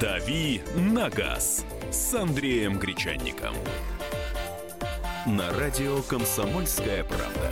«Дави 0.00 0.62
на 0.76 1.10
газ» 1.10 1.66
с 1.90 2.14
Андреем 2.14 2.78
Гречанником. 2.78 3.54
На 5.26 5.52
радио 5.58 6.00
«Комсомольская 6.08 7.04
правда». 7.04 7.50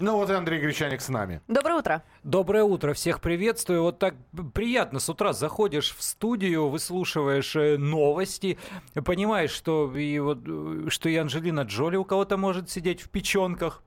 Ну 0.00 0.16
вот 0.16 0.28
и 0.28 0.32
Андрей 0.32 0.60
Гречаник 0.60 1.00
с 1.00 1.08
нами. 1.08 1.40
Доброе 1.46 1.76
утро. 1.76 2.02
Доброе 2.24 2.64
утро, 2.64 2.94
всех 2.94 3.20
приветствую. 3.20 3.82
Вот 3.82 4.00
так 4.00 4.16
приятно 4.54 4.98
с 4.98 5.08
утра 5.08 5.32
заходишь 5.32 5.94
в 5.94 6.02
студию, 6.02 6.68
выслушиваешь 6.68 7.54
э, 7.54 7.78
новости, 7.78 8.58
понимаешь, 9.04 9.52
что 9.52 9.96
и 9.96 10.18
вот 10.18 10.38
э, 10.44 10.86
что 10.88 11.08
и 11.08 11.14
Анджелина 11.14 11.60
Джоли 11.60 11.94
у 11.94 12.04
кого-то 12.04 12.36
может 12.36 12.68
сидеть 12.68 13.02
в 13.02 13.08
печенках. 13.08 13.84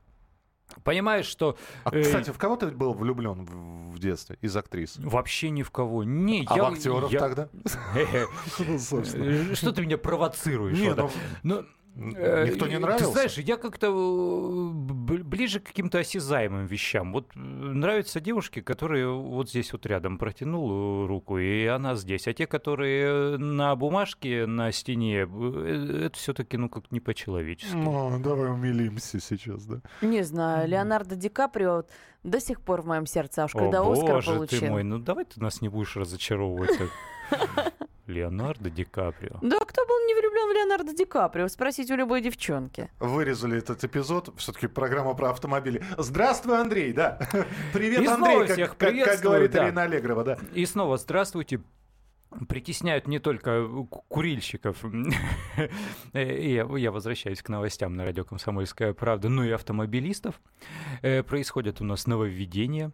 Понимаешь, 0.84 1.26
что... 1.26 1.58
А, 1.84 1.96
э, 1.96 2.02
кстати, 2.02 2.32
в 2.32 2.38
кого 2.38 2.56
ты 2.56 2.68
был 2.68 2.94
влюблен 2.94 3.46
в, 3.46 4.00
детстве 4.00 4.38
из 4.42 4.56
актрис? 4.56 4.98
Вообще 4.98 5.50
ни 5.50 5.64
в 5.64 5.72
кого. 5.72 6.04
Не, 6.04 6.46
А 6.48 6.56
я, 6.58 6.64
в 6.64 6.74
актеров 6.74 7.12
я- 7.12 7.20
тогда? 7.20 7.50
Ну, 7.54 8.80
собственно. 8.80 9.52
Э, 9.52 9.56
Что 9.56 9.72
ты 9.72 9.82
меня 9.82 9.98
провоцируешь? 9.98 10.78
Ну, 11.96 12.10
Никто 12.10 12.68
не 12.68 12.76
э, 12.76 12.80
нравился? 12.80 13.06
Ты 13.06 13.12
знаешь, 13.12 13.38
я 13.38 13.56
как-то 13.56 13.88
э, 13.88 14.70
ближе 15.24 15.62
к 15.62 15.68
каким-то 15.68 16.00
осязаемым 16.00 16.66
вещам. 16.66 17.14
Вот 17.14 17.32
э, 17.36 17.40
нравятся 17.40 18.20
девушки, 18.20 18.62
которые 18.62 19.08
вот 19.08 19.50
здесь 19.50 19.72
вот 19.72 19.86
рядом 19.86 20.18
протянул 20.18 21.08
руку, 21.08 21.38
и 21.38 21.66
она 21.66 21.96
здесь. 21.96 22.28
А 22.28 22.34
те, 22.34 22.48
которые 22.48 23.38
на 23.38 23.76
бумажке 23.78 24.46
на 24.46 24.74
стене, 24.74 25.26
э, 25.26 26.06
это 26.08 26.18
все-таки, 26.18 26.58
ну, 26.58 26.68
как 26.68 26.92
не 26.92 27.00
по-человечески. 27.00 27.76
Ну, 27.76 28.20
давай 28.20 28.52
умилимся 28.52 29.22
сейчас, 29.22 29.66
да. 29.66 29.80
Не 30.02 30.24
знаю, 30.24 30.68
Леонардо 30.68 31.16
Ди 31.16 31.30
Каприо 31.30 31.76
вот 31.76 31.90
до 32.24 32.40
сих 32.40 32.62
пор 32.62 32.82
в 32.82 32.88
моем 32.88 33.06
сердце, 33.06 33.44
аж 33.44 33.56
О, 33.56 33.60
когда 33.60 33.82
Оскар 33.82 34.16
боже 34.16 34.32
получил. 34.34 34.60
ты 34.60 34.70
мой, 34.70 34.84
ну 34.84 35.00
давай 35.00 35.26
ты 35.26 35.42
нас 35.42 35.62
не 35.62 35.70
будешь 35.70 35.96
разочаровывать. 35.96 36.78
Леонардо 38.08 38.70
Ди 38.70 38.84
Каприо. 38.84 39.38
Да 39.42 39.60
кто 39.60 39.86
был 39.86 39.96
не 40.08 40.14
влюблен 40.14 40.50
в 40.50 40.54
Леонардо 40.54 40.94
Ди 40.94 41.06
Каприо? 41.06 41.48
Спросите 41.48 41.94
у 41.94 41.98
любой 41.98 42.22
девчонки. 42.22 42.90
Вырезали 43.00 43.58
этот 43.58 43.84
эпизод. 43.84 44.34
Все-таки 44.38 44.68
программа 44.68 45.14
про 45.16 45.32
автомобили. 45.32 45.84
Здравствуй, 45.98 46.60
Андрей, 46.60 46.94
да. 46.94 47.20
Привет, 47.74 48.02
И 48.02 48.06
Андрей, 48.06 48.16
снова 48.16 48.40
как, 48.46 48.52
всех 48.52 48.78
как- 48.78 48.96
как 49.04 49.20
говорит 49.22 49.52
да. 49.52 49.68
Ирина 49.68 49.84
Аллегрова, 49.84 50.24
да. 50.24 50.38
И 50.54 50.66
снова 50.66 50.98
здравствуйте. 50.98 51.62
Притесняют 52.50 53.08
не 53.08 53.20
только 53.20 53.66
ку- 53.66 54.04
курильщиков, 54.10 54.84
и 56.14 56.54
я, 56.54 56.68
я 56.78 56.92
возвращаюсь 56.92 57.42
к 57.42 57.48
новостям 57.48 57.94
на 57.94 58.04
радио 58.04 58.26
«Комсомольская 58.26 58.94
правда», 58.94 59.30
но 59.30 59.46
и 59.46 59.52
автомобилистов. 59.52 60.42
Э, 61.02 61.24
Происходят 61.24 61.80
у 61.80 61.86
нас 61.86 62.08
нововведения. 62.08 62.92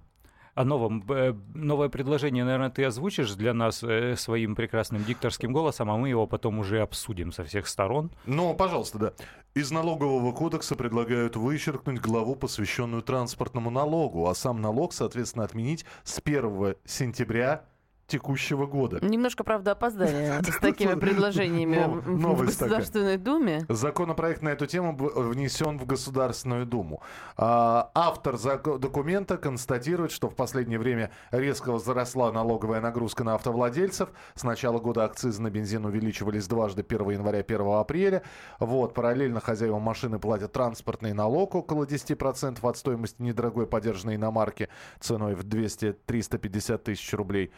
О 0.53 0.65
новом, 0.65 1.03
э, 1.09 1.33
новое 1.53 1.87
предложение, 1.87 2.43
наверное, 2.43 2.69
ты 2.69 2.83
озвучишь 2.83 3.33
для 3.35 3.53
нас 3.53 3.83
э, 3.83 4.15
своим 4.17 4.55
прекрасным 4.55 5.03
дикторским 5.05 5.53
голосом, 5.53 5.89
а 5.89 5.97
мы 5.97 6.09
его 6.09 6.27
потом 6.27 6.59
уже 6.59 6.81
обсудим 6.81 7.31
со 7.31 7.45
всех 7.45 7.67
сторон. 7.67 8.11
Ну, 8.25 8.53
пожалуйста, 8.53 8.99
да. 8.99 9.13
Из 9.53 9.71
налогового 9.71 10.33
кодекса 10.33 10.75
предлагают 10.75 11.35
вычеркнуть 11.35 11.99
главу, 11.99 12.35
посвященную 12.35 13.01
транспортному 13.01 13.69
налогу, 13.69 14.27
а 14.27 14.35
сам 14.35 14.61
налог, 14.61 14.93
соответственно, 14.93 15.45
отменить 15.45 15.85
с 16.03 16.19
1 16.23 16.75
сентября 16.85 17.63
текущего 18.11 18.65
года. 18.65 18.99
Немножко, 19.01 19.43
правда, 19.43 19.71
опоздали 19.71 20.41
с 20.49 20.57
такими 20.59 20.95
предложениями 20.95 21.85
в. 21.87 22.41
Государственной 22.45 23.17
Думе. 23.17 23.65
Законопроект 23.69 24.41
на 24.41 24.49
эту 24.49 24.65
тему 24.65 24.95
внесен 24.95 25.79
в 25.79 25.85
Государственную 25.85 26.65
Думу. 26.65 27.01
А, 27.37 27.89
Автор 27.95 28.37
документа 28.79 29.37
констатирует, 29.37 30.11
что 30.11 30.29
в 30.29 30.35
последнее 30.35 30.79
время 30.79 31.11
резко 31.31 31.71
возросла 31.71 32.31
налоговая 32.31 32.81
нагрузка 32.81 33.23
на 33.23 33.35
автовладельцев. 33.35 34.09
С 34.35 34.43
начала 34.43 34.79
года 34.79 35.05
акцизы 35.05 35.41
на 35.41 35.49
бензин 35.49 35.85
увеличивались 35.85 36.47
дважды 36.47 36.85
1 36.87 37.09
января 37.11 37.39
1 37.39 37.61
апреля. 37.61 38.23
Вот, 38.59 38.93
параллельно 38.93 39.39
хозяева 39.39 39.79
машины 39.79 40.19
платят 40.19 40.51
транспортный 40.51 41.13
налог 41.13 41.55
около 41.55 41.85
10% 41.85 42.59
от 42.61 42.77
стоимости 42.77 43.21
недорогой 43.21 43.67
подержанной 43.67 44.15
иномарки 44.15 44.67
ценой 44.99 45.35
в 45.35 45.45
200-350 45.45 46.77
тысяч 46.79 47.13
рублей. 47.13 47.51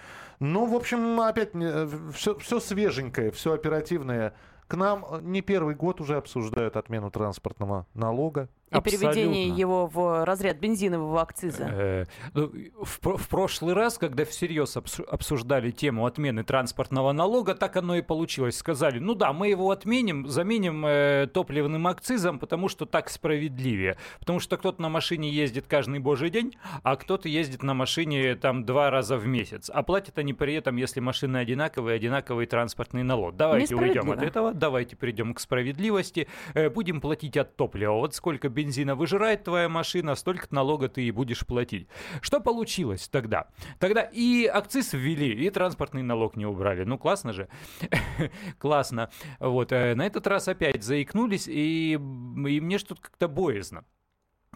Ну, 0.45 0.65
в 0.65 0.75
общем, 0.75 1.21
опять 1.21 1.51
все, 2.13 2.37
все 2.37 2.59
свеженькое, 2.59 3.31
все 3.31 3.53
оперативное. 3.53 4.33
К 4.67 4.75
нам 4.75 5.05
э, 5.09 5.19
не 5.21 5.41
первый 5.41 5.73
год 5.73 6.01
уже 6.01 6.17
обсуждают 6.17 6.75
отмену 6.75 7.09
транспортного 7.11 7.87
налога. 7.93 8.49
И 8.77 8.81
переведение 8.81 9.43
Абсолютно. 9.45 9.59
его 9.59 9.87
в 9.87 10.25
разряд 10.25 10.57
бензинового 10.57 11.21
акциза. 11.21 11.67
Э, 11.69 12.05
ну, 12.33 12.51
в, 12.81 12.99
про- 12.99 13.17
в 13.17 13.27
прошлый 13.27 13.73
раз, 13.73 13.97
когда 13.97 14.25
всерьез 14.25 14.75
обсу- 14.77 15.05
обсуждали 15.05 15.71
тему 15.71 16.05
отмены 16.05 16.43
транспортного 16.43 17.11
налога, 17.11 17.55
так 17.55 17.75
оно 17.77 17.95
и 17.95 18.01
получилось. 18.01 18.57
Сказали, 18.57 18.99
ну 18.99 19.15
да, 19.15 19.33
мы 19.33 19.47
его 19.47 19.71
отменим, 19.71 20.27
заменим 20.27 20.85
э, 20.85 21.27
топливным 21.33 21.87
акцизом, 21.87 22.39
потому 22.39 22.69
что 22.69 22.85
так 22.85 23.09
справедливее. 23.09 23.97
Потому 24.19 24.39
что 24.39 24.57
кто-то 24.57 24.81
на 24.81 24.89
машине 24.89 25.29
ездит 25.29 25.65
каждый 25.67 25.99
божий 25.99 26.29
день, 26.29 26.55
а 26.83 26.95
кто-то 26.95 27.29
ездит 27.29 27.63
на 27.63 27.73
машине 27.73 28.35
там 28.35 28.65
два 28.65 28.89
раза 28.89 29.17
в 29.17 29.27
месяц. 29.27 29.69
А 29.73 29.83
платят 29.83 30.17
они 30.17 30.33
при 30.33 30.55
этом, 30.55 30.75
если 30.77 30.99
машины 30.99 31.37
одинаковые, 31.37 31.95
одинаковый 31.95 32.45
транспортный 32.45 33.03
налог. 33.03 33.35
Давайте 33.35 33.75
уйдем 33.75 34.11
от 34.11 34.21
этого, 34.21 34.53
давайте 34.53 34.95
перейдем 34.95 35.33
к 35.33 35.39
справедливости. 35.39 36.27
Э, 36.53 36.69
будем 36.69 37.01
платить 37.01 37.37
от 37.37 37.55
топлива. 37.55 37.93
Вот 37.93 38.15
сколько 38.15 38.49
бензина 38.49 38.62
выжирает 38.95 39.43
твоя 39.43 39.69
машина, 39.69 40.15
столько 40.15 40.47
налога 40.51 40.89
ты 40.89 41.03
и 41.03 41.11
будешь 41.11 41.45
платить. 41.45 41.87
Что 42.21 42.39
получилось 42.39 43.07
тогда? 43.07 43.47
Тогда 43.79 44.01
и 44.01 44.45
акциз 44.45 44.93
ввели, 44.93 45.45
и 45.45 45.49
транспортный 45.49 46.03
налог 46.03 46.35
не 46.35 46.45
убрали. 46.45 46.83
Ну, 46.83 46.97
классно 46.97 47.33
же. 47.33 47.47
классно. 48.59 49.09
Вот. 49.39 49.71
э, 49.71 49.95
На 49.95 50.05
этот 50.05 50.27
раз 50.27 50.47
опять 50.47 50.83
заикнулись, 50.83 51.47
и, 51.47 51.93
и 51.93 51.97
мне 51.97 52.77
что-то 52.77 53.01
как-то 53.01 53.27
боязно. 53.27 53.85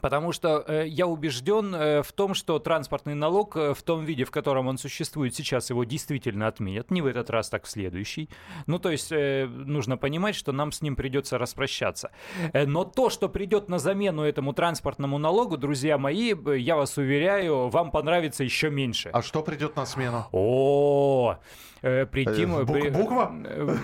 Потому 0.02 0.32
что 0.32 0.64
э, 0.68 0.88
я 0.88 1.08
убежден 1.08 1.74
э, 1.74 2.04
в 2.04 2.12
том, 2.14 2.34
что 2.34 2.60
транспортный 2.60 3.16
налог 3.16 3.56
э, 3.56 3.74
в 3.74 3.82
том 3.84 4.06
виде, 4.06 4.26
в 4.26 4.32
котором 4.32 4.68
он 4.68 4.78
существует 4.78 5.36
сейчас, 5.36 5.70
его 5.70 5.84
действительно 5.84 6.48
отменят. 6.48 6.92
Не 6.92 7.02
в 7.02 7.06
этот 7.06 7.30
раз, 7.30 7.50
так 7.50 7.66
в 7.66 7.70
следующий. 7.70 8.30
Ну, 8.68 8.80
то 8.80 8.92
есть 8.92 9.12
э, 9.12 9.46
нужно 9.48 9.98
понимать, 9.98 10.36
что 10.36 10.52
нам 10.52 10.72
с 10.72 10.82
ним 10.82 10.96
придется 10.96 11.38
распрощаться. 11.38 12.12
Э, 12.54 12.66
но 12.66 12.84
то, 12.84 13.10
что 13.10 13.30
придет 13.30 13.70
на 13.70 13.80
замену 13.80 14.24
этому 14.24 14.54
транспортному 14.54 15.18
налогу, 15.18 15.58
друзья 15.58 15.98
мои, 15.98 16.34
э, 16.34 16.58
я 16.58 16.76
вас 16.76 16.98
уверяю, 16.98 17.70
вам 17.70 17.92
понравится 17.92 18.44
еще 18.44 18.70
меньше. 18.70 19.10
А 19.14 19.22
что 19.22 19.42
придет 19.42 19.76
на 19.76 19.86
смену? 19.86 20.28
О, 20.32 21.38
э, 21.77 21.77
прийти 22.12 22.44
Э, 22.44 22.64
бук- 22.66 22.92
буква? 22.92 23.32
э, 23.46 23.76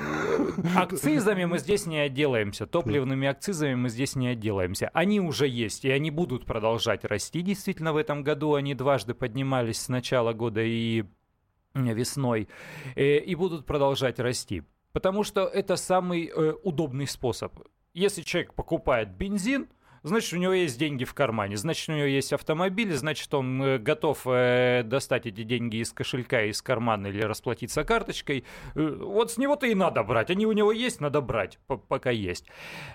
Акцизами 0.76 1.46
мы 1.46 1.58
здесь 1.60 1.86
не 1.86 1.98
отделаемся, 2.00 2.66
топливными 2.66 3.28
акцизами 3.28 3.76
мы 3.76 3.90
здесь 3.90 4.16
не 4.16 4.28
отделаемся. 4.28 4.90
Они 4.94 5.20
уже 5.20 5.48
есть, 5.48 5.86
и 5.86 5.92
они 5.92 6.12
будут 6.12 6.46
продолжать 6.46 7.06
расти. 7.06 7.42
Действительно, 7.42 7.94
в 7.94 7.98
этом 7.98 8.24
году 8.24 8.54
они 8.56 8.74
дважды 8.76 9.14
поднимались 9.14 9.82
с 9.82 9.90
начала 9.90 10.34
года 10.34 10.62
и 10.62 11.04
э, 11.74 11.94
весной, 11.94 12.48
э, 12.96 13.18
и 13.18 13.36
будут 13.36 13.66
продолжать 13.66 14.20
расти. 14.20 14.64
Потому 14.92 15.24
что 15.24 15.46
это 15.46 15.76
самый 15.76 16.28
э, 16.34 16.54
удобный 16.64 17.08
способ. 17.08 17.54
Если 17.94 18.22
человек 18.22 18.54
покупает 18.54 19.10
бензин, 19.10 19.68
значит, 20.04 20.34
у 20.34 20.38
него 20.38 20.54
есть 20.54 20.78
деньги 20.78 21.04
в 21.04 21.14
кармане, 21.14 21.58
значит, 21.58 21.90
у 21.90 21.94
него 21.94 22.06
есть 22.06 22.34
автомобиль, 22.34 22.94
значит, 22.94 23.34
он 23.34 23.62
э, 23.62 23.78
готов 23.80 24.22
э, 24.26 24.84
достать 24.84 25.26
эти 25.26 25.44
деньги 25.44 25.78
из 25.78 25.92
кошелька, 25.92 26.44
из 26.44 26.62
кармана 26.62 27.08
или 27.08 27.22
расплатиться 27.22 27.84
карточкой. 27.84 28.44
Э, 28.76 28.98
вот 29.00 29.32
с 29.32 29.38
него-то 29.38 29.66
и 29.66 29.76
надо 29.76 30.04
брать. 30.04 30.30
Они 30.30 30.46
у 30.46 30.52
него 30.52 30.72
есть, 30.72 31.02
надо 31.02 31.22
брать, 31.22 31.58
по- 31.68 31.78
пока 31.78 32.12
есть. 32.12 32.46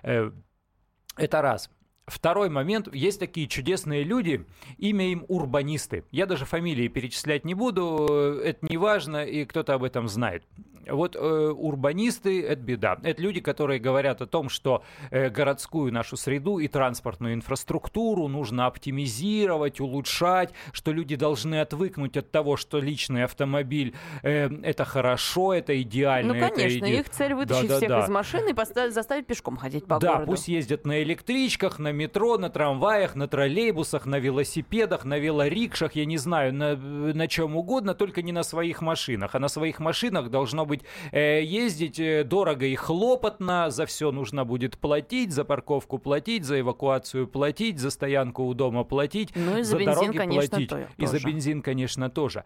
Это 0.03 1.43
раз. 1.43 1.71
Второй 2.07 2.49
момент. 2.49 2.89
Есть 2.95 3.21
такие 3.21 3.49
чудесные 3.49 4.03
люди, 4.03 4.47
имя 4.79 5.13
им 5.13 5.25
урбанисты. 5.29 6.05
Я 6.11 6.25
даже 6.25 6.47
фамилии 6.47 6.89
перечислять 6.89 7.45
не 7.45 7.53
буду, 7.55 8.41
это 8.43 8.65
не 8.67 8.79
важно, 8.79 9.25
и 9.25 9.45
кто-то 9.45 9.75
об 9.75 9.85
этом 9.85 10.09
знает. 10.09 10.45
Вот 10.91 11.17
э, 11.17 11.19
урбанисты– 11.19 12.43
это 12.47 12.63
беда. 12.63 12.99
Это 13.03 13.21
люди, 13.23 13.41
которые 13.41 13.81
говорят 13.81 14.23
о 14.23 14.27
том, 14.27 14.49
что 14.49 14.83
э, 15.11 15.29
городскую 15.31 15.93
нашу 15.93 16.17
среду 16.17 16.59
и 16.59 16.69
транспортную 16.69 17.35
инфраструктуру 17.35 18.29
нужно 18.29 18.67
оптимизировать, 18.67 19.81
улучшать, 19.81 20.51
что 20.73 20.93
люди 20.93 21.17
должны 21.17 21.61
отвыкнуть 21.61 22.17
от 22.17 22.31
того, 22.31 22.57
что 22.57 22.79
личный 22.79 23.25
автомобиль 23.25 23.95
э, 24.23 24.49
это 24.63 24.85
хорошо, 24.85 25.55
это 25.55 25.81
идеально. 25.81 26.35
Ну, 26.35 26.41
конечно, 26.41 26.85
иде- 26.85 27.01
их 27.01 27.11
цель 27.11 27.35
вытащить 27.35 27.67
всех 27.67 27.81
Да-да-да. 27.81 28.05
из 28.05 28.09
машины 28.09 28.51
и 28.51 28.55
поставить, 28.55 28.95
заставить 28.95 29.27
пешком 29.27 29.57
ходить 29.57 29.87
по 29.87 29.99
да, 29.99 30.15
городу. 30.15 30.33
пусть 30.33 30.49
ездят 30.49 30.87
на 30.87 31.03
электричках, 31.03 31.79
на 31.79 31.93
метро, 31.93 32.39
на 32.39 32.51
трамваях, 32.51 33.15
на 33.15 33.29
троллейбусах, 33.29 34.07
на 34.07 34.19
велосипедах, 34.19 35.05
на 35.05 35.19
велорикшах, 35.19 35.95
я 35.95 36.05
не 36.05 36.17
знаю, 36.17 36.55
на, 36.55 36.77
на 36.77 37.29
чем 37.29 37.57
угодно, 37.57 37.95
только 37.95 38.23
не 38.23 38.33
на 38.33 38.43
своих 38.43 38.83
машинах. 38.83 39.35
А 39.35 39.39
на 39.39 39.49
своих 39.49 39.81
машинах 39.81 40.31
должно 40.31 40.67
быть 40.67 40.78
быть 40.79 40.87
э, 41.13 41.43
ездить 41.45 41.99
э, 42.01 42.25
дорого 42.25 42.67
и 42.67 42.75
хлопотно, 42.75 43.71
за 43.71 43.87
все 43.87 44.11
нужно 44.13 44.45
будет 44.45 44.79
платить, 44.79 45.33
за 45.33 45.45
парковку 45.45 45.99
платить, 45.99 46.45
за 46.45 46.61
эвакуацию 46.61 47.27
платить, 47.29 47.79
за 47.79 47.91
стоянку 47.91 48.45
у 48.45 48.55
дома 48.55 48.85
платить, 48.85 49.31
Ну 49.35 49.59
и 49.59 49.63
за 49.63 49.73
за 49.73 49.77
бензин, 49.79 49.95
дороги 49.95 50.17
конечно, 50.19 50.49
платить. 50.51 50.69
то- 50.71 50.89
И 50.97 51.07
за 51.07 51.13
тоже. 51.13 51.27
бензин, 51.27 51.63
конечно, 51.63 52.11
тоже. 52.11 52.45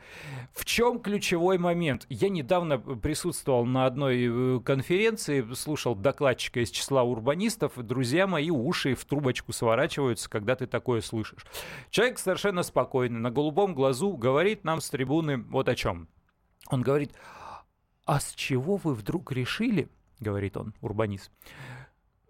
В 0.52 0.64
чем 0.64 0.99
ключевой 1.00 1.58
момент? 1.58 2.06
Я 2.08 2.29
недавно 2.29 2.79
присутствовал 2.79 3.64
на 3.64 3.87
одной 3.87 4.56
э, 4.58 4.61
конференции, 4.61 5.46
слушал 5.55 5.94
докладчика 5.94 6.61
из 6.61 6.70
числа 6.70 7.02
урбанистов. 7.02 7.73
Друзья 7.76 8.26
мои 8.26 8.50
уши 8.50 8.94
в 8.94 9.05
трубочку 9.05 9.52
сворачиваются, 9.52 10.29
когда 10.29 10.56
ты 10.56 10.67
такое 10.67 11.00
слышишь. 11.00 11.44
Человек 11.90 12.19
совершенно 12.19 12.62
спокойный, 12.62 13.19
на 13.20 13.31
голубом 13.31 13.75
глазу 13.75 14.12
говорит 14.17 14.64
нам 14.64 14.81
с 14.81 14.90
трибуны 14.90 15.38
вот 15.38 15.69
о 15.69 15.75
чем. 15.75 16.08
Он 16.70 16.81
говорит, 16.82 17.12
а 18.12 18.20
с 18.20 18.35
чего 18.35 18.76
вы 18.76 18.93
вдруг 18.93 19.32
решили, 19.32 19.88
говорит 20.20 20.59
он, 20.59 20.75
урбанист, 20.82 21.31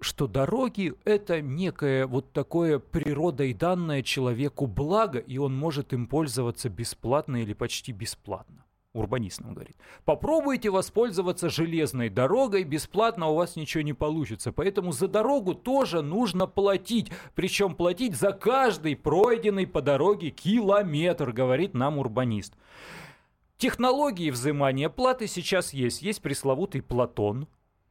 что 0.01 0.29
дороги— 0.29 0.95
это 1.05 1.43
некое 1.43 2.07
вот 2.07 2.33
такое 2.33 2.79
природой 2.79 3.53
данное 3.53 4.05
человеку 4.05 4.69
благо, 4.69 5.19
и 5.19 5.39
он 5.39 5.57
может 5.57 5.93
им 5.93 6.07
пользоваться 6.07 6.69
бесплатно 6.69 7.43
или 7.43 7.53
почти 7.53 7.91
бесплатно. 7.91 8.65
Урбанист 8.93 9.41
нам 9.41 9.55
говорит. 9.55 9.77
Попробуйте 10.05 10.71
воспользоваться 10.71 11.49
железной 11.49 12.11
дорогой, 12.11 12.63
бесплатно 12.63 13.27
у 13.27 13.35
вас 13.35 13.57
ничего 13.57 13.83
не 13.83 13.93
получится. 13.93 14.53
Поэтому 14.53 14.93
за 14.93 15.09
дорогу 15.09 15.55
тоже 15.55 16.01
нужно 16.01 16.47
платить. 16.47 17.11
Причем 17.35 17.75
платить 17.75 18.15
за 18.15 18.31
каждый 18.31 18.95
пройденный 18.95 19.67
по 19.67 19.83
дороге 19.83 20.31
километр, 20.31 21.33
говорит 21.33 21.75
нам 21.75 21.99
урбанист. 21.99 22.55
Технологии 23.63 24.31
взимания 24.31 24.89
платы 24.89 25.29
сейчас 25.29 25.73
есть. 25.73 26.03
Есть 26.03 26.21
пресловутый 26.21 26.83
Платон, 26.83 27.47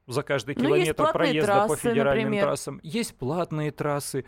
за 0.06 0.22
каждый 0.22 0.54
Ну, 0.56 0.66
километр 0.66 1.14
проезда 1.14 1.62
по 1.62 1.68
трассы, 1.70 1.82
федеральным 1.90 2.26
например. 2.26 2.44
трассам. 2.44 2.80
Есть 2.84 3.16
платные 3.16 3.72
трассы. 3.72 4.26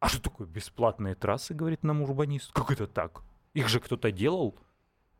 А 0.00 0.08
что 0.08 0.22
такое 0.22 0.46
бесплатные 0.46 1.14
трассы, 1.16 1.52
говорит 1.52 1.84
нам 1.84 2.00
урбанист? 2.00 2.50
Как 2.54 2.70
это 2.70 2.86
так? 2.86 3.20
Их 3.52 3.68
же 3.68 3.78
кто-то 3.78 4.10
делал. 4.10 4.58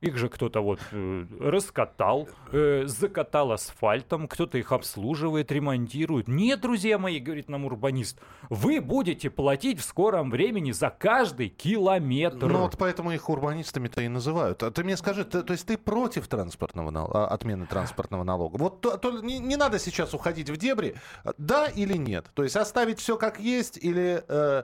Их 0.01 0.17
же 0.17 0.29
кто-то 0.29 0.61
вот 0.61 0.79
э, 0.93 1.25
раскатал, 1.41 2.29
э, 2.53 2.85
закатал 2.87 3.51
асфальтом, 3.51 4.29
кто-то 4.29 4.57
их 4.57 4.71
обслуживает, 4.71 5.51
ремонтирует. 5.51 6.29
Нет, 6.29 6.61
друзья 6.61 6.99
мои, 6.99 7.19
говорит 7.19 7.49
нам 7.49 7.65
урбанист, 7.65 8.21
вы 8.49 8.81
будете 8.81 9.29
платить 9.29 9.81
в 9.81 9.85
скором 9.85 10.31
времени 10.31 10.71
за 10.71 10.91
каждый 10.91 11.49
километр. 11.49 12.47
Ну 12.47 12.59
вот 12.61 12.77
поэтому 12.79 13.11
их 13.11 13.29
урбанистами-то 13.29 14.01
и 14.03 14.07
называют. 14.09 14.63
А 14.63 14.71
ты 14.71 14.85
мне 14.85 14.97
скажи, 14.97 15.25
ты- 15.25 15.43
то 15.43 15.53
есть 15.53 15.67
ты 15.67 15.77
против 15.77 16.29
транспортного 16.29 16.91
нал- 16.91 17.11
а, 17.13 17.27
отмены 17.27 17.67
транспортного 17.67 18.23
налога? 18.23 18.57
Вот 18.57 18.81
то- 18.81 18.99
то 18.99 19.21
не, 19.21 19.41
не 19.41 19.57
надо 19.57 19.81
сейчас 19.81 20.15
уходить 20.15 20.49
в 20.49 20.57
дебри, 20.57 20.95
да 21.39 21.67
или 21.67 21.97
нет? 21.97 22.27
То 22.35 22.45
есть 22.45 22.55
оставить 22.55 23.01
все 23.01 23.17
как 23.17 23.41
есть 23.41 23.77
или 23.77 24.23
э, 24.29 24.63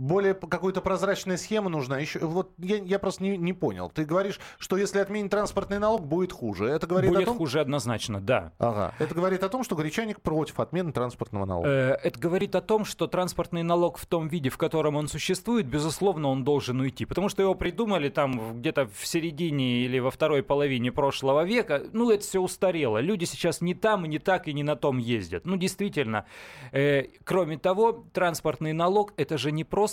более 0.00 0.34
какую-то 0.34 0.80
прозрачная 0.80 1.36
схема 1.36 1.68
нужна? 1.68 1.98
Еще, 1.98 2.20
вот 2.20 2.52
я, 2.58 2.76
я 2.76 2.98
просто 2.98 3.22
не, 3.22 3.36
не 3.36 3.52
понял. 3.52 3.90
Ты 3.90 4.04
говоришь, 4.04 4.40
что 4.58 4.76
если 4.76 4.98
отменить 4.98 5.30
транспортный 5.30 5.78
налог, 5.78 6.06
будет 6.06 6.32
хуже. 6.32 6.66
Это 6.66 6.86
говорит 6.86 7.10
Будет 7.10 7.22
о 7.22 7.26
том... 7.26 7.36
хуже 7.36 7.60
однозначно, 7.60 8.20
да. 8.20 8.52
Ага. 8.58 8.94
Это 8.98 9.14
говорит 9.14 9.42
о 9.44 9.48
том, 9.48 9.62
что 9.62 9.76
гречаник 9.76 10.20
против 10.22 10.58
отмены 10.58 10.92
транспортного 10.92 11.44
налога. 11.44 11.68
Э, 11.68 11.98
Это 12.02 12.18
говорит 12.18 12.54
о 12.54 12.62
том, 12.62 12.84
что 12.84 13.06
транспортный 13.06 13.62
налог 13.62 13.98
в 13.98 14.06
том 14.06 14.28
виде, 14.28 14.48
в 14.48 14.56
котором 14.56 14.96
он 14.96 15.06
существует, 15.08 15.66
безусловно, 15.66 16.28
он 16.28 16.44
должен 16.44 16.80
уйти. 16.80 17.04
Потому 17.04 17.28
что 17.28 17.42
его 17.42 17.54
придумали 17.54 18.08
там 18.08 18.58
где-то 18.60 18.88
в 18.92 19.06
середине 19.06 19.84
или 19.84 19.98
во 19.98 20.10
второй 20.10 20.42
половине 20.42 20.92
прошлого 20.92 21.44
века. 21.44 21.82
Ну, 21.92 22.10
это 22.10 22.22
все 22.22 22.40
устарело. 22.40 22.98
Люди 22.98 23.24
сейчас 23.24 23.60
не 23.60 23.74
там, 23.74 24.04
не 24.06 24.18
так 24.18 24.48
и 24.48 24.54
не 24.54 24.62
на 24.62 24.76
том 24.76 24.96
ездят. 24.98 25.44
Ну, 25.44 25.56
действительно. 25.56 26.24
Э, 26.72 27.04
Кроме 27.24 27.58
того, 27.58 28.04
транспортный 28.12 28.72
налог 28.72 29.12
это 29.16 29.36
же 29.36 29.52
не 29.52 29.64
просто... 29.64 29.89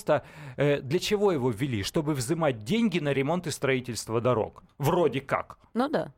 э, 0.58 0.82
Для 0.82 1.00
чего 1.00 1.32
его 1.32 1.50
ввели? 1.52 1.84
Чтобы 1.84 2.14
взимать 2.14 2.64
деньги 2.64 3.00
на 3.00 3.14
ремонт 3.14 3.48
и 3.48 3.52
строительство 3.52 4.22
дорог. 4.22 4.64
Вроде 4.78 5.22
как. 5.22 5.58
Ну 5.74 5.90
да. 5.90 6.14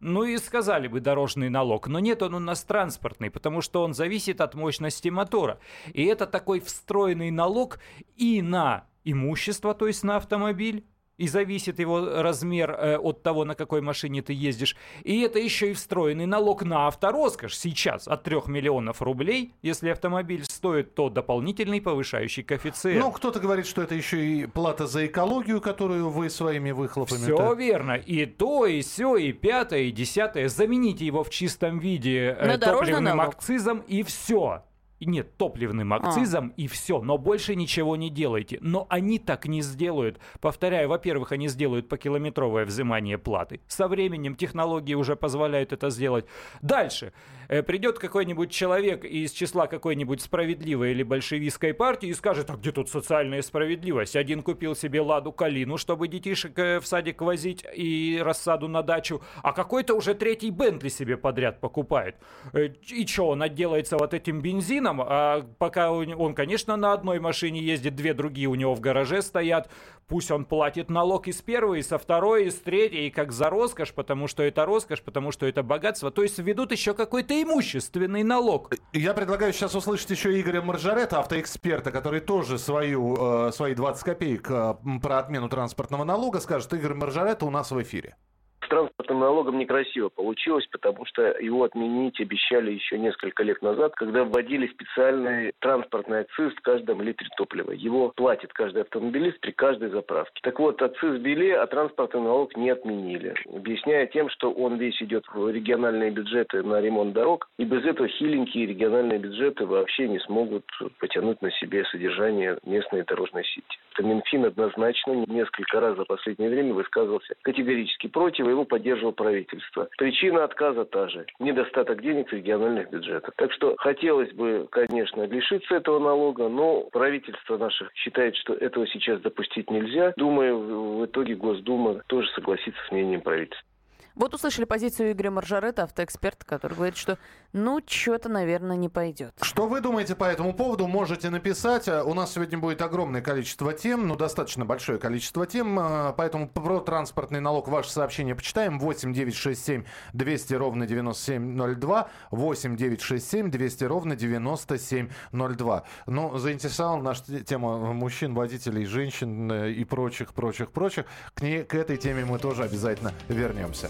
Ну 0.00 0.24
и 0.24 0.36
сказали 0.36 0.86
бы 0.86 1.00
дорожный 1.00 1.48
налог, 1.48 1.86
но 1.88 1.98
нет, 1.98 2.22
он 2.22 2.34
у 2.34 2.38
нас 2.38 2.62
транспортный, 2.62 3.30
потому 3.30 3.62
что 3.62 3.82
он 3.82 3.94
зависит 3.94 4.42
от 4.42 4.54
мощности 4.54 5.08
мотора. 5.08 5.58
И 5.94 6.04
это 6.04 6.26
такой 6.26 6.60
встроенный 6.60 7.30
налог 7.30 7.78
и 8.16 8.42
на 8.42 8.84
имущество, 9.04 9.72
то 9.72 9.86
есть 9.86 10.04
на 10.04 10.16
автомобиль, 10.16 10.84
и 11.16 11.28
зависит 11.28 11.78
его 11.78 12.22
размер 12.22 12.70
э, 12.72 12.96
от 12.98 13.22
того, 13.22 13.44
на 13.44 13.54
какой 13.54 13.80
машине 13.80 14.22
ты 14.22 14.32
ездишь. 14.32 14.76
И 15.02 15.20
это 15.20 15.38
еще 15.38 15.70
и 15.70 15.74
встроенный 15.74 16.26
налог 16.26 16.64
на 16.64 16.88
автороскошь 16.88 17.56
сейчас 17.56 18.08
от 18.08 18.22
3 18.24 18.42
миллионов 18.46 19.00
рублей. 19.00 19.52
Если 19.62 19.90
автомобиль 19.90 20.44
стоит, 20.44 20.94
то 20.94 21.08
дополнительный 21.08 21.80
повышающий 21.80 22.42
коэффициент. 22.42 23.00
Ну, 23.00 23.12
кто-то 23.12 23.38
говорит, 23.38 23.66
что 23.66 23.82
это 23.82 23.94
еще 23.94 24.24
и 24.24 24.46
плата 24.46 24.86
за 24.86 25.06
экологию, 25.06 25.60
которую 25.60 26.08
вы 26.10 26.30
своими 26.30 26.72
выхлопами... 26.72 27.18
Все 27.22 27.34
это- 27.34 27.54
верно. 27.54 27.92
И 27.92 28.26
то, 28.26 28.66
и 28.66 28.82
все, 28.82 29.16
и 29.16 29.32
пятое, 29.32 29.82
и 29.82 29.90
десятое. 29.92 30.48
Замените 30.48 31.06
его 31.06 31.22
в 31.22 31.30
чистом 31.30 31.78
виде 31.78 32.36
э, 32.38 32.58
топливным 32.58 33.04
налог. 33.16 33.34
акцизом, 33.34 33.80
и 33.80 34.02
все. 34.02 34.62
Нет, 35.00 35.36
топливным 35.36 35.92
А. 35.92 35.96
акцизом 35.96 36.48
и 36.56 36.66
все, 36.66 37.00
но 37.02 37.18
больше 37.18 37.54
ничего 37.56 37.96
не 37.96 38.10
делайте. 38.10 38.58
Но 38.60 38.86
они 38.88 39.18
так 39.18 39.46
не 39.46 39.60
сделают. 39.60 40.18
Повторяю, 40.40 40.88
во-первых, 40.88 41.32
они 41.32 41.48
сделают 41.48 41.88
покилометровое 41.88 42.64
взимание 42.64 43.18
платы. 43.18 43.60
Со 43.66 43.86
временем 43.88 44.34
технологии 44.34 44.94
уже 44.94 45.14
позволяют 45.16 45.72
это 45.72 45.90
сделать. 45.90 46.24
Дальше. 46.62 47.12
Э, 47.48 47.62
Придет 47.62 47.98
какой-нибудь 47.98 48.50
человек 48.50 49.04
из 49.04 49.32
числа 49.32 49.66
какой-нибудь 49.66 50.22
справедливой 50.22 50.92
или 50.92 51.02
большевистской 51.02 51.74
партии 51.74 52.08
и 52.08 52.14
скажет, 52.14 52.48
а 52.50 52.56
где 52.56 52.72
тут 52.72 52.88
социальная 52.88 53.42
справедливость? 53.42 54.16
Один 54.16 54.42
купил 54.42 54.74
себе 54.74 55.00
ладу 55.02 55.32
калину, 55.32 55.76
чтобы 55.76 56.08
детишек 56.08 56.58
э, 56.58 56.80
в 56.80 56.86
садик 56.86 57.20
возить 57.20 57.64
и 57.74 58.18
рассаду 58.24 58.68
на 58.68 58.82
дачу, 58.82 59.20
а 59.42 59.52
какой-то 59.52 59.94
уже 59.94 60.14
третий 60.14 60.50
Бентли 60.50 60.88
себе 60.88 61.16
подряд 61.18 61.60
покупает. 61.60 62.16
Э, 62.54 62.68
И 62.90 63.06
что, 63.06 63.28
он 63.28 63.42
отделается 63.42 63.98
вот 63.98 64.14
этим 64.14 64.40
бензином, 64.40 64.93
а 65.00 65.46
пока 65.58 65.92
он, 65.92 66.14
он, 66.16 66.34
конечно, 66.34 66.76
на 66.76 66.92
одной 66.92 67.20
машине 67.20 67.60
ездит, 67.60 67.94
две 67.96 68.14
другие 68.14 68.48
у 68.48 68.54
него 68.54 68.74
в 68.74 68.80
гараже 68.80 69.22
стоят, 69.22 69.70
пусть 70.06 70.30
он 70.30 70.44
платит 70.44 70.90
налог 70.90 71.28
и 71.28 71.32
с 71.32 71.40
первой, 71.40 71.80
и 71.80 71.82
со 71.82 71.98
второй, 71.98 72.46
и 72.46 72.50
с 72.50 72.56
третьей, 72.56 73.08
и 73.08 73.10
как 73.10 73.32
за 73.32 73.50
роскошь, 73.50 73.92
потому 73.92 74.28
что 74.28 74.42
это 74.42 74.64
роскошь, 74.64 75.02
потому 75.02 75.32
что 75.32 75.46
это 75.46 75.62
богатство, 75.62 76.10
то 76.10 76.22
есть 76.22 76.38
введут 76.38 76.72
еще 76.72 76.94
какой-то 76.94 77.40
имущественный 77.42 78.22
налог. 78.22 78.72
Я 78.92 79.14
предлагаю 79.14 79.52
сейчас 79.52 79.74
услышать 79.74 80.10
еще 80.10 80.40
Игоря 80.40 80.62
Маржарета, 80.62 81.20
автоэксперта, 81.20 81.90
который 81.90 82.20
тоже 82.20 82.58
свою, 82.58 83.48
э, 83.48 83.52
свои 83.52 83.74
20 83.74 84.04
копеек 84.04 84.50
э, 84.50 84.74
про 85.02 85.18
отмену 85.18 85.48
транспортного 85.48 86.04
налога 86.04 86.40
скажет. 86.40 86.72
Игорь 86.72 86.94
Маржарета 86.94 87.46
у 87.46 87.50
нас 87.50 87.70
в 87.70 87.82
эфире. 87.82 88.16
С 88.64 88.68
транспортным 88.68 89.20
налогом 89.20 89.58
некрасиво 89.58 90.08
получилось, 90.08 90.66
потому 90.72 91.04
что 91.04 91.22
его 91.38 91.64
отменить 91.64 92.18
обещали 92.20 92.72
еще 92.72 92.98
несколько 92.98 93.42
лет 93.42 93.60
назад, 93.60 93.94
когда 93.94 94.24
вводили 94.24 94.68
специальный 94.68 95.52
транспортный 95.58 96.20
акциз 96.20 96.54
в 96.54 96.62
каждом 96.62 97.02
литре 97.02 97.28
топлива. 97.36 97.72
Его 97.72 98.12
платит 98.16 98.52
каждый 98.54 98.82
автомобилист 98.82 99.38
при 99.40 99.50
каждой 99.50 99.90
заправке. 99.90 100.40
Так 100.42 100.58
вот, 100.60 100.80
акциз 100.80 101.20
ввели, 101.20 101.50
а 101.50 101.66
транспортный 101.66 102.22
налог 102.22 102.56
не 102.56 102.70
отменили, 102.70 103.34
объясняя 103.54 104.06
тем, 104.06 104.30
что 104.30 104.50
он 104.50 104.76
весь 104.76 105.00
идет 105.02 105.24
в 105.32 105.50
региональные 105.50 106.10
бюджеты 106.10 106.62
на 106.62 106.80
ремонт 106.80 107.12
дорог, 107.12 107.48
и 107.58 107.64
без 107.64 107.84
этого 107.84 108.08
хиленькие 108.08 108.66
региональные 108.66 109.18
бюджеты 109.18 109.66
вообще 109.66 110.08
не 110.08 110.20
смогут 110.20 110.64
потянуть 111.00 111.42
на 111.42 111.50
себе 111.52 111.84
содержание 111.86 112.58
местной 112.64 113.02
дорожной 113.02 113.44
сети. 113.44 113.78
Минфин 113.98 114.44
однозначно 114.46 115.24
несколько 115.26 115.80
раз 115.80 115.96
за 115.96 116.04
последнее 116.04 116.50
время 116.50 116.74
высказывался 116.74 117.34
категорически 117.42 118.08
против, 118.08 118.46
его 118.54 118.64
поддерживало 118.64 119.12
правительство. 119.12 119.88
Причина 119.98 120.44
отказа 120.44 120.84
та 120.84 121.08
же– 121.08 121.26
недостаток 121.38 122.02
денег 122.02 122.28
в 122.28 122.32
региональных 122.32 122.90
бюджетах. 122.90 123.34
Так 123.36 123.52
что 123.52 123.74
хотелось 123.78 124.32
бы, 124.32 124.66
конечно, 124.70 125.22
лишиться 125.22 125.74
этого 125.74 125.98
налога, 125.98 126.48
но 126.48 126.82
правительство 126.92 127.58
наше 127.58 127.88
считает, 127.94 128.36
что 128.36 128.54
этого 128.54 128.86
сейчас 128.86 129.20
допустить 129.20 129.70
нельзя. 129.70 130.12
Думаю, 130.16 130.98
в 130.98 131.06
итоге 131.06 131.34
Госдума 131.34 132.02
тоже 132.06 132.28
согласится 132.34 132.80
с 132.88 132.92
мнением 132.92 133.20
правительства. 133.20 133.66
Вот 134.14 134.32
услышали 134.32 134.64
позицию 134.64 135.10
Игоря 135.10 135.32
Маржарета, 135.32 135.82
автоэксперта, 135.82 136.46
который 136.46 136.74
говорит, 136.74 136.96
что 136.96 137.18
ну, 137.54 137.80
что-то, 137.86 138.28
наверное, 138.28 138.76
не 138.76 138.88
пойдет. 138.88 139.32
Что 139.40 139.66
вы 139.66 139.80
думаете 139.80 140.14
по 140.14 140.24
этому 140.24 140.52
поводу, 140.52 140.86
можете 140.86 141.30
написать. 141.30 141.88
Э, 141.88 142.02
У 142.02 142.12
нас 142.12 142.32
сегодня 142.34 142.58
будет 142.58 142.82
огромное 142.82 143.22
количество 143.22 143.72
тем, 143.72 144.06
ну, 144.08 144.16
достаточно 144.16 144.64
большое 144.66 144.98
количество 144.98 145.46
тем, 145.46 145.78
э, 145.78 146.12
поэтому 146.16 146.48
про 146.48 146.80
транспортный 146.80 147.40
налог 147.40 147.68
ваше 147.68 147.90
сообщение 147.90 148.34
почитаем. 148.34 148.78
8 148.78 149.12
9 149.14 149.34
6 149.34 149.64
7 149.64 149.84
200 150.12 150.54
ровно 150.54 150.86
9702, 150.86 152.08
8 152.32 152.76
9 152.76 153.00
6 153.00 153.30
7 153.30 153.50
200 153.50 153.84
ровно 153.84 154.16
9702. 154.16 155.84
Ну, 156.06 156.36
заинтересовала 156.38 157.00
наша 157.00 157.24
те- 157.24 157.40
тема 157.40 157.78
мужчин, 157.92 158.34
водителей, 158.34 158.84
женщин 158.84 159.50
э, 159.50 159.70
и 159.70 159.84
прочих, 159.84 160.34
прочих, 160.34 160.72
прочих. 160.72 161.04
К, 161.34 161.42
ней, 161.42 161.62
к 161.62 161.74
этой 161.74 161.96
теме 161.96 162.24
мы 162.24 162.38
тоже 162.38 162.64
обязательно 162.64 163.12
вернемся. 163.28 163.88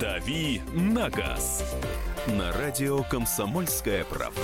«Дави 0.00 0.60
на 0.74 1.08
газ» 1.08 1.64
на 2.26 2.52
радио 2.52 3.02
«Комсомольская 3.04 4.04
правда». 4.04 4.42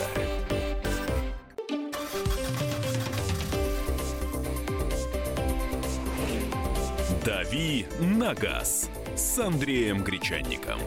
«Дави 7.24 7.86
на 8.00 8.34
газ» 8.34 8.88
с 9.14 9.38
Андреем 9.38 10.02
Гречанником. 10.02 10.80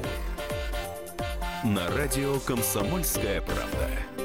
На 1.63 1.87
радио 1.95 2.39
«Комсомольская 2.39 3.41
правда». 3.41 4.24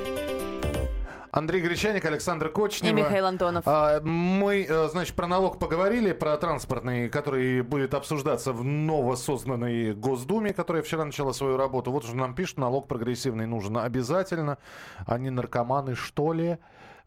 Андрей 1.32 1.60
Гречаник, 1.62 2.04
Александр 2.04 2.48
Кочнев. 2.48 2.90
И 2.90 2.94
Михаил 2.94 3.26
Антонов. 3.26 3.62
А, 3.66 4.00
мы, 4.00 4.66
э, 4.68 4.88
значит, 4.88 5.14
про 5.14 5.28
налог 5.28 5.60
поговорили, 5.60 6.12
про 6.12 6.36
транспортный, 6.36 7.08
который 7.08 7.62
будет 7.62 7.94
обсуждаться 7.94 8.52
в 8.52 8.64
новосозданной 8.64 9.94
Госдуме, 9.94 10.52
которая 10.52 10.82
вчера 10.82 11.04
начала 11.04 11.32
свою 11.32 11.56
работу. 11.56 11.92
Вот 11.92 12.04
уже 12.04 12.16
нам 12.16 12.34
пишут, 12.34 12.58
налог 12.58 12.88
прогрессивный 12.88 13.46
нужен 13.46 13.78
обязательно. 13.78 14.58
Они 15.06 15.30
наркоманы, 15.30 15.94
что 15.94 16.32
ли? 16.32 16.58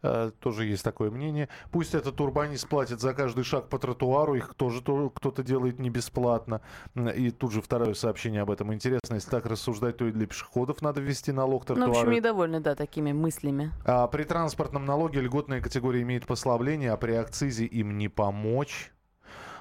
Э, 0.04 0.30
Тоже 0.38 0.66
есть 0.66 0.84
такое 0.84 1.10
мнение. 1.10 1.48
Пусть 1.72 1.94
этот 1.94 2.20
урбанист 2.20 2.68
платит 2.68 3.00
за 3.00 3.14
каждый 3.14 3.42
шаг 3.42 3.68
по 3.70 3.78
тротуару, 3.78 4.34
их 4.34 4.54
тоже 4.54 4.82
то- 4.82 5.08
кто-то 5.08 5.42
делает 5.42 5.78
не 5.78 5.88
бесплатно. 5.88 6.60
И 7.16 7.30
тут 7.30 7.52
же 7.52 7.62
второе 7.62 7.94
сообщение 7.94 8.42
об 8.42 8.50
этом. 8.50 8.72
Интересно, 8.74 9.14
если 9.14 9.30
так 9.30 9.46
рассуждать, 9.46 9.96
то 9.96 10.06
и 10.06 10.12
для 10.12 10.26
пешеходов 10.26 10.82
надо 10.82 11.00
ввести 11.00 11.32
налог 11.32 11.62
Ну, 11.68 11.74
в 11.74 11.78
тротуара. 11.78 11.90
общем, 12.00 12.10
недовольны, 12.12 12.60
да, 12.60 12.74
такими 12.74 13.12
мыслями. 13.12 13.72
А 13.86 14.06
при 14.08 14.24
транспортном 14.24 14.84
налоге 14.84 15.20
льготная 15.22 15.62
категория 15.62 16.02
имеет 16.02 16.26
послабление, 16.26 16.92
а 16.92 16.96
при 16.98 17.12
акцизе 17.12 17.64
им 17.64 17.96
не 17.96 18.08
помочь. 18.08 18.92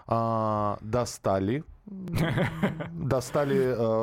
А, 0.07 0.77
достали. 0.81 1.63
Достали 1.85 3.57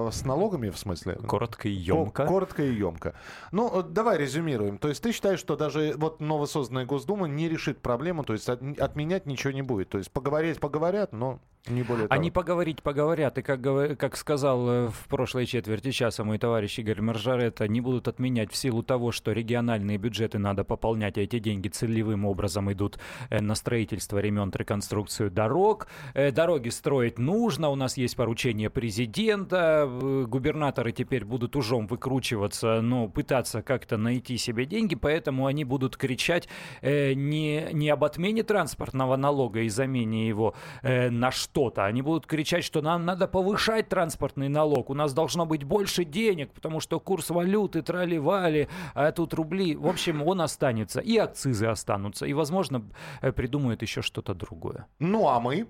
э, 0.09 0.11
с 0.13 0.25
налогами, 0.25 0.71
в 0.71 0.79
смысле? 0.79 1.15
Коротко 1.27 1.69
и 1.69 1.75
Ко- 1.75 1.81
емко. 1.81 2.27
Коротко 2.27 2.63
и 2.63 2.75
емко. 2.75 3.15
Ну, 3.53 3.81
э, 3.81 3.83
давай 3.83 4.19
резюмируем. 4.19 4.79
То 4.79 4.89
есть 4.89 5.03
ты 5.03 5.13
считаешь, 5.13 5.41
что 5.41 5.57
даже 5.57 5.95
вот 5.97 6.21
новосозданная 6.21 6.85
Госдума 6.85 7.27
не 7.27 7.49
решит 7.49 7.81
проблему, 7.81 8.25
то 8.25 8.33
есть 8.35 8.49
от- 8.49 8.79
отменять 8.79 9.27
ничего 9.27 9.53
не 9.53 9.63
будет. 9.63 9.89
То 9.89 9.99
есть 9.99 10.11
поговорить 10.11 10.61
поговорят, 10.61 11.13
но 11.13 11.41
не 11.67 11.83
более 11.83 12.09
того. 12.09 12.19
Они 12.19 12.31
поговорить 12.31 12.83
поговорят, 12.83 13.37
и 13.37 13.43
как, 13.43 13.61
как 13.99 14.17
сказал 14.17 14.69
э, 14.69 14.89
в 14.89 15.09
прошлой 15.09 15.45
четверти 15.45 15.91
часа 15.91 16.25
мой 16.25 16.39
товарищ 16.39 16.79
Игорь 16.79 17.03
Маржарет, 17.03 17.61
они 17.61 17.83
будут 17.83 18.09
отменять 18.09 18.51
в 18.51 18.57
силу 18.57 18.83
того, 18.83 19.13
что 19.13 19.33
региональные 19.33 19.99
бюджеты 19.99 20.39
надо 20.39 20.65
пополнять, 20.65 21.19
а 21.19 21.21
эти 21.21 21.39
деньги 21.39 21.69
целевым 21.69 22.25
образом 22.25 22.73
идут 22.73 22.99
э, 23.29 23.41
на 23.43 23.55
строительство, 23.55 24.19
ремонт, 24.19 24.57
реконструкцию 24.57 25.31
дорог. 25.31 25.89
Э, 26.15 26.31
Дороги 26.31 26.71
строить 26.71 27.19
нужно, 27.19 27.69
у 27.69 27.75
нас 27.75 27.99
есть 27.99 28.17
поручение 28.17 28.71
президента, 28.71 29.87
губернаторы 30.27 30.93
теперь 30.93 31.27
будут 31.27 31.57
ужом 31.57 31.87
выкручиваться, 31.87 32.81
но 32.81 33.09
пытаться 33.09 33.61
как-то 33.61 33.99
найти 33.99 34.39
себе 34.39 34.65
деньги, 34.65 34.95
поэтому 34.95 35.47
они 35.47 35.65
будут 35.65 35.99
кричать 35.99 36.49
не, 36.83 37.69
не 37.73 37.91
об 37.91 38.05
отмене 38.05 38.43
транспортного 38.43 39.17
налога 39.17 39.61
и 39.61 39.69
замене 39.69 40.27
его 40.27 40.55
на 40.83 41.31
что-то. 41.51 41.85
Они 41.85 42.03
будут 42.03 42.27
кричать, 42.27 42.65
что 42.65 42.81
нам 42.83 43.05
надо 43.05 43.27
повышать 43.27 43.89
транспортный 43.89 44.49
налог, 44.49 44.91
у 44.91 44.95
нас 44.95 45.13
должно 45.13 45.47
быть 45.47 45.65
больше 45.65 46.05
денег, 46.05 46.53
потому 46.53 46.81
что 46.81 47.01
курс 47.01 47.31
валюты 47.31 47.83
трали-вали, 47.83 48.69
а 48.95 49.13
тут 49.13 49.35
рубли. 49.35 49.77
В 49.77 49.87
общем, 49.87 50.23
он 50.23 50.41
останется, 50.41 51.01
и 51.01 51.17
акцизы 51.17 51.67
останутся, 51.67 52.27
и, 52.27 52.33
возможно, 52.33 52.83
э, 53.21 53.33
придумают 53.33 53.83
еще 53.83 54.03
что-то 54.03 54.35
другое. 54.35 54.87
Ну, 54.99 55.29
а 55.29 55.41
мы? 55.41 55.67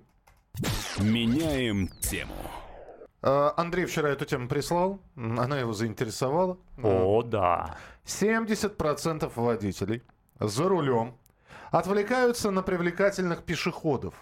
Меняем 0.99 1.89
тему. 2.01 2.35
Э, 3.23 3.51
Андрей 3.57 3.87
вчера 3.87 4.11
эту 4.11 4.25
тему 4.25 4.49
прислал, 4.49 4.99
она 5.17 5.59
его 5.59 5.73
заинтересовала. 5.73 6.59
О, 6.83 7.23
да. 7.23 7.77
70% 8.05 9.33
водителей 9.35 10.03
за 10.41 10.69
рулем 10.69 11.15
отвлекаются 11.71 12.51
на 12.51 12.63
привлекательных 12.63 13.45
пешеходов. 13.45 14.15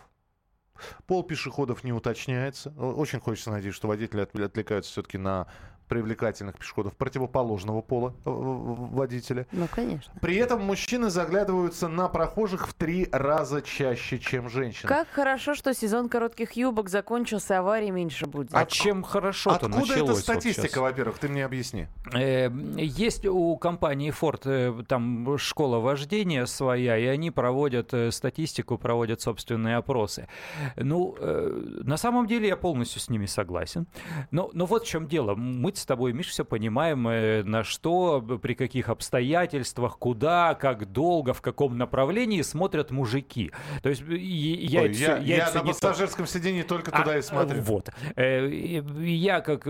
Пол 1.06 1.23
пешеходов 1.23 1.85
не 1.85 1.92
уточняется. 1.92 2.70
Очень 2.70 3.20
хочется 3.20 3.50
надеяться, 3.50 3.76
что 3.76 3.88
водители 3.88 4.20
от- 4.20 4.35
отвлекаются 4.38 4.90
все-таки 4.92 5.18
на 5.18 5.47
привлекательных 5.88 6.59
пешеходов 6.59 6.95
противоположного 6.97 7.80
пола 7.80 8.14
э, 8.25 8.30
водителя. 8.30 9.47
Ну, 9.52 9.66
конечно. 9.75 10.12
При 10.21 10.37
этом 10.37 10.62
мужчины 10.64 11.11
заглядываются 11.11 11.88
на 11.88 12.09
прохожих 12.09 12.68
в 12.68 12.75
три 12.75 13.09
раза 13.11 13.62
чаще, 13.62 14.18
чем 14.18 14.49
женщины. 14.49 14.88
Как 14.88 15.09
хорошо, 15.09 15.54
что 15.54 15.75
сезон 15.75 16.09
коротких 16.09 16.52
юбок 16.52 16.88
закончился, 16.88 17.59
аварий 17.59 17.90
меньше 17.90 18.26
будет. 18.26 18.50
А 18.52 18.66
чем 18.66 19.02
хорошо-то 19.02 19.66
Откуда 19.66 19.78
началось? 19.78 19.97
эта 20.02 20.12
вот 20.12 20.18
статистика, 20.18 20.68
щас? 20.68 20.76
во-первых, 20.76 21.18
ты 21.18 21.28
мне 21.28 21.45
объясни. 21.45 21.87
Э, 22.12 22.50
Есть 22.76 23.26
у 23.26 23.57
компании 23.57 24.12
Ford 24.12 24.42
э, 24.45 24.85
там 24.87 25.38
школа 25.38 25.78
вождения 25.78 26.45
своя, 26.47 26.97
и 26.99 27.07
они 27.07 27.30
проводят 27.30 27.95
э, 27.95 28.11
статистику, 28.11 28.78
проводят 28.78 29.21
собственные 29.21 29.76
опросы. 29.76 30.28
Ну, 30.76 31.16
на 31.21 31.97
самом 31.97 32.26
деле 32.26 32.49
я 32.49 32.57
полностью 32.57 33.00
с 33.00 33.09
ними 33.09 33.26
согласен. 33.26 33.87
Но, 34.30 34.50
но 34.52 34.66
вот 34.66 34.85
в 34.85 34.87
чем 34.87 35.07
дело. 35.07 35.35
Мы 35.35 35.73
с 35.78 35.87
тобой, 35.87 36.12
Миш, 36.12 36.28
все 36.28 36.44
понимаем, 36.44 37.06
э, 37.08 37.42
на 37.44 37.64
что, 37.64 38.20
при 38.20 38.54
каких 38.54 38.88
обстоятельствах, 38.88 39.99
куда, 39.99 40.54
как 40.54 40.90
долго, 40.92 41.32
в 41.32 41.40
каком 41.42 41.78
направлении 41.78 42.42
смотрят 42.42 42.90
мужики. 42.90 43.52
То 43.82 43.88
есть 43.88 44.02
э, 44.08 44.16
я, 44.16 44.82
Ой, 44.82 44.88
это 44.90 44.99
я, 44.99 45.16
я 45.18 45.37
я 45.37 45.47
это 45.49 45.58
на 45.58 45.66
не 45.66 45.73
то- 45.73 45.78
пассажирском 45.80 46.26
сидении 46.26 46.62
только 46.62 46.90
а, 46.92 47.00
туда 47.00 47.18
и 47.18 47.23
смотрю. 47.23 47.62
Вот. 47.62 47.90
Э, 48.16 48.49
Я, 48.49 49.40
как 49.40 49.66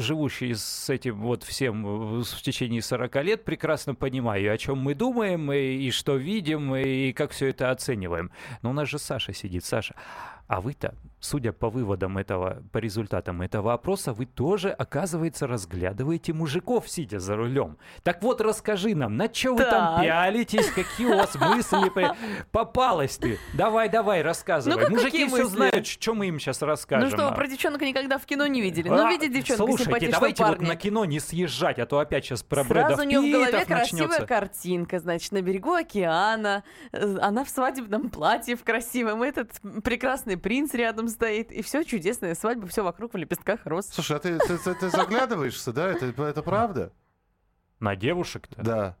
живущий 0.00 0.54
с 0.54 0.88
этим 0.90 1.20
вот 1.20 1.42
всем 1.44 2.22
в 2.22 2.42
течение 2.42 2.82
40 2.82 3.16
лет, 3.24 3.44
прекрасно 3.44 3.94
понимаю, 3.94 4.52
о 4.52 4.58
чем 4.58 4.78
мы 4.78 4.94
думаем, 4.94 5.52
и, 5.52 5.58
и 5.86 5.90
что 5.90 6.16
видим, 6.16 6.74
и 6.74 7.12
как 7.12 7.32
все 7.32 7.48
это 7.48 7.70
оцениваем. 7.70 8.30
Но 8.62 8.70
у 8.70 8.72
нас 8.72 8.88
же 8.88 8.98
Саша 8.98 9.32
сидит. 9.32 9.64
Саша, 9.64 9.94
а 10.46 10.60
вы-то, 10.60 10.94
судя 11.20 11.52
по 11.52 11.68
выводам 11.68 12.18
этого, 12.18 12.62
по 12.72 12.78
результатам 12.78 13.42
этого 13.42 13.72
опроса, 13.74 14.12
вы 14.12 14.26
тоже, 14.26 14.70
оказывается, 14.70 15.46
разглядываете 15.46 16.32
мужиков, 16.32 16.88
сидя 16.88 17.20
за 17.20 17.36
рулем. 17.36 17.76
Так 18.02 18.22
вот, 18.22 18.40
расскажи 18.40 18.94
нам, 18.94 19.16
на 19.16 19.32
что 19.32 19.54
вы 19.54 19.64
там 19.64 20.00
пялитесь, 20.00 20.70
какие 20.70 21.06
у 21.06 21.16
вас 21.16 21.34
мысли? 21.34 21.90
по- 21.90 22.16
Попалась 22.50 23.18
ты. 23.18 23.38
Давай, 23.54 23.88
давай, 23.88 24.22
рассказывай. 24.22 24.82
Ну, 24.82 24.90
Мужики 24.90 25.26
все 25.26 25.46
знают, 25.46 25.86
что 25.86 26.14
мы 26.14 26.26
им 26.28 26.38
сейчас 26.38 26.62
расскажем. 26.62 27.08
Ну 27.08 27.14
что, 27.14 27.28
а? 27.28 27.32
про 27.32 27.46
девчонок 27.46 27.82
никогда 27.82 28.18
в 28.18 28.24
кино 28.24 28.46
не 28.46 28.60
видели. 28.60 28.88
А, 28.88 28.94
Ну, 28.94 29.08
видит 29.08 29.32
девчонка 29.32 29.64
Слушайте, 29.64 30.08
давайте 30.10 30.44
вот 30.44 30.60
на 30.60 30.76
кино 30.76 31.04
не 31.04 31.20
съезжать, 31.20 31.78
а 31.78 31.86
то 31.86 31.98
опять 31.98 32.24
сейчас 32.24 32.42
про 32.42 32.64
Брэда 32.64 32.88
Сразу 32.88 33.02
у 33.02 33.04
нее 33.04 33.20
в 33.20 33.30
голове 33.30 33.64
красивая 33.66 34.26
картинка, 34.26 34.98
значит, 34.98 35.32
на 35.32 35.42
берегу 35.42 35.74
океана, 35.74 36.64
э, 36.92 37.18
она 37.20 37.44
в 37.44 37.50
свадебном 37.50 38.08
платье 38.08 38.56
в 38.56 38.64
красивом, 38.64 39.22
этот 39.22 39.52
прекрасный 39.84 40.36
принц 40.36 40.72
рядом 40.74 41.09
стоит, 41.10 41.52
и 41.52 41.62
все 41.62 41.84
чудесная 41.84 42.34
свадьба, 42.34 42.66
все 42.66 42.82
вокруг 42.82 43.14
в 43.14 43.16
лепестках 43.16 43.60
роз. 43.66 43.86
Слушай, 43.88 44.16
а 44.16 44.20
ты, 44.20 44.38
ты, 44.38 44.58
ты- 44.58 44.74
ты 44.74 44.88
заглядываешься, 44.90 45.72
да? 45.72 45.88
Это, 45.88 46.06
это 46.06 46.42
правда? 46.42 46.92
На 47.80 47.96
девушек-то? 47.96 48.62
Да. 48.62 48.96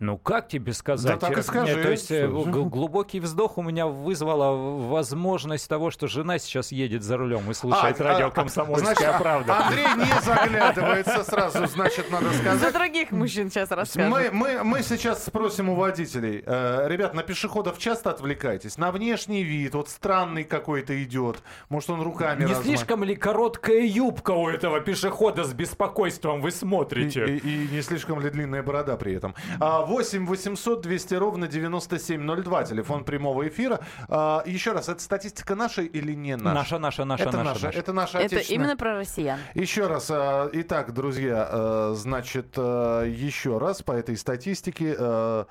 Ну 0.00 0.16
как 0.18 0.48
тебе 0.48 0.72
сказать? 0.72 1.12
Да 1.12 1.18
так 1.28 1.36
и 1.36 1.40
Э, 1.40 1.42
скажи. 1.42 1.82
То 1.82 1.90
есть 1.90 2.10
э, 2.10 2.26
глубокий 2.26 3.20
вздох 3.20 3.58
у 3.58 3.62
меня 3.62 3.86
вызвала 3.86 4.78
возможность 4.88 5.68
того, 5.68 5.90
что 5.90 6.08
жена 6.08 6.38
сейчас 6.38 6.72
едет 6.72 7.02
за 7.02 7.16
рулем 7.16 7.50
и 7.50 7.54
слушает 7.54 8.00
А, 8.00 8.04
радио 8.04 8.26
а, 8.28 8.30
«Комсомольская 8.30 8.94
значит, 8.94 9.18
правда». 9.18 9.66
Андрей 9.66 9.86
не 9.96 10.20
заглядывается 10.22 11.22
сразу, 11.24 11.66
значит, 11.66 12.10
надо 12.10 12.30
За 12.30 12.34
сказать. 12.38 12.74
других 12.74 13.10
мужчин 13.10 13.50
сейчас 13.50 13.70
расскажем. 13.70 14.10
Мы, 14.10 14.30
мы, 14.32 14.64
мы 14.64 14.82
сейчас 14.82 15.24
спросим 15.24 15.68
у 15.68 15.74
водителей. 15.74 16.42
Э, 16.46 16.86
ребят, 16.88 17.14
на 17.14 17.22
пешеходов 17.22 17.78
часто 17.78 18.10
отвлекаетесь? 18.10 18.78
На 18.78 18.90
внешний 18.92 19.42
вид, 19.42 19.74
вот 19.74 19.88
странный 19.88 20.44
какой-то 20.44 21.02
идет. 21.04 21.42
Может, 21.68 21.90
он 21.90 22.02
руками 22.02 22.44
Не 22.44 22.52
разма- 22.52 22.62
слишком 22.62 23.04
ли 23.04 23.14
короткая 23.16 23.82
юбка 23.84 24.30
у 24.32 24.48
этого 24.48 24.80
пешехода 24.80 25.44
с 25.44 25.52
беспокойством 25.52 26.40
вы 26.40 26.48
И, 26.48 26.52
смотрите? 26.52 27.26
и- 27.26 27.38
и 27.38 27.68
не 27.70 27.82
слишком 27.82 28.20
ли 28.20 28.30
длинная 28.30 28.62
борода 28.62 28.96
при 28.96 29.14
этом? 29.14 29.34
А, 29.58 29.84
8 29.90 30.24
800 30.24 30.82
200 30.82 31.14
ровно 31.14 31.48
9702, 31.48 32.64
телефон 32.64 33.04
прямого 33.04 33.48
эфира. 33.48 33.80
А, 34.08 34.42
еще 34.46 34.70
раз, 34.70 34.88
это 34.88 35.02
статистика 35.02 35.56
наша 35.56 35.82
или 35.82 36.12
не 36.12 36.36
наша? 36.36 36.54
Наша, 36.54 36.78
наша, 36.78 37.04
наша, 37.04 37.24
это 37.24 37.36
наша, 37.38 37.48
наша, 37.48 37.66
наша. 37.66 37.78
это 37.78 37.92
наша 37.92 38.18
Это 38.18 38.38
именно 38.38 38.76
про 38.76 38.94
россиян. 38.98 39.40
Еще 39.54 39.88
раз, 39.88 40.08
э, 40.10 40.50
итак, 40.52 40.94
друзья, 40.94 41.48
э, 41.50 41.94
значит, 41.96 42.54
э, 42.56 43.06
еще 43.08 43.58
раз 43.58 43.82
по 43.82 43.90
этой 43.90 44.16
статистике. 44.16 44.94
э, 44.96 45.44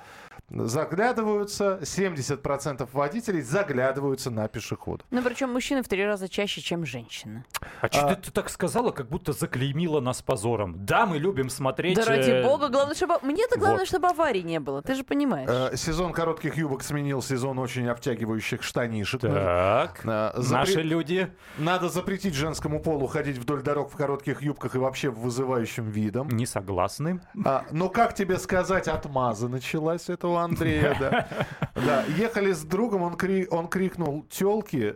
заглядываются, 0.50 1.79
70% 1.82 2.88
водителей 2.91 3.41
заглядываются 3.41 4.32
на 4.32 4.48
пешехода. 4.48 5.03
Ну, 5.12 5.22
причем 5.22 5.51
мужчины 5.51 5.84
в 5.84 5.88
три 5.88 6.06
раза 6.06 6.27
чаще, 6.27 6.62
чем 6.62 6.86
женщины. 6.86 7.46
А 7.82 7.88
что 7.88 8.15
ты 8.15 8.32
так 8.32 8.50
сказала, 8.50 8.91
как 8.91 9.10
будто 9.10 9.34
заклеймила 9.34 10.00
нас 10.00 10.22
позором? 10.22 10.86
Да, 10.86 11.06
мы 11.06 11.18
любим 11.18 11.50
смотреть... 11.50 11.96
Да 11.96 12.06
ради 12.06 12.29
э, 12.29 12.44
бога, 12.44 12.70
главное, 12.70 12.96
чтобы... 12.96 13.20
Мне-то 13.22 13.58
главное, 13.60 13.79
вот. 13.79 13.88
чтобы 13.88 14.08
аварий 14.08 14.44
не 14.44 14.60
было, 14.60 14.82
ты 14.82 14.96
же 14.96 15.03
понимаешь. 15.03 15.50
Э, 15.50 15.75
Сезон 15.75 16.13
коротких 16.13 16.58
юбок 16.58 16.84
сменил 16.84 17.22
сезон 17.22 17.60
очень 17.60 17.88
обтягивающих 17.88 18.63
штанишек. 18.63 19.22
Так, 19.22 20.01
Э, 20.06 20.32
запре- 20.36 20.51
наши 20.51 20.82
люди... 20.82 21.32
Надо 21.58 21.89
запретить 21.89 22.34
женскому 22.34 22.82
полу 22.82 23.08
ходить 23.08 23.38
вдоль 23.38 23.62
дорог 23.62 23.91
в 23.91 23.96
коротких 23.96 24.41
юбках 24.41 24.75
и 24.75 24.77
вообще 24.77 25.10
вызывающим 25.10 25.89
видом. 25.89 26.29
Не 26.29 26.46
согласны. 26.46 27.22
А, 27.46 27.65
ну, 27.72 27.89
как 27.89 28.13
тебе 28.15 28.38
сказать, 28.38 28.88
отмаза 28.88 29.48
началась 29.48 30.10
это 30.10 30.27
у 30.27 30.38
Андрея, 30.39 30.96
да. 31.00 31.27
Да, 31.75 32.03
ехали 32.17 32.51
с 32.51 32.63
другом, 32.63 33.03
он, 33.03 33.15
кри- 33.15 33.48
он 33.50 33.67
крикнул 33.67 34.24
«тёлки». 34.29 34.96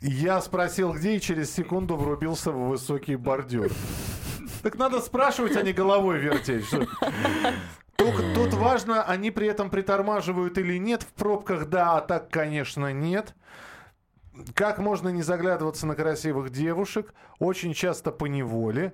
Я 0.00 0.40
спросил, 0.42 0.92
где, 0.92 1.16
и 1.16 1.20
через 1.20 1.52
секунду 1.54 1.96
врубился 1.96 2.52
в 2.52 2.68
высокий 2.68 3.16
бордюр. 3.16 3.70
Так 4.62 4.76
надо 4.78 5.00
спрашивать, 5.00 5.56
а 5.56 5.62
не 5.62 5.72
головой 5.72 6.18
вертеть. 6.18 6.66
что- 6.66 6.86
Тут, 7.96 8.14
тут 8.34 8.52
важно, 8.54 9.02
они 9.04 9.30
при 9.30 9.46
этом 9.48 9.70
притормаживают 9.70 10.58
или 10.58 10.76
нет 10.78 11.02
в 11.02 11.12
пробках, 11.14 11.68
да, 11.70 11.96
а 11.96 12.00
так, 12.02 12.28
конечно, 12.30 12.92
нет. 12.92 13.34
Как 14.54 14.78
можно 14.78 15.08
не 15.08 15.22
заглядываться 15.22 15.86
на 15.86 15.94
красивых 15.94 16.50
девушек? 16.50 17.14
Очень 17.38 17.72
часто 17.72 18.12
по 18.12 18.26
неволе. 18.26 18.92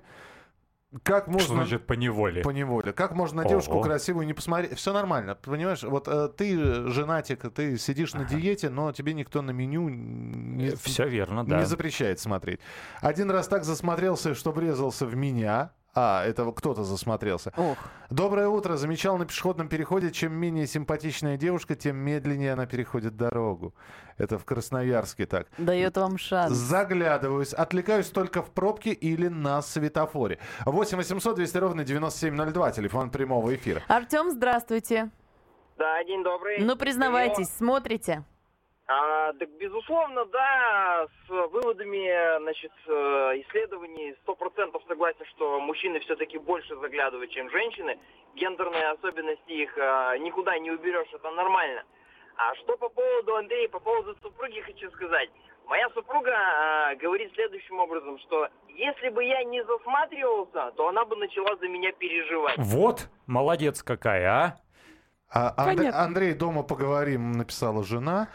Как 1.01 1.27
можно... 1.27 1.45
Что 1.45 1.53
значит 1.55 1.87
по 1.87 1.93
неволе? 1.93 2.41
По 2.43 2.51
неволе. 2.51 2.93
Как 2.93 3.13
можно 3.13 3.41
на 3.41 3.49
девушку 3.49 3.73
Ого. 3.73 3.81
красивую 3.81 4.27
не 4.27 4.33
посмотреть? 4.33 4.77
Все 4.77 4.93
нормально, 4.93 5.35
понимаешь? 5.35 5.81
Вот 5.83 6.07
э, 6.07 6.29
ты 6.29 6.89
женатик, 6.89 7.51
ты 7.51 7.77
сидишь 7.77 8.13
на 8.13 8.25
диете, 8.25 8.69
но 8.69 8.91
тебе 8.91 9.13
никто 9.13 9.41
на 9.41 9.51
меню 9.51 9.89
не, 9.89 10.75
Все 10.75 11.07
верно, 11.07 11.41
не 11.41 11.49
да. 11.49 11.65
запрещает 11.65 12.19
смотреть. 12.19 12.59
Один 13.01 13.31
раз 13.31 13.47
так 13.47 13.63
засмотрелся, 13.63 14.35
что 14.35 14.51
врезался 14.51 15.05
в 15.05 15.15
меня. 15.15 15.71
А, 15.95 16.25
это 16.25 16.51
кто-то 16.51 16.83
засмотрелся. 16.83 17.53
Ох, 17.55 17.77
Доброе 18.09 18.47
утро. 18.47 18.77
Замечал 18.77 19.17
на 19.17 19.25
пешеходном 19.25 19.67
переходе, 19.67 20.11
чем 20.11 20.33
менее 20.33 20.67
симпатичная 20.67 21.37
девушка, 21.37 21.75
тем 21.75 21.97
медленнее 21.97 22.53
она 22.53 22.65
переходит 22.65 23.15
дорогу. 23.15 23.73
Это 24.17 24.37
в 24.37 24.45
Красноярске 24.45 25.25
так. 25.25 25.47
дает 25.57 25.97
вам 25.97 26.17
шанс. 26.17 26.53
Заглядываюсь. 26.53 27.53
Отвлекаюсь 27.53 28.09
только 28.09 28.41
в 28.41 28.51
пробке 28.51 28.91
или 28.91 29.27
на 29.27 29.61
светофоре. 29.61 30.39
8 30.65 30.97
800 30.97 31.35
200 31.35 31.57
ровно 31.57 31.83
9702. 31.83 32.71
Телефон 32.71 33.09
прямого 33.09 33.55
эфира. 33.55 33.81
Артем, 33.87 34.31
здравствуйте. 34.31 35.09
Да, 35.77 36.03
день 36.03 36.23
добрый. 36.23 36.59
Ну, 36.59 36.75
признавайтесь, 36.75 37.49
смотрите. 37.49 38.23
А, 38.85 39.31
так, 39.33 39.49
безусловно, 39.51 40.25
да, 40.25 41.07
с 41.25 41.29
выводами, 41.29 42.37
значит, 42.41 42.71
э, 42.85 42.91
исследований 43.41 44.13
сто 44.23 44.35
процентов 44.35 44.83
согласен, 44.87 45.25
что 45.35 45.61
мужчины 45.61 46.01
все-таки 46.01 46.37
больше 46.37 46.75
заглядывают, 46.75 47.31
чем 47.31 47.49
женщины. 47.49 47.97
Гендерные 48.35 48.89
особенности 48.89 49.51
их 49.51 49.77
э, 49.77 50.17
никуда 50.19 50.59
не 50.59 50.71
уберешь, 50.71 51.07
это 51.13 51.31
нормально. 51.31 51.83
А 52.35 52.53
что 52.55 52.75
по 52.75 52.89
поводу 52.89 53.37
Андрея, 53.37 53.69
по 53.69 53.79
поводу 53.79 54.17
супруги 54.21 54.59
хочу 54.59 54.91
сказать. 54.91 55.29
Моя 55.65 55.89
супруга 55.91 56.31
э, 56.31 56.95
говорит 56.97 57.31
следующим 57.35 57.79
образом, 57.79 58.19
что 58.19 58.49
если 58.67 59.07
бы 59.09 59.23
я 59.23 59.45
не 59.45 59.63
засматривался, 59.63 60.73
то 60.75 60.89
она 60.89 61.05
бы 61.05 61.15
начала 61.15 61.55
за 61.55 61.69
меня 61.69 61.93
переживать. 61.93 62.57
Вот, 62.57 63.07
молодец 63.27 63.81
какая, 63.81 64.29
а? 64.29 64.57
А, 65.33 65.53
Анд-. 65.57 65.93
Андрей, 65.93 66.33
дома 66.33 66.63
поговорим, 66.63 67.31
написала 67.31 67.83
жена. 67.83 68.27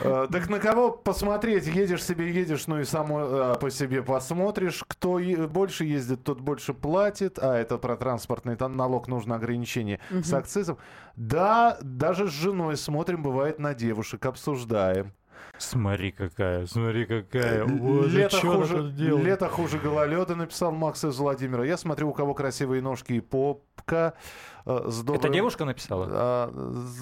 Э, 0.00 0.26
Так 0.30 0.48
на 0.48 0.58
кого 0.58 0.90
посмотреть? 0.90 1.66
Едешь 1.66 2.04
себе, 2.04 2.32
едешь, 2.32 2.66
ну 2.66 2.80
и 2.80 2.84
само 2.84 3.20
э, 3.20 3.54
по 3.60 3.70
себе 3.70 4.02
посмотришь. 4.02 4.84
Кто 4.86 5.20
больше 5.48 5.84
ездит, 5.84 6.24
тот 6.24 6.40
больше 6.40 6.74
платит. 6.74 7.38
А 7.38 7.56
это 7.56 7.78
про 7.78 7.96
транспортный 7.96 8.56
налог 8.58 9.08
нужно 9.08 9.36
ограничение 9.36 10.00
с 10.10 10.32
акцизом. 10.32 10.78
Да, 11.16 11.78
даже 11.80 12.28
с 12.28 12.32
женой 12.32 12.76
смотрим, 12.76 13.22
бывает 13.22 13.58
на 13.58 13.74
девушек, 13.74 14.24
обсуждаем. 14.26 15.12
Смотри 15.58 16.12
какая, 16.12 16.66
смотри 16.66 17.04
какая. 17.06 17.64
Вот, 17.64 18.06
Лето 18.08 18.36
чё 18.40 18.52
она 18.52 18.60
хуже, 18.66 18.92
лето 18.96 19.48
хуже 19.48 19.78
гололеда, 19.78 20.34
написал 20.36 20.72
Макс 20.72 21.04
из 21.04 21.16
Владимира. 21.18 21.64
Я 21.64 21.76
смотрю, 21.76 22.08
у 22.10 22.12
кого 22.12 22.34
красивые 22.34 22.80
ножки 22.82 23.14
и 23.14 23.20
попка. 23.20 24.14
э, 24.66 24.84
с 24.88 25.00
Это 25.02 25.12
добрым- 25.12 25.32
девушка 25.32 25.64
написала? 25.64 26.06
А, 26.10 26.50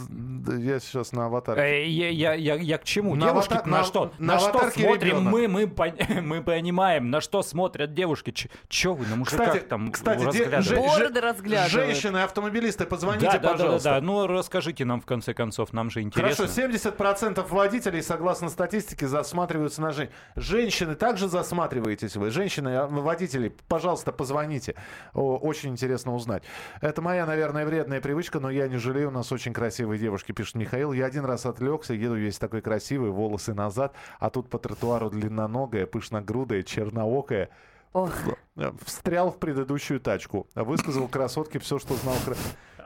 да, 0.09 0.55
я 0.55 0.79
сейчас 0.79 1.13
на 1.13 1.27
аватаре. 1.27 1.61
Э, 1.63 1.87
Я, 1.89 2.09
я, 2.11 2.35
я, 2.35 2.55
я 2.55 2.79
к 2.79 2.85
чему? 2.85 3.15
На 3.17 3.27
девушки 3.27 3.53
аватар- 3.55 3.67
на, 3.69 3.79
на- 3.79 3.85
что? 3.85 4.13
на 4.19 4.35
На, 4.35 4.39
что 4.39 4.51
аватарке 4.51 4.83
смотрим 4.85 5.23
мы, 5.23 5.49
мы, 5.49 5.65
пон- 5.65 6.21
мы 6.23 6.43
понимаем, 6.43 7.11
на 7.11 7.21
что 7.21 7.43
смотрят 7.43 7.93
девушки. 7.93 8.31
Ч- 8.31 8.49
Че 8.69 8.95
вы 8.95 9.07
на 9.07 9.17
мужиках 9.17 9.49
Кстати, 9.49 9.65
там 9.65 9.91
кстати, 9.91 10.23
разглядываете? 10.23 11.15
же- 11.15 11.21
разглядывают. 11.21 11.73
Женщины, 11.73 12.19
автомобилисты, 12.19 12.87
позвоните, 12.87 13.27
да, 13.27 13.33
да, 13.33 13.39
да, 13.39 13.49
да, 13.49 13.53
пожалуйста. 13.55 13.91
да. 13.91 14.01
Ну, 14.01 14.27
расскажите 14.29 14.85
нам, 14.85 15.01
в 15.01 15.07
конце 15.07 15.35
концов, 15.35 15.73
нам 15.73 15.91
же 15.91 16.03
интересно. 16.03 16.47
Хорошо, 16.47 16.53
70% 16.63 17.49
водителей, 17.51 18.03
согласно 18.03 18.46
статистике, 18.51 19.07
засматриваются 19.07 19.81
на 19.83 19.93
женщин. 19.93 20.15
Женщины 20.37 20.95
также 20.95 21.29
засматриваетесь 21.29 22.17
вы? 22.17 22.31
Женщины, 22.31 22.69
а, 22.77 22.87
водители, 22.87 23.55
пожалуйста, 23.69 24.13
позвоните. 24.13 24.75
О, 25.15 25.37
очень 25.37 25.71
интересно 25.71 26.15
узнать. 26.15 26.43
Это 26.81 27.03
моя, 27.03 27.27
наверное, 27.27 27.67
вредная 27.67 28.01
привычка, 28.01 28.41
но 28.41 28.51
я 28.51 28.69
не 28.69 28.79
жалею. 28.79 29.09
У 29.09 29.13
нас 29.13 29.31
очень 29.33 29.53
красивые 29.53 29.99
девушки, 29.99 30.33
пишет 30.33 30.55
Михаил. 30.57 30.93
Я 30.93 31.07
один 31.07 31.25
раз 31.25 31.47
отвлекся, 31.47 31.95
еду 31.95 32.15
весь 32.15 32.39
такой 32.39 32.61
красивый, 32.61 33.11
волосы 33.11 33.55
назад, 33.55 33.95
а 34.19 34.31
тут 34.31 34.51
по 34.51 34.59
тротуару 34.59 35.11
длинноногая, 35.11 35.87
пышногрудая, 35.87 36.63
черноокая. 36.63 37.51
Ох, 37.93 38.13
Э, 38.57 38.73
Встрял 38.85 39.31
в 39.31 39.39
предыдущую 39.39 40.01
тачку. 40.01 40.49
Высказал 40.55 41.09
красотке 41.09 41.59
все, 41.59 41.79
что 41.79 41.95
знал. 41.95 42.15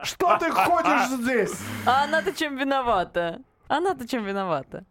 Что 0.03 0.37
ты 0.37 0.51
ходишь 0.51 1.07
здесь? 1.21 1.53
а 1.85 2.03
она-то 2.03 2.33
чем 2.33 2.57
виновата? 2.57 3.41
Она-то 3.67 4.07
чем 4.07 4.25
виновата? 4.25 4.85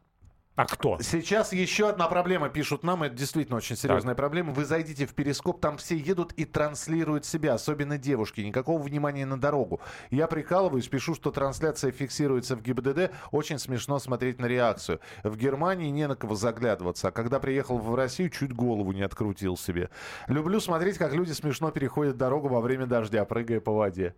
А 0.57 0.67
кто? 0.67 0.99
Сейчас 1.01 1.55
еще 1.55 1.89
одна 1.89 2.07
проблема, 2.07 2.51
пишут 2.51 2.83
нам, 2.83 3.03
это 3.03 3.15
действительно 3.15 3.57
очень 3.57 3.77
серьезная 3.77 4.15
проблема. 4.15 4.53
Вы 4.53 4.67
зайдите 4.67 5.07
в 5.07 5.15
Перископ, 5.15 5.59
там 5.61 5.79
все 5.79 5.97
едут 5.97 6.33
и 6.33 6.45
транслируют 6.45 7.25
себя, 7.25 7.55
особенно 7.55 7.97
девушки, 7.97 8.43
никакого 8.43 8.83
внимания 8.83 9.25
на 9.25 9.41
дорогу. 9.41 9.81
Я 10.11 10.27
прикалываюсь, 10.27 10.87
пишу, 10.89 11.15
что 11.15 11.31
трансляция 11.31 11.93
фиксируется 11.93 12.57
в 12.57 12.63
ГИБДД, 12.63 13.11
очень 13.31 13.59
смешно 13.59 13.99
смотреть 13.99 14.39
на 14.39 14.47
реакцию. 14.47 15.01
В 15.23 15.35
Германии 15.37 15.89
не 15.89 16.07
на 16.07 16.17
кого 16.17 16.35
заглядываться, 16.35 17.09
а 17.09 17.11
когда 17.11 17.41
приехал 17.41 17.79
в 17.79 17.95
Россию, 17.95 18.29
чуть 18.29 18.53
голову 18.53 18.93
не 18.93 19.03
открутил 19.03 19.57
себе. 19.57 19.89
Люблю 20.27 20.61
смотреть, 20.61 20.99
как 20.99 21.15
люди 21.15 21.33
смешно 21.33 21.71
переходят 21.71 22.19
дорогу 22.19 22.49
во 22.49 22.61
время 22.61 22.87
дождя, 22.87 23.25
прыгая 23.25 23.61
по 23.61 23.73
воде. 23.73 24.15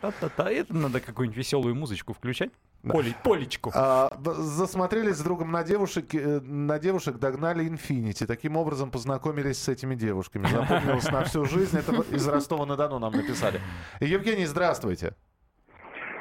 Та-та-та. 0.00 0.50
Это 0.50 0.74
надо 0.74 1.00
какую-нибудь 1.00 1.38
веселую 1.38 1.74
музычку 1.76 2.12
включать. 2.12 2.50
Поле- 2.92 3.14
полечку. 3.22 3.70
А, 3.74 4.10
засмотрелись 4.22 5.16
с 5.16 5.22
другом 5.22 5.52
на 5.52 5.64
девушек, 5.64 6.14
э, 6.14 6.40
на 6.40 6.78
девушек, 6.78 7.16
догнали 7.16 7.66
Инфинити. 7.68 8.26
Таким 8.26 8.56
образом 8.56 8.90
познакомились 8.90 9.62
с 9.62 9.68
этими 9.68 9.94
девушками. 9.94 10.46
Запомнилось 10.46 11.10
на 11.10 11.24
всю 11.24 11.44
жизнь. 11.46 11.78
Это 11.78 11.92
из 12.14 12.28
Ростова-на-Дону 12.28 12.98
нам 12.98 13.12
написали. 13.12 13.60
Евгений, 14.00 14.46
здравствуйте. 14.46 15.14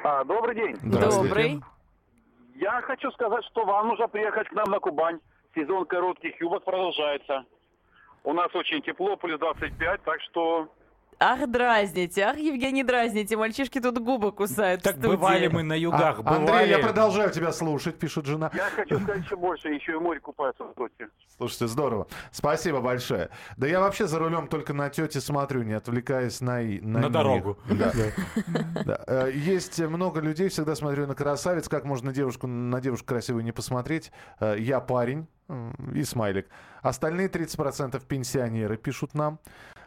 А, 0.04 0.24
добрый 0.24 0.56
день. 0.56 0.78
Здравствуйте. 0.82 1.30
Добрый. 1.30 1.62
Я 2.56 2.82
хочу 2.82 3.12
сказать, 3.12 3.44
что 3.52 3.66
вам 3.66 3.88
нужно 3.90 4.08
приехать 4.08 4.48
к 4.48 4.54
нам 4.54 4.70
на 4.70 4.80
Кубань. 4.80 5.20
Сезон 5.56 5.86
коротких 5.86 6.40
юбок 6.40 6.64
продолжается. 6.64 7.46
У 8.24 8.34
нас 8.34 8.54
очень 8.56 8.82
тепло, 8.82 9.18
плюс 9.18 9.40
25, 9.40 10.04
так 10.04 10.22
что... 10.22 10.70
Ах, 11.26 11.48
дразните, 11.50 12.22
ах, 12.24 12.38
Евгений, 12.38 12.84
дразните, 12.84 13.38
мальчишки 13.38 13.80
тут 13.80 13.98
губы 14.00 14.34
кусают 14.34 14.84
Так 14.84 14.98
бывали 14.98 15.48
мы 15.48 15.64
на 15.64 15.72
югах, 15.74 16.20
А, 16.20 16.22
бывали. 16.22 16.40
Андрей, 16.42 16.70
я 16.70 16.80
продолжаю 16.80 17.32
тебя 17.32 17.54
слушать, 17.54 17.98
пишет 17.98 18.26
жена. 18.26 18.52
Я 18.54 18.70
хочу 18.76 19.00
сказать 19.00 19.24
еще 19.24 19.38
больше, 19.38 19.70
еще 19.70 19.94
и 19.94 19.96
море 19.96 20.20
купаются 20.20 20.66
в 20.66 20.74
Сочи. 20.76 21.08
Слушайте, 21.38 21.68
здорово. 21.68 22.08
Спасибо 22.32 22.82
большое. 22.82 23.30
Да 23.56 23.68
я 23.68 23.80
вообще 23.80 24.06
за 24.06 24.20
рулем 24.20 24.48
только 24.48 24.74
на 24.74 24.90
тете 24.90 25.22
смотрю, 25.22 25.64
не 25.64 25.74
отвлекаясь 25.74 26.42
на, 26.42 26.62
на, 26.62 27.00
На 27.00 27.10
дорогу. 27.10 27.58
Да. 27.70 27.94
Да. 28.86 29.04
Э, 29.08 29.32
Есть 29.34 29.80
много 29.80 30.20
людей, 30.20 30.50
всегда 30.50 30.76
смотрю 30.76 31.08
на 31.08 31.16
красавиц. 31.16 31.70
Как 31.70 31.86
можно 31.86 32.12
девушку, 32.12 32.48
на 32.48 32.82
девушку 32.82 33.08
красивую 33.08 33.46
не 33.46 33.54
посмотреть? 33.54 34.12
Э, 34.42 34.58
Я 34.60 34.82
парень 34.82 35.28
и 35.94 36.04
смайлик. 36.04 36.48
Остальные 36.82 37.30
30% 37.30 38.02
пенсионеры 38.06 38.76
пишут 38.78 39.14
нам. 39.14 39.40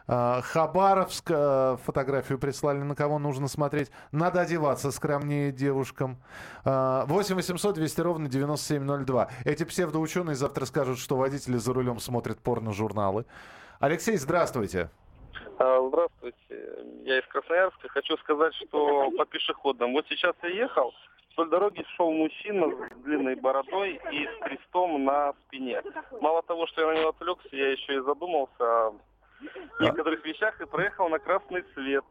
Э, 0.09 0.41
Хабаровск 0.43 1.31
э, 1.31 1.77
фотографию 1.85 2.39
прислали, 2.39 2.79
на 2.79 2.95
кого 2.95 3.19
нужно 3.19 3.49
смотреть. 3.49 3.91
Надо 4.13 4.41
одеваться 4.41 4.91
скромнее 4.91 5.53
девушкам. 5.53 6.19
Э, 6.65 7.05
8 7.07 7.35
800 7.35 7.75
200 7.75 8.01
ровно 8.01 8.29
9702. 8.29 9.29
Эти 9.45 9.65
псевдоученые 9.65 10.37
завтра 10.37 10.65
скажут, 10.65 10.99
что 10.99 11.17
водители 11.17 11.57
за 11.57 11.73
рулем 11.73 11.99
смотрят 11.99 12.39
порно-журналы. 12.39 13.25
Алексей, 13.81 14.17
здравствуйте. 14.17 14.91
А, 15.59 15.87
Здравствуйте. 15.89 16.37
я 17.05 17.19
из 17.19 17.27
Красноярска. 17.27 17.89
Хочу 17.89 18.17
сказать, 18.19 18.55
что 18.55 19.11
по 19.13 19.25
пешеходам. 19.25 19.93
Вот 19.93 20.07
сейчас 20.09 20.35
я 20.43 20.51
ехал, 20.51 20.93
вдоль 21.33 21.49
дороги 21.51 21.85
шел 21.97 22.11
мужчина 22.13 22.67
с 22.71 23.05
длинной 23.05 23.37
бородой 23.37 24.01
и 24.13 24.27
с 24.27 24.45
крестом 24.45 25.05
на 25.05 25.33
спине. 25.47 25.83
Мало 26.21 26.43
того, 26.43 26.67
что 26.67 26.83
я 26.83 26.87
на 26.89 26.99
него 26.99 27.09
отвлекся, 27.11 27.49
я 27.53 27.73
еще 27.73 27.97
и 27.97 28.01
задумался 28.01 28.93
о 29.79 29.83
некоторых 29.83 30.25
вещах 30.25 30.61
и 30.61 30.67
проехал 30.67 31.09
на 31.09 31.19
красный 31.19 31.65
свет. 31.75 32.05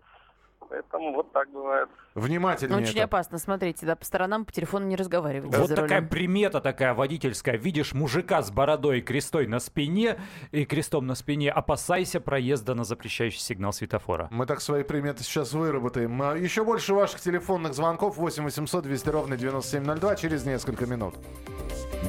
Поэтому 0.69 1.13
вот 1.13 1.31
так 1.31 1.49
бывает. 1.51 1.89
Внимательнее. 2.15 2.77
Очень 2.77 2.95
это. 2.95 3.03
опасно, 3.05 3.37
смотрите, 3.39 3.85
да, 3.85 3.95
по 3.95 4.05
сторонам 4.05 4.45
по 4.45 4.51
телефону 4.51 4.85
не 4.87 4.95
разговаривайте 4.95 5.57
Вот 5.57 5.67
за 5.69 5.75
такая 5.75 5.99
рулем. 5.99 6.09
примета 6.09 6.61
такая 6.61 6.93
водительская. 6.93 7.57
Видишь 7.57 7.93
мужика 7.93 8.41
с 8.41 8.51
бородой 8.51 8.99
и 8.99 9.01
крестой 9.01 9.47
на 9.47 9.59
спине 9.59 10.17
и 10.51 10.65
крестом 10.65 11.07
на 11.07 11.15
спине, 11.15 11.51
опасайся 11.51 12.19
проезда 12.19 12.73
на 12.73 12.83
запрещающий 12.83 13.39
сигнал 13.39 13.73
светофора. 13.73 14.27
Мы 14.31 14.45
так 14.45 14.61
свои 14.61 14.83
приметы 14.83 15.23
сейчас 15.23 15.53
выработаем. 15.53 16.21
А, 16.21 16.35
Еще 16.35 16.63
больше 16.63 16.93
ваших 16.93 17.19
телефонных 17.21 17.73
звонков 17.73 18.17
8 18.17 18.43
800 18.43 18.83
200 18.83 19.09
ровно 19.09 19.37
9702 19.37 20.15
через 20.15 20.45
несколько 20.45 20.85
минут. 20.85 21.15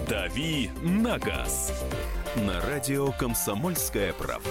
«Дави 0.09 0.71
на 0.83 1.19
газ» 1.19 1.73
на 2.37 2.61
радио 2.61 3.11
«Комсомольская 3.13 4.13
правда». 4.13 4.51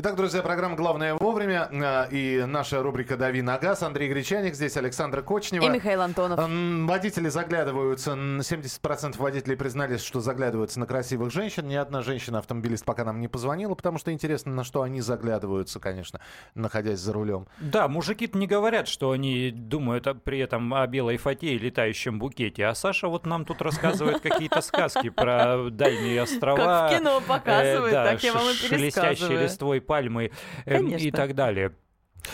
Итак, 0.00 0.14
друзья, 0.14 0.42
программа 0.42 0.76
«Главное 0.76 1.14
вовремя» 1.14 1.68
э, 1.72 2.08
и 2.12 2.44
наша 2.46 2.84
рубрика 2.84 3.16
«Дави 3.16 3.42
на 3.42 3.58
газ». 3.58 3.82
Андрей 3.82 4.08
Гречаник, 4.08 4.54
здесь 4.54 4.76
Александр 4.76 5.22
Кочнева. 5.22 5.64
И 5.64 5.68
Михаил 5.68 6.02
Антонов. 6.02 6.38
Водители 6.86 7.28
заглядываются, 7.28 8.12
м, 8.12 8.40
70% 8.40 9.18
водителей 9.18 9.56
признались, 9.56 10.00
что 10.04 10.20
заглядываются 10.20 10.78
на 10.78 10.86
красивых 10.86 11.32
женщин. 11.32 11.66
Ни 11.66 11.74
одна 11.74 12.02
женщина-автомобилист 12.02 12.84
пока 12.84 13.04
нам 13.04 13.18
не 13.18 13.26
позвонила, 13.26 13.74
потому 13.74 13.98
что 13.98 14.12
интересно, 14.12 14.52
на 14.52 14.62
что 14.62 14.82
они 14.82 15.00
заглядываются, 15.00 15.80
конечно, 15.80 16.20
находясь 16.54 17.00
за 17.00 17.12
рулем. 17.12 17.48
Да, 17.58 17.88
мужики 17.88 18.30
не 18.34 18.46
говорят, 18.46 18.86
что 18.86 19.10
они 19.10 19.50
думают 19.50 20.06
при 20.22 20.38
этом 20.38 20.74
о 20.74 20.86
белой 20.86 21.16
фате 21.16 21.48
и 21.54 21.58
летающем 21.58 22.20
букете, 22.20 22.66
а 22.66 22.74
Саша 22.76 23.08
вот 23.08 23.26
нам 23.26 23.44
тут 23.44 23.60
рассказывает 23.62 24.20
какие-то 24.20 24.60
сказки 24.60 25.08
про 25.08 25.70
дальние 25.70 26.22
острова. 26.22 26.88
Как 26.88 26.92
в 26.92 26.98
кино 26.98 27.20
показывает, 27.26 27.92
да, 27.92 28.04
так 28.04 28.22
я 28.22 28.32
вам 28.32 28.48
и 28.48 28.52
шелестящей 28.52 28.84
пересказываю. 28.84 29.42
листвой 29.42 29.87
пальмы 29.88 30.30
эм, 30.66 30.88
и 30.88 31.10
так 31.10 31.34
далее. 31.34 31.72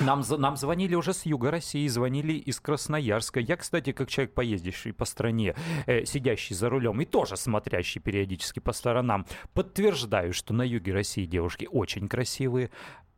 Нам, 0.00 0.22
нам 0.38 0.56
звонили 0.56 0.94
уже 0.94 1.12
с 1.12 1.24
юга 1.26 1.50
России, 1.50 1.86
звонили 1.88 2.32
из 2.32 2.58
Красноярска. 2.60 3.40
Я, 3.40 3.56
кстати, 3.56 3.92
как 3.92 4.08
человек, 4.08 4.34
поездивший 4.34 4.92
по 4.92 5.04
стране, 5.04 5.54
э, 5.86 6.04
сидящий 6.04 6.56
за 6.56 6.68
рулем 6.68 7.00
и 7.00 7.04
тоже 7.04 7.36
смотрящий 7.36 8.00
периодически 8.00 8.60
по 8.60 8.72
сторонам, 8.72 9.26
подтверждаю, 9.52 10.32
что 10.32 10.52
на 10.52 10.62
юге 10.62 10.92
России 10.92 11.26
девушки 11.26 11.68
очень 11.70 12.08
красивые. 12.08 12.70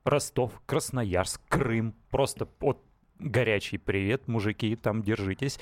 Ростов, 0.04 0.52
Красноярск, 0.66 1.40
Крым. 1.48 1.94
Просто 2.10 2.46
вот 2.60 2.82
горячий 3.18 3.78
привет, 3.78 4.28
мужики, 4.28 4.76
там 4.76 5.02
держитесь. 5.02 5.58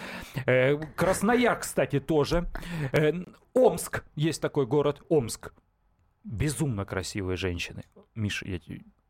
Э, 0.47 0.77
Краснояр, 0.97 1.61
кстати, 1.61 2.01
тоже. 2.01 2.49
Э, 2.93 3.13
Омск, 3.55 4.05
есть 4.17 4.43
такой 4.43 4.67
город, 4.67 5.03
Омск. 5.09 5.53
Безумно 6.25 6.85
красивые 6.85 7.37
женщины. 7.37 7.85
Миша, 8.15 8.47
я. 8.49 8.59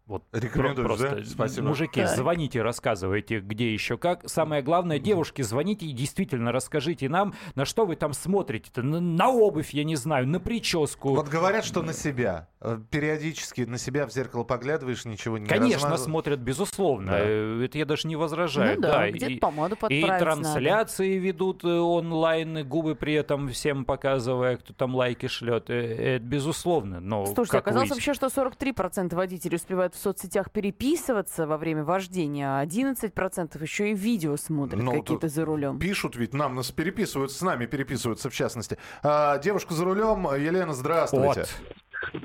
Вот 0.06 0.22
Рекомендуешь, 0.32 0.86
просто, 0.86 1.16
да? 1.16 1.24
Спасибо. 1.24 1.68
Мужики, 1.68 2.02
Так. 2.02 2.10
звоните, 2.14 2.60
рассказывайте, 2.60 3.40
где 3.40 3.72
еще 3.72 3.96
как. 3.96 4.28
Самое 4.28 4.60
главное, 4.62 4.98
девушки, 4.98 5.40
звоните 5.40 5.86
и 5.86 5.92
действительно 5.92 6.52
расскажите 6.52 7.08
нам, 7.08 7.32
на 7.54 7.64
что 7.64 7.86
вы 7.86 7.96
там 7.96 8.12
смотрите-то. 8.12 8.82
На, 8.82 9.00
на 9.00 9.30
обувь, 9.30 9.70
я 9.72 9.82
не 9.82 9.96
знаю, 9.96 10.28
на 10.28 10.40
прическу. 10.40 11.14
Вот 11.14 11.28
говорят, 11.28 11.64
что 11.64 11.80
на 11.80 11.94
себя. 11.94 12.48
Э, 12.60 12.78
Периодически 12.90 13.62
на 13.62 13.78
себя 13.78 14.06
в 14.06 14.12
зеркало 14.12 14.44
поглядываешь, 14.44 15.06
ничего 15.06 15.38
не 15.38 15.46
Конечно, 15.46 15.88
размаз- 15.88 16.04
смотрят, 16.04 16.38
безусловно. 16.40 17.12
Да. 17.12 17.18
Э, 17.20 17.64
Это 17.64 17.78
я 17.78 17.86
даже 17.86 18.06
не 18.06 18.16
возражаю. 18.16 18.74
Ну 18.76 18.82
да, 18.82 19.08
и- 19.08 19.12
где-то 19.12 19.40
помаду 19.40 19.74
И 19.74 19.78
подправить 19.78 20.06
надо. 20.06 20.24
трансляции 20.24 21.16
ведут 21.16 21.64
э, 21.64 21.68
онлайн, 21.68 22.58
и 22.58 22.62
губы 22.62 22.94
при 22.94 23.14
этом 23.14 23.48
всем 23.48 23.86
показывая, 23.86 24.58
кто 24.58 24.74
там 24.74 24.94
лайки 24.94 25.28
шлет. 25.28 25.70
Это 25.70 26.22
безусловно. 26.22 27.00
Но 27.00 27.24
Слушайте, 27.24 27.52
как 27.52 27.62
оказалось 27.68 27.88
выяснилось- 27.88 28.06
вообще, 28.06 28.14
что 28.14 28.28
43% 28.28 29.14
водителей 29.16 29.56
успевают 29.56 29.93
в 29.94 29.98
соцсетях 29.98 30.50
переписываться 30.50 31.46
во 31.46 31.56
время 31.56 31.84
вождения, 31.84 32.58
а 32.58 32.64
11% 32.64 33.62
еще 33.62 33.90
и 33.92 33.94
видео 33.94 34.36
смотрят 34.36 34.82
Ну, 34.82 34.92
какие-то 35.00 35.28
за 35.28 35.44
рулем. 35.44 35.78
Пишут 35.78 36.16
ведь, 36.16 36.34
нам 36.34 36.56
нас 36.56 36.70
переписываются, 36.72 37.38
с 37.38 37.42
нами 37.42 37.66
переписываются 37.66 38.28
в 38.28 38.34
частности. 38.34 38.76
А, 39.02 39.38
девушка 39.38 39.72
за 39.74 39.84
рулем, 39.84 40.26
Елена, 40.34 40.74
здравствуйте. 40.74 41.26
Вот. 41.26 41.48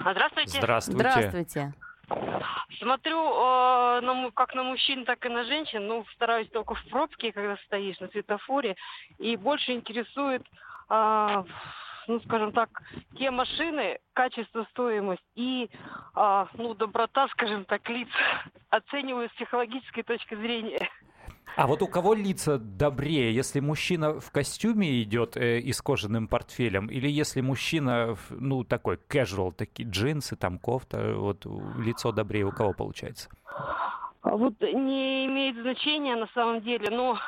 А, 0.03 0.11
Здравствуйте. 0.11 0.57
Здравствуйте. 0.57 0.99
Здравствуйте. 0.99 1.73
Смотрю 2.79 3.19
э, 3.19 4.01
на 4.01 4.31
как 4.33 4.55
на 4.55 4.63
мужчин, 4.63 5.05
так 5.05 5.23
и 5.25 5.29
на 5.29 5.43
женщин. 5.43 5.85
Ну, 5.85 6.05
стараюсь 6.15 6.49
только 6.49 6.73
в 6.73 6.83
пробке, 6.89 7.31
когда 7.31 7.55
стоишь 7.67 7.99
на 7.99 8.07
светофоре. 8.07 8.75
И 9.19 9.35
больше 9.37 9.73
интересует, 9.73 10.41
а, 10.89 11.45
ну, 12.09 12.19
скажем 12.21 12.51
так, 12.51 12.69
те 13.17 13.29
машины, 13.29 13.99
качество, 14.13 14.65
стоимость 14.71 15.23
и, 15.35 15.69
а, 16.15 16.47
ну, 16.55 16.73
доброта, 16.73 17.27
скажем 17.29 17.65
так, 17.65 17.87
лиц. 17.87 18.09
Оцениваю 18.69 19.29
с 19.29 19.33
психологической 19.33 20.03
точки 20.03 20.33
зрения. 20.33 20.89
А 21.55 21.67
вот 21.67 21.81
у 21.81 21.87
кого 21.87 22.15
лица 22.15 22.57
добрее, 22.57 23.33
если 23.33 23.59
мужчина 23.59 24.19
в 24.19 24.31
костюме 24.31 25.03
идет 25.03 25.37
э, 25.37 25.59
и 25.59 25.71
с 25.71 25.81
кожаным 25.81 26.27
портфелем, 26.27 26.87
или 26.87 27.07
если 27.07 27.41
мужчина, 27.41 28.17
ну, 28.29 28.63
такой 28.63 28.99
casual, 29.09 29.51
такие 29.51 29.87
джинсы, 29.87 30.35
там 30.35 30.57
кофта, 30.57 31.13
вот 31.15 31.45
лицо 31.77 32.11
добрее 32.11 32.45
у 32.45 32.51
кого 32.51 32.73
получается? 32.73 33.29
А 34.21 34.35
Вот 34.35 34.59
не 34.61 35.27
имеет 35.27 35.57
значения 35.57 36.15
на 36.15 36.27
самом 36.33 36.61
деле, 36.61 36.89
но, 36.89 37.19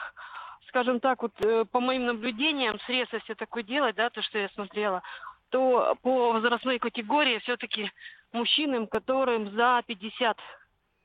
скажем 0.71 1.01
так, 1.01 1.21
вот 1.21 1.33
э, 1.43 1.65
по 1.69 1.81
моим 1.81 2.05
наблюдениям, 2.05 2.79
срез, 2.85 3.07
если 3.11 3.33
такое 3.33 3.61
делать, 3.61 3.95
да, 3.95 4.09
то, 4.09 4.21
что 4.21 4.39
я 4.39 4.47
смотрела, 4.49 5.03
то 5.49 5.97
по 6.01 6.31
возрастной 6.31 6.79
категории 6.79 7.39
все-таки 7.39 7.91
мужчинам, 8.31 8.87
которым 8.87 9.51
за 9.51 9.83
50 9.85 10.37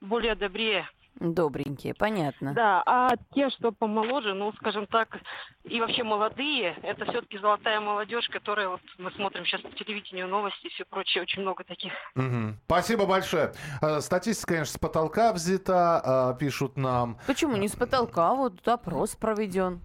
более 0.00 0.36
добрее. 0.36 0.88
Добренькие, 1.18 1.94
понятно. 1.94 2.52
Да, 2.52 2.82
а 2.84 3.16
те, 3.34 3.48
что 3.50 3.72
помоложе, 3.72 4.34
ну, 4.34 4.52
скажем 4.54 4.86
так, 4.86 5.16
и 5.64 5.80
вообще 5.80 6.02
молодые, 6.02 6.76
это 6.82 7.04
все-таки 7.06 7.38
золотая 7.38 7.80
молодежь, 7.80 8.28
которая 8.28 8.68
вот 8.68 8.80
мы 8.98 9.10
смотрим 9.12 9.46
сейчас 9.46 9.62
по 9.62 9.70
телевидению 9.70 10.28
новости 10.28 10.66
и 10.66 10.68
все 10.68 10.84
прочее, 10.84 11.22
очень 11.22 11.40
много 11.42 11.64
таких. 11.64 11.92
Мгм. 12.14 12.58
Спасибо 12.66 13.06
большое. 13.06 13.52
Э, 13.80 14.00
Статистика, 14.00 14.54
конечно, 14.54 14.74
с 14.74 14.78
потолка 14.78 15.32
взята, 15.32 16.00
а, 16.04 16.34
пишут 16.34 16.76
нам. 16.76 17.18
Почему 17.26 17.56
не 17.56 17.68
с 17.68 17.76
потолка? 17.76 18.34
Вот 18.34 18.66
опрос 18.68 19.16
проведен. 19.16 19.80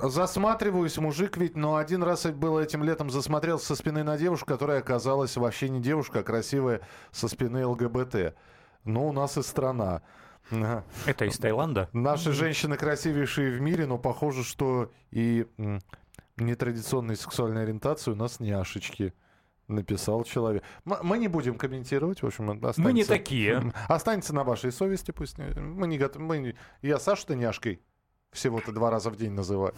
Засматриваюсь, 0.00 0.96
мужик 0.96 1.36
ведь, 1.36 1.56
но 1.56 1.76
один 1.76 2.02
раз 2.02 2.24
было 2.26 2.60
этим 2.60 2.84
летом 2.84 3.10
засмотрелся 3.10 3.66
со 3.66 3.76
спины 3.76 4.02
на 4.02 4.16
девушку, 4.16 4.46
которая 4.46 4.78
оказалась 4.80 5.36
вообще 5.36 5.68
не 5.68 5.80
девушка, 5.80 6.20
а 6.20 6.22
красивая 6.22 6.80
со 7.12 7.28
спины 7.28 7.66
ЛГБТ. 7.66 8.34
Ну, 8.84 9.08
у 9.08 9.12
нас 9.12 9.36
и 9.36 9.42
страна. 9.42 10.02
Ага. 10.50 10.84
Это 11.06 11.24
из 11.26 11.38
Таиланда? 11.38 11.88
Наши 11.92 12.32
женщины 12.32 12.76
красивейшие 12.76 13.56
в 13.56 13.60
мире, 13.60 13.86
но 13.86 13.98
похоже, 13.98 14.44
что 14.44 14.90
и 15.10 15.46
нетрадиционной 16.36 17.16
сексуальной 17.16 17.62
ориентации 17.62 18.10
у 18.10 18.16
нас 18.16 18.40
няшечки. 18.40 19.14
Написал 19.68 20.24
человек. 20.24 20.64
Мы 20.84 21.16
не 21.18 21.28
будем 21.28 21.54
комментировать, 21.56 22.22
в 22.22 22.26
общем, 22.26 22.50
останется, 22.50 22.80
Мы 22.82 22.92
не 22.92 23.04
такие. 23.04 23.72
Останется 23.86 24.34
на 24.34 24.42
вашей 24.42 24.72
совести, 24.72 25.12
пусть. 25.12 25.38
Мы 25.38 25.86
не 25.86 25.96
готовы. 25.96 26.24
Мы 26.24 26.38
не- 26.38 26.54
Я 26.82 26.98
Сашу-то 26.98 27.36
няшкой 27.36 27.80
всего-то 28.32 28.72
два 28.72 28.90
раза 28.90 29.10
в 29.10 29.16
день 29.16 29.30
называю. 29.30 29.72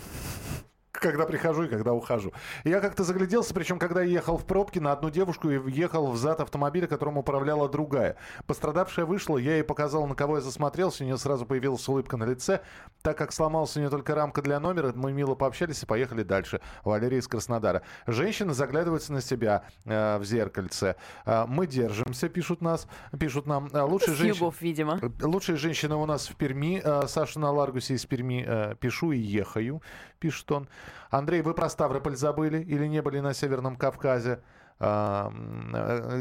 Когда 1.02 1.26
прихожу 1.26 1.64
и 1.64 1.68
когда 1.68 1.92
ухожу. 1.92 2.32
Я 2.62 2.80
как-то 2.80 3.02
загляделся, 3.02 3.52
причем 3.52 3.80
когда 3.80 4.02
ехал 4.02 4.38
в 4.38 4.46
пробке 4.46 4.80
на 4.80 4.92
одну 4.92 5.10
девушку 5.10 5.50
и 5.50 5.58
въехал 5.58 6.06
в 6.12 6.16
зад 6.16 6.40
автомобиля, 6.40 6.86
которым 6.86 7.18
управляла 7.18 7.68
другая. 7.68 8.16
Пострадавшая 8.46 9.04
вышла, 9.04 9.36
я 9.36 9.54
ей 9.54 9.64
показал, 9.64 10.06
на 10.06 10.14
кого 10.14 10.36
я 10.36 10.42
засмотрелся, 10.42 11.02
у 11.02 11.06
нее 11.06 11.18
сразу 11.18 11.44
появилась 11.44 11.86
улыбка 11.88 12.16
на 12.16 12.22
лице. 12.24 12.60
Так 13.02 13.18
как 13.18 13.32
сломалась 13.32 13.76
у 13.76 13.80
нее 13.80 13.90
только 13.90 14.14
рамка 14.14 14.42
для 14.42 14.60
номера, 14.60 14.92
мы 14.94 15.12
мило 15.12 15.34
пообщались 15.34 15.82
и 15.82 15.86
поехали 15.86 16.22
дальше. 16.22 16.60
Валерия 16.84 17.18
из 17.18 17.26
Краснодара. 17.26 17.82
Женщины 18.06 18.54
заглядываются 18.54 19.12
на 19.12 19.20
себя 19.20 19.64
э, 19.84 20.18
в 20.18 20.24
зеркальце. 20.24 20.94
Э, 21.26 21.46
мы 21.48 21.66
держимся, 21.66 22.28
пишут 22.28 22.60
нас, 22.60 22.86
пишут 23.18 23.46
нам. 23.46 23.68
Э, 23.72 23.80
лучшие 23.82 24.14
С 24.14 24.18
женщины... 24.18 24.52
видимо. 24.60 25.00
Лучшие 25.20 25.56
женщины 25.56 25.96
у 25.96 26.06
нас 26.06 26.28
в 26.28 26.36
Перми. 26.36 26.80
Э, 26.84 27.08
Саша 27.08 27.40
на 27.40 27.50
Ларгусе 27.50 27.94
из 27.94 28.06
Перми. 28.06 28.44
э, 28.46 28.76
Пишу 28.78 29.10
и 29.10 29.18
ехаю, 29.18 29.82
пишет 30.20 30.50
он. 30.52 30.68
Андрей, 31.10 31.42
вы 31.42 31.54
про 31.54 31.68
Ставрополь 31.68 32.16
забыли 32.16 32.62
или 32.62 32.86
не 32.86 33.02
были 33.02 33.20
на 33.20 33.34
Северном 33.34 33.76
Кавказе? 33.76 34.40
Э, 34.84 35.30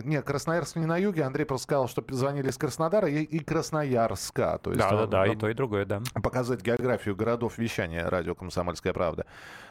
не, 0.04 0.22
Красноярск 0.22 0.76
не 0.76 0.86
на 0.86 0.98
юге. 0.98 1.24
Андрей 1.24 1.46
просто 1.46 1.64
сказал, 1.64 1.88
что 1.88 2.04
звонили 2.10 2.50
из 2.50 2.58
Краснодара 2.58 3.08
и, 3.08 3.24
и 3.24 3.40
Красноярска. 3.40 4.60
То 4.62 4.72
есть, 4.72 4.82
Да, 4.82 4.92
да, 4.92 5.08
да, 5.08 5.28
и 5.28 5.36
то, 5.36 5.50
и 5.50 5.54
другое, 5.54 5.86
да. 5.86 6.02
показать 6.22 6.62
географию 6.62 7.16
городов 7.16 7.58
вещания 7.58 8.08
радио 8.08 8.36
«Комсомольская 8.36 8.94
правда». 8.94 9.26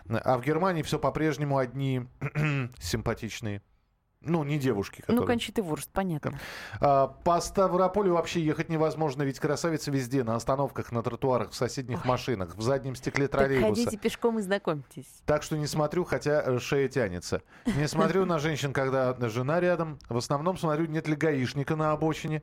А 0.09 0.37
в 0.39 0.43
Германии 0.43 0.83
все 0.83 0.99
по-прежнему 0.99 1.59
одни 1.59 2.07
симпатичные. 2.81 3.63
Ну, 4.23 4.45
не 4.45 4.59
девушки, 4.59 5.03
Ну, 5.09 5.15
которые... 5.15 5.27
Кончиты 5.27 5.63
Вурст, 5.63 5.91
понятно. 5.93 6.39
А, 6.79 7.07
По 7.07 7.41
Ставрополю 7.41 8.13
вообще 8.15 8.43
ехать 8.45 8.69
невозможно, 8.69 9.23
ведь 9.23 9.41
красавицы 9.41 9.91
везде, 9.91 10.25
на 10.25 10.37
остановках, 10.37 10.93
на 10.93 11.03
тротуарах, 11.03 11.51
в 11.53 11.55
соседних 11.55 12.05
машинах, 12.05 12.55
в 12.55 12.61
заднем 12.61 12.95
стекле 12.95 13.29
Так 13.29 13.41
троллейбуса. 13.41 13.85
ходите 13.85 13.97
пешком 13.97 14.39
и 14.39 14.43
знакомьтесь. 14.43 15.23
Так 15.25 15.43
что 15.43 15.57
не 15.57 15.67
смотрю, 15.67 16.05
хотя 16.05 16.43
э, 16.43 16.59
шея 16.59 16.89
тянется. 16.89 17.43
Не 17.65 17.89
смотрю 17.89 18.27
на 18.27 18.39
женщин, 18.39 18.75
когда 18.75 19.17
жена 19.31 19.59
рядом. 19.59 19.99
В 20.11 20.17
основном 20.19 20.59
смотрю, 20.59 20.85
нет 20.87 21.09
ли 21.09 21.17
гаишника 21.17 21.75
на 21.77 21.93
обочине. 21.93 22.43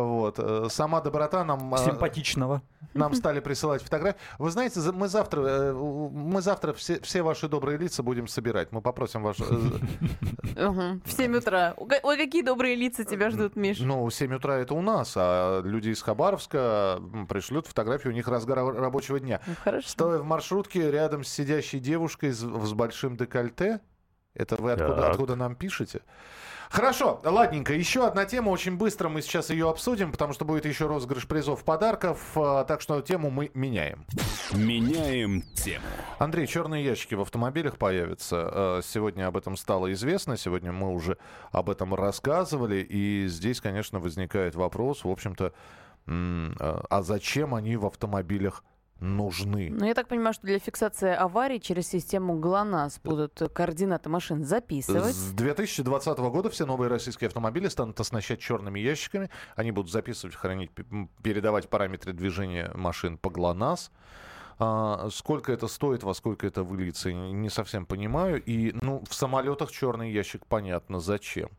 Вот. 0.00 0.38
Э, 0.38 0.66
Сама 0.70 1.00
доброта 1.00 1.44
нам, 1.44 1.74
э, 1.74 1.78
Симпатичного. 1.78 2.62
нам 2.94 3.14
стали 3.14 3.40
присылать 3.40 3.82
фотографии. 3.82 4.18
Вы 4.38 4.50
знаете, 4.50 4.80
мы 4.92 5.08
завтра, 5.08 5.40
э, 5.40 5.72
мы 5.72 6.40
завтра 6.42 6.72
все, 6.72 7.00
все 7.00 7.22
ваши 7.22 7.48
добрые 7.48 7.78
лица 7.78 8.02
будем 8.02 8.28
собирать. 8.28 8.72
Мы 8.72 8.82
попросим 8.82 9.22
ваш... 9.22 9.38
Мгм. 9.38 11.02
В 11.04 11.12
7 11.12 11.36
утра. 11.36 11.74
Ой, 11.76 12.16
какие 12.16 12.42
добрые 12.42 12.74
лица 12.74 13.04
тебя 13.04 13.30
ждут, 13.30 13.56
Миш. 13.56 13.78
Ну, 13.80 14.08
7 14.08 14.34
утра 14.34 14.56
это 14.56 14.74
у 14.74 14.82
нас, 14.82 15.14
а 15.16 15.62
люди 15.62 15.90
из 15.90 16.02
Хабаровска 16.02 17.00
пришлют 17.28 17.66
фотографии, 17.66 18.08
у 18.08 18.12
них 18.12 18.28
разгар 18.28 18.64
рабочего 18.64 19.20
дня. 19.20 19.40
Ну, 19.46 19.54
хорошо. 19.62 19.88
Стоя 19.88 20.18
в 20.18 20.24
маршрутке 20.24 20.90
рядом 20.90 21.24
с 21.24 21.28
сидящей 21.28 21.78
девушкой 21.78 22.32
с, 22.32 22.42
большим 22.72 23.16
декольте. 23.16 23.80
Это 24.34 24.56
вы 24.56 24.72
откуда, 24.72 25.10
откуда 25.10 25.36
нам 25.36 25.54
пишете? 25.56 26.02
Хорошо, 26.70 27.20
ладненько. 27.24 27.72
Еще 27.72 28.06
одна 28.06 28.24
тема. 28.24 28.50
Очень 28.50 28.76
быстро 28.76 29.08
мы 29.08 29.22
сейчас 29.22 29.50
ее 29.50 29.68
обсудим, 29.70 30.12
потому 30.12 30.32
что 30.32 30.44
будет 30.44 30.66
еще 30.66 30.86
розыгрыш 30.86 31.26
призов 31.26 31.64
подарков. 31.64 32.18
а, 32.36 32.64
Так 32.64 32.80
что 32.80 33.00
тему 33.02 33.30
мы 33.30 33.50
меняем. 33.54 34.04
Меняем 34.52 35.42
тему. 35.54 35.84
Андрей, 36.18 36.46
черные 36.46 36.84
ящики 36.84 37.14
в 37.14 37.20
автомобилях 37.20 37.78
появятся. 37.78 38.50
Э, 38.52 38.80
Сегодня 38.84 39.26
об 39.26 39.36
этом 39.36 39.56
стало 39.56 39.92
известно. 39.92 40.36
Сегодня 40.36 40.72
мы 40.72 40.92
уже 40.92 41.18
об 41.52 41.70
этом 41.70 41.94
рассказывали. 41.94 42.76
И 42.88 43.26
здесь, 43.28 43.60
конечно, 43.60 43.98
возникает 44.00 44.54
вопрос, 44.54 45.04
в 45.04 45.08
общем-то, 45.08 45.52
э, 46.06 46.50
а 46.90 47.02
зачем 47.02 47.54
они 47.54 47.76
в 47.76 47.86
автомобилях 47.86 48.64
нужны? 49.00 49.70
Ну, 49.70 49.84
я 49.84 49.94
так 49.94 50.08
понимаю, 50.08 50.32
что 50.34 50.46
для 50.46 50.58
фиксации 50.58 51.10
аварий 51.10 51.60
через 51.60 51.88
систему 51.88 52.38
ГЛОНАСС 52.38 53.00
будут 53.02 53.40
координаты 53.52 54.08
машин 54.08 54.44
записывать. 54.44 55.14
С 55.14 55.32
2020 55.32 56.18
года 56.18 56.50
все 56.50 56.66
новые 56.66 56.88
российские 56.88 57.28
автомобили 57.28 57.68
станут 57.68 57.98
оснащать 58.00 58.40
черными 58.40 58.80
ящиками. 58.80 59.30
Они 59.54 59.70
будут 59.72 59.90
записывать, 59.90 60.34
хранить, 60.34 60.70
передавать 61.22 61.68
параметры 61.68 62.12
движения 62.12 62.70
машин 62.74 63.18
по 63.18 63.30
ГЛОНАСС. 63.30 63.90
А, 64.58 65.08
сколько 65.10 65.52
это 65.52 65.68
стоит, 65.68 66.02
во 66.02 66.14
сколько 66.14 66.46
это 66.46 66.62
выльется, 66.62 67.12
не 67.12 67.50
совсем 67.50 67.84
понимаю. 67.84 68.42
И 68.42 68.72
ну, 68.80 69.04
в 69.08 69.14
самолетах 69.14 69.70
черный 69.70 70.10
ящик 70.10 70.46
понятно 70.46 71.00
зачем. 71.00 71.50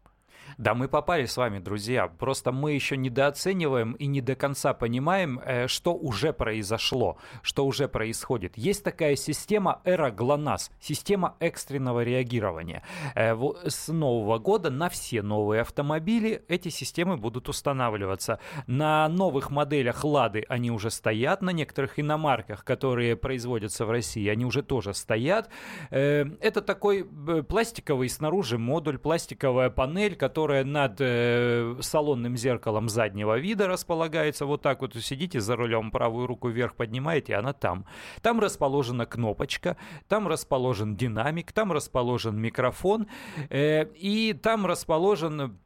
Да, 0.57 0.73
мы 0.73 0.87
попали 0.87 1.25
с 1.25 1.37
вами, 1.37 1.59
друзья. 1.59 2.07
Просто 2.07 2.51
мы 2.51 2.71
еще 2.73 2.97
недооцениваем 2.97 3.93
и 3.93 4.07
не 4.07 4.21
до 4.21 4.35
конца 4.35 4.73
понимаем, 4.73 5.39
э, 5.43 5.67
что 5.67 5.93
уже 5.93 6.33
произошло, 6.33 7.17
что 7.41 7.65
уже 7.65 7.87
происходит. 7.87 8.57
Есть 8.57 8.83
такая 8.83 9.15
система 9.15 9.81
Эра 9.83 10.11
ГЛОНАСС, 10.11 10.71
система 10.79 11.35
экстренного 11.39 12.03
реагирования. 12.03 12.83
Э, 13.15 13.35
С 13.65 13.89
нового 13.89 14.39
года 14.39 14.69
на 14.69 14.89
все 14.89 15.21
новые 15.21 15.61
автомобили 15.61 16.43
эти 16.47 16.69
системы 16.69 17.17
будут 17.17 17.49
устанавливаться. 17.49 18.39
На 18.67 19.07
новых 19.09 19.51
моделях 19.51 20.03
Лады 20.03 20.45
они 20.49 20.71
уже 20.71 20.89
стоят, 20.91 21.41
на 21.41 21.51
некоторых 21.51 21.99
иномарках, 21.99 22.63
которые 22.63 23.15
производятся 23.15 23.85
в 23.85 23.91
России, 23.91 24.27
они 24.27 24.45
уже 24.45 24.63
тоже 24.63 24.93
стоят. 24.93 25.49
Э, 25.91 26.25
Это 26.41 26.61
такой 26.61 27.03
пластиковый 27.47 28.09
снаружи 28.09 28.57
модуль, 28.57 28.97
пластиковая 28.97 29.69
панель, 29.69 30.15
которая 30.15 30.36
над 30.45 30.97
э, 30.99 31.75
салонным 31.81 32.37
зеркалом 32.37 32.89
заднего 32.89 33.37
вида 33.39 33.67
располагается. 33.67 34.45
Вот 34.45 34.61
так 34.61 34.81
вот 34.81 34.95
сидите 34.95 35.39
за 35.41 35.55
рулем, 35.55 35.91
правую 35.91 36.27
руку 36.27 36.49
вверх 36.49 36.75
поднимаете, 36.75 37.35
она 37.35 37.53
там. 37.53 37.85
Там 38.21 38.39
расположена 38.39 39.05
кнопочка, 39.05 39.77
там 40.07 40.27
расположен 40.27 40.95
динамик, 40.95 41.51
там 41.51 41.71
расположен 41.71 42.39
микрофон, 42.39 43.07
э, 43.49 43.85
и 43.95 44.33
там 44.33 44.65
расположен 44.65 45.57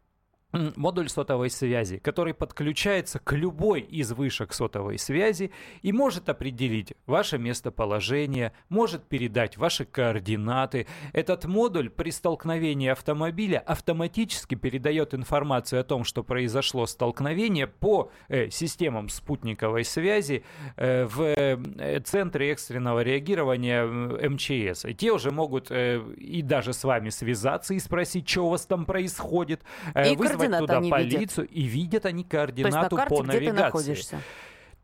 модуль 0.52 1.10
сотовой 1.10 1.50
связи, 1.50 1.98
который 1.98 2.34
подключается 2.34 3.20
к 3.20 3.34
любой 3.34 3.82
из 3.82 4.12
вышек 4.12 4.54
сотовой 4.54 4.98
связи 4.98 5.52
и 5.82 5.92
может 5.92 6.30
определить 6.30 6.94
ваше 7.06 7.38
местоположение, 7.38 8.54
может 8.70 9.04
передать 9.04 9.58
ваши 9.58 9.86
координаты. 9.86 10.88
Этот 11.14 11.46
модуль 11.46 11.90
при 11.90 12.12
столкновении 12.12 12.90
автомобиля 12.90 13.60
автоматически 13.60 14.56
передает 14.56 15.14
информацию 15.14 15.82
о 15.82 15.84
том, 15.84 16.04
что 16.04 16.24
произошло 16.24 16.86
столкновение 16.86 17.68
по 17.68 18.12
э, 18.28 18.50
системам 18.50 19.10
спутниковой 19.10 19.86
связи 19.86 20.44
э, 20.76 21.06
в 21.06 21.22
э, 21.22 22.00
центре 22.02 22.52
экстренного 22.52 23.02
реагирования 23.02 23.84
э, 23.84 24.30
МЧС. 24.30 24.86
И 24.86 24.94
те 24.94 25.12
уже 25.12 25.32
могут 25.32 25.72
э, 25.72 26.02
и 26.18 26.42
даже 26.42 26.74
с 26.74 26.84
вами 26.84 27.10
связаться 27.10 27.74
и 27.74 27.80
спросить, 27.80 28.28
что 28.28 28.48
у 28.48 28.50
вас 28.50 28.66
там 28.66 28.86
происходит, 28.86 29.62
э, 29.94 30.14
И 30.14 30.16
вызвать 30.16 30.41
координаты 30.50 30.64
туда 30.64 30.78
они 30.78 30.92
видят. 30.92 31.12
полицию, 31.14 31.48
и 31.48 31.62
видят 31.64 32.06
они 32.06 32.24
То 32.24 32.28
есть 32.28 32.38
на 32.38 32.38
координату 32.38 32.96
карте, 32.96 33.16
по 33.16 33.22
где 33.24 33.32
ты 33.32 33.38
навигации. 33.38 33.62
находишься. 33.64 34.20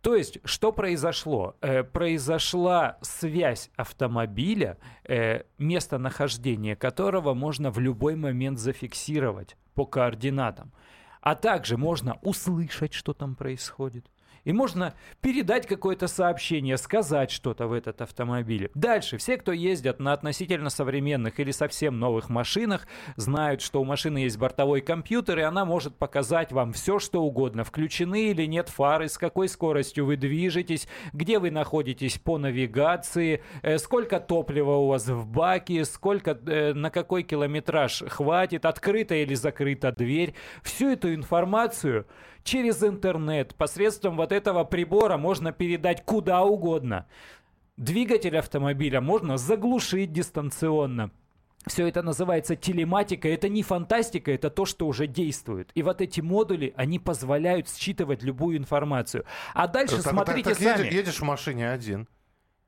То 0.02 0.16
есть, 0.16 0.40
что 0.46 0.72
произошло? 0.72 1.56
Э, 1.62 1.84
произошла 1.84 2.98
связь 3.02 3.70
автомобиля, 3.76 4.78
э, 5.04 5.42
местонахождение 5.58 6.76
которого 6.76 7.34
можно 7.34 7.72
в 7.72 7.80
любой 7.80 8.16
момент 8.16 8.60
зафиксировать 8.60 9.58
по 9.74 9.86
координатам. 9.86 10.72
А 11.22 11.36
также 11.36 11.78
можно 11.78 12.18
услышать, 12.22 12.94
что 12.94 13.14
там 13.14 13.36
происходит. 13.36 14.06
И 14.48 14.54
можно 14.54 14.94
передать 15.20 15.68
какое-то 15.68 16.08
сообщение, 16.08 16.78
сказать 16.78 17.32
что-то 17.32 17.68
в 17.68 17.74
этот 17.74 18.02
автомобиль. 18.02 18.72
Дальше, 18.76 19.18
все, 19.18 19.36
кто 19.36 19.52
ездят 19.52 20.00
на 20.00 20.14
относительно 20.14 20.70
современных 20.70 21.42
или 21.42 21.52
совсем 21.52 22.00
новых 22.00 22.30
машинах, 22.30 22.88
знают, 23.18 23.60
что 23.60 23.82
у 23.82 23.84
машины 23.84 24.20
есть 24.20 24.38
бортовой 24.38 24.80
компьютер, 24.80 25.40
и 25.40 25.42
она 25.42 25.66
может 25.66 25.98
показать 25.98 26.54
вам 26.54 26.72
все, 26.72 26.98
что 26.98 27.24
угодно. 27.24 27.66
Включены 27.66 28.30
или 28.30 28.46
нет 28.46 28.70
фары, 28.70 29.10
с 29.10 29.18
какой 29.18 29.50
скоростью 29.50 30.06
вы 30.06 30.16
движетесь, 30.16 30.88
где 31.12 31.40
вы 31.40 31.52
находитесь 31.52 32.18
по 32.18 32.38
навигации, 32.38 33.44
э, 33.64 33.78
сколько 33.78 34.22
топлива 34.22 34.76
у 34.76 34.88
вас 34.88 35.10
в 35.10 35.28
баке, 35.28 35.84
сколько, 35.84 36.32
э, 36.32 36.74
на 36.74 36.90
какой 36.90 37.24
километраж 37.24 38.02
хватит, 38.08 38.64
открыта 38.64 39.14
или 39.16 39.34
закрыта 39.34 39.92
дверь. 39.92 40.36
Всю 40.64 40.88
эту 40.92 41.14
информацию 41.14 42.08
через 42.48 42.82
интернет 42.82 43.54
посредством 43.56 44.16
вот 44.16 44.32
этого 44.32 44.64
прибора 44.64 45.18
можно 45.18 45.52
передать 45.52 46.04
куда 46.06 46.44
угодно. 46.44 47.06
Двигатель 47.76 48.38
автомобиля 48.38 49.02
можно 49.02 49.38
заглушить 49.38 50.12
дистанционно. 50.14 51.12
Все 51.68 51.86
это 51.88 52.02
называется 52.02 52.56
телематика. 52.56 53.28
Это 53.28 53.50
не 53.50 53.62
фантастика, 53.62 54.32
это 54.32 54.50
то, 54.50 54.64
что 54.66 54.88
уже 54.88 55.06
действует. 55.06 55.70
И 55.76 55.84
вот 55.84 56.00
эти 56.02 56.22
модули, 56.22 56.74
они 56.78 56.98
позволяют 56.98 57.70
считывать 57.70 58.24
любую 58.24 58.58
информацию. 58.58 59.26
А 59.54 59.68
дальше 59.68 59.96
Так- 59.98 60.06
так- 60.06 60.14
смотрите 60.14 60.50
так 60.52 60.60
едешь- 60.62 60.78
сами. 60.78 60.94
едешь 60.94 61.20
в 61.20 61.24
машине 61.24 61.70
один. 61.70 62.08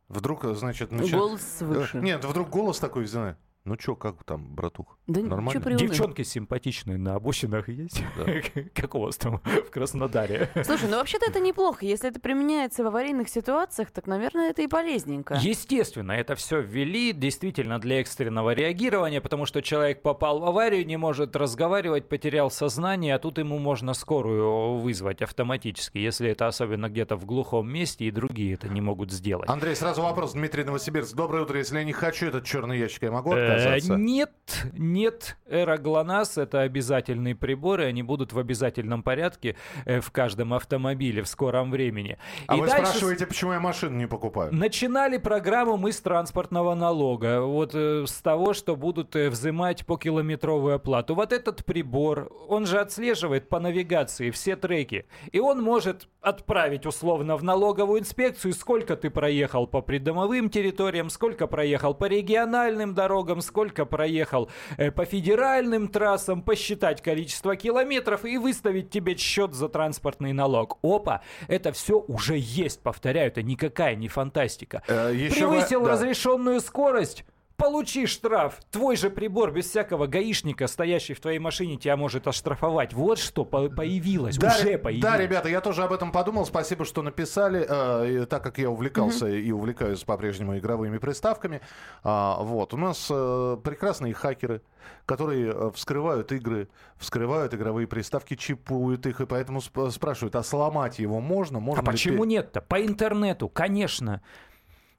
Вдруг, 0.09 0.43
э, 0.43 0.53
значит, 0.53 0.91
начи- 0.91 1.11
Голос 1.15 1.41
свыше. 1.41 1.99
Э, 1.99 2.01
Нет, 2.01 2.25
вдруг 2.25 2.49
голос 2.49 2.79
такой, 2.79 3.05
знаешь, 3.05 3.37
ну 3.65 3.75
чё, 3.75 3.95
как 3.95 4.23
там, 4.23 4.55
братух? 4.55 4.97
Да 5.07 5.21
Нормально? 5.21 5.61
приуныл. 5.61 5.87
Девчонки 5.87 6.23
симпатичные 6.23 6.97
на 6.97 7.15
обочинах 7.15 7.67
есть? 7.67 8.01
Как 8.73 8.95
у 8.95 8.99
вас 8.99 9.17
там 9.17 9.41
в 9.43 9.69
Краснодаре? 9.69 10.49
Слушай, 10.63 10.87
ну 10.89 10.97
вообще-то 10.97 11.25
это 11.25 11.39
неплохо. 11.39 11.85
Если 11.85 12.09
это 12.09 12.19
применяется 12.19 12.83
в 12.83 12.87
аварийных 12.87 13.27
ситуациях, 13.27 13.91
так, 13.91 14.07
наверное, 14.07 14.51
это 14.51 14.61
и 14.61 14.67
полезненько. 14.67 15.35
Естественно, 15.41 16.13
это 16.13 16.35
все 16.35 16.61
ввели 16.61 17.11
действительно 17.11 17.79
для 17.79 18.01
экстренного 18.01 18.53
реагирования, 18.53 19.19
потому 19.19 19.45
что 19.45 19.61
человек 19.61 20.01
попал 20.01 20.39
в 20.39 20.45
аварию, 20.45 20.85
не 20.85 20.97
может 20.97 21.35
разговаривать, 21.35 22.07
потерял 22.07 22.49
сознание, 22.51 23.15
а 23.15 23.19
тут 23.19 23.39
ему 23.39 23.59
можно 23.59 23.93
скорую 23.93 24.77
вызвать 24.77 25.21
автоматически, 25.21 25.97
если 25.97 26.29
это 26.29 26.47
особенно 26.47 26.89
где-то 26.89 27.15
в 27.15 27.25
глухом 27.25 27.69
месте, 27.71 28.05
и 28.05 28.11
другие 28.11 28.53
это 28.53 28.69
не 28.69 28.81
могут 28.81 29.11
сделать. 29.11 29.49
Андрей, 29.49 29.75
сразу 29.75 30.01
вопрос. 30.01 30.33
Дмитрий 30.33 30.63
Новосибирск. 30.63 31.15
Доброе 31.15 31.43
утро. 31.43 31.57
Если 31.57 31.77
я 31.77 31.83
не 31.83 31.93
хочу 31.93 32.27
этот 32.27 32.45
черный 32.45 32.79
ящик, 32.79 33.03
я 33.03 33.11
могу 33.11 33.31
Э, 33.49 33.53
оказаться. 33.53 33.95
Нет, 33.95 34.31
нет. 34.73 35.37
Эра 35.47 35.77
ГЛОНАСС— 35.77 36.37
это 36.37 36.61
обязательные 36.61 37.35
приборы, 37.35 37.85
они 37.85 38.03
будут 38.03 38.33
в 38.33 38.39
обязательном 38.39 39.03
порядке 39.03 39.55
э, 39.85 39.99
в 39.99 40.11
каждом 40.11 40.53
автомобиле 40.53 41.23
в 41.23 41.27
скором 41.27 41.71
времени. 41.71 42.17
А 42.47 42.55
И 42.55 42.59
вы 42.59 42.67
дальше 42.67 42.85
спрашиваете, 42.85 43.25
почему 43.25 43.53
я 43.53 43.59
машину 43.59 43.97
не 43.97 44.07
покупаю? 44.07 44.53
Начинали 44.53 45.17
программу 45.17 45.77
мы 45.77 45.91
с 45.91 45.99
транспортного 45.99 46.75
налога, 46.75 47.41
вот 47.41 47.71
э, 47.73 48.05
с 48.05 48.21
того, 48.21 48.53
что 48.53 48.75
будут 48.75 49.15
э, 49.15 49.29
взимать 49.29 49.85
по 49.85 49.97
километровую 49.97 50.75
оплату. 50.75 51.15
Вот 51.15 51.33
этот 51.33 51.65
прибор, 51.65 52.31
он 52.47 52.65
же 52.65 52.79
отслеживает 52.79 53.49
по 53.49 53.59
навигации 53.59 54.29
все 54.31 54.55
треки, 54.55 55.05
и 55.31 55.39
он 55.39 55.61
может 55.61 56.07
отправить 56.21 56.85
условно 56.85 57.37
в 57.37 57.43
налоговую 57.43 58.01
инспекцию, 58.01 58.53
сколько 58.53 58.95
ты 58.95 59.09
проехал 59.09 59.67
по 59.67 59.81
придомовым 59.81 60.49
территориям, 60.49 61.09
сколько 61.09 61.47
проехал 61.47 61.93
по 61.93 62.05
региональным 62.05 62.93
дорогам, 62.93 63.38
сколько 63.41 63.85
проехал 63.85 64.49
э, 64.77 64.91
по 64.91 65.05
федеральным 65.05 65.87
трассам, 65.87 66.41
посчитать 66.41 67.01
количество 67.01 67.55
километров 67.55 68.25
и 68.25 68.37
выставить 68.37 68.89
тебе 68.89 69.15
счет 69.17 69.53
за 69.53 69.69
транспортный 69.69 70.33
налог. 70.33 70.77
Опа, 70.81 71.21
это 71.47 71.71
все 71.71 71.99
уже 71.99 72.35
есть, 72.37 72.81
повторяю, 72.81 73.27
это 73.27 73.43
никакая 73.43 73.95
не 73.95 74.07
фантастика. 74.07 74.83
Э, 74.87 75.11
еще 75.13 75.47
вы- 75.47 75.55
Превысил 75.57 75.83
да. 75.83 75.91
разрешенную 75.91 76.59
скорость? 76.61 77.25
Получи 77.59 78.05
штраф. 78.07 78.55
Твой 78.71 78.95
же 78.95 79.09
прибор 79.09 79.51
без 79.51 79.65
всякого 79.69 80.07
гаишника, 80.07 80.65
стоящий 80.67 81.13
в 81.13 81.19
твоей 81.19 81.39
машине, 81.39 81.75
тебя 81.75 81.97
может 81.97 82.25
оштрафовать. 82.25 82.93
Вот 82.93 83.19
что 83.19 83.43
по- 83.43 83.67
появилось, 83.69 84.37
Да, 84.37 84.47
уже 84.57 84.77
появилось. 84.77 85.03
да, 85.11 85.17
ребята, 85.17 85.49
я 85.49 85.59
тоже 85.59 85.83
об 85.83 85.91
этом 85.91 86.13
подумал. 86.13 86.45
Спасибо, 86.45 86.85
что 86.85 87.01
написали. 87.01 87.65
Э, 87.69 88.25
так 88.27 88.43
как 88.43 88.57
я 88.59 88.69
увлекался 88.69 89.27
и 89.27 89.51
увлекаюсь 89.51 90.03
по-прежнему 90.05 90.57
игровыми 90.57 90.99
приставками, 90.99 91.59
а, 92.03 92.41
вот 92.41 92.73
у 92.73 92.77
нас 92.77 93.07
э, 93.11 93.57
прекрасные 93.61 94.13
хакеры, 94.13 94.61
которые 95.05 95.51
э, 95.53 95.71
вскрывают 95.75 96.31
игры, 96.31 96.69
вскрывают 96.97 97.53
игровые 97.53 97.87
приставки, 97.87 98.35
чипуют 98.35 99.05
их, 99.05 99.19
и 99.19 99.25
поэтому 99.25 99.59
сп- 99.59 99.91
спрашивают, 99.91 100.35
а 100.37 100.43
сломать 100.43 100.97
его 100.99 101.19
можно? 101.19 101.59
можно 101.59 101.83
А 101.83 101.85
почему 101.85 102.23
нет-то? 102.23 102.61
По 102.61 102.81
интернету, 102.81 103.49
конечно. 103.49 104.21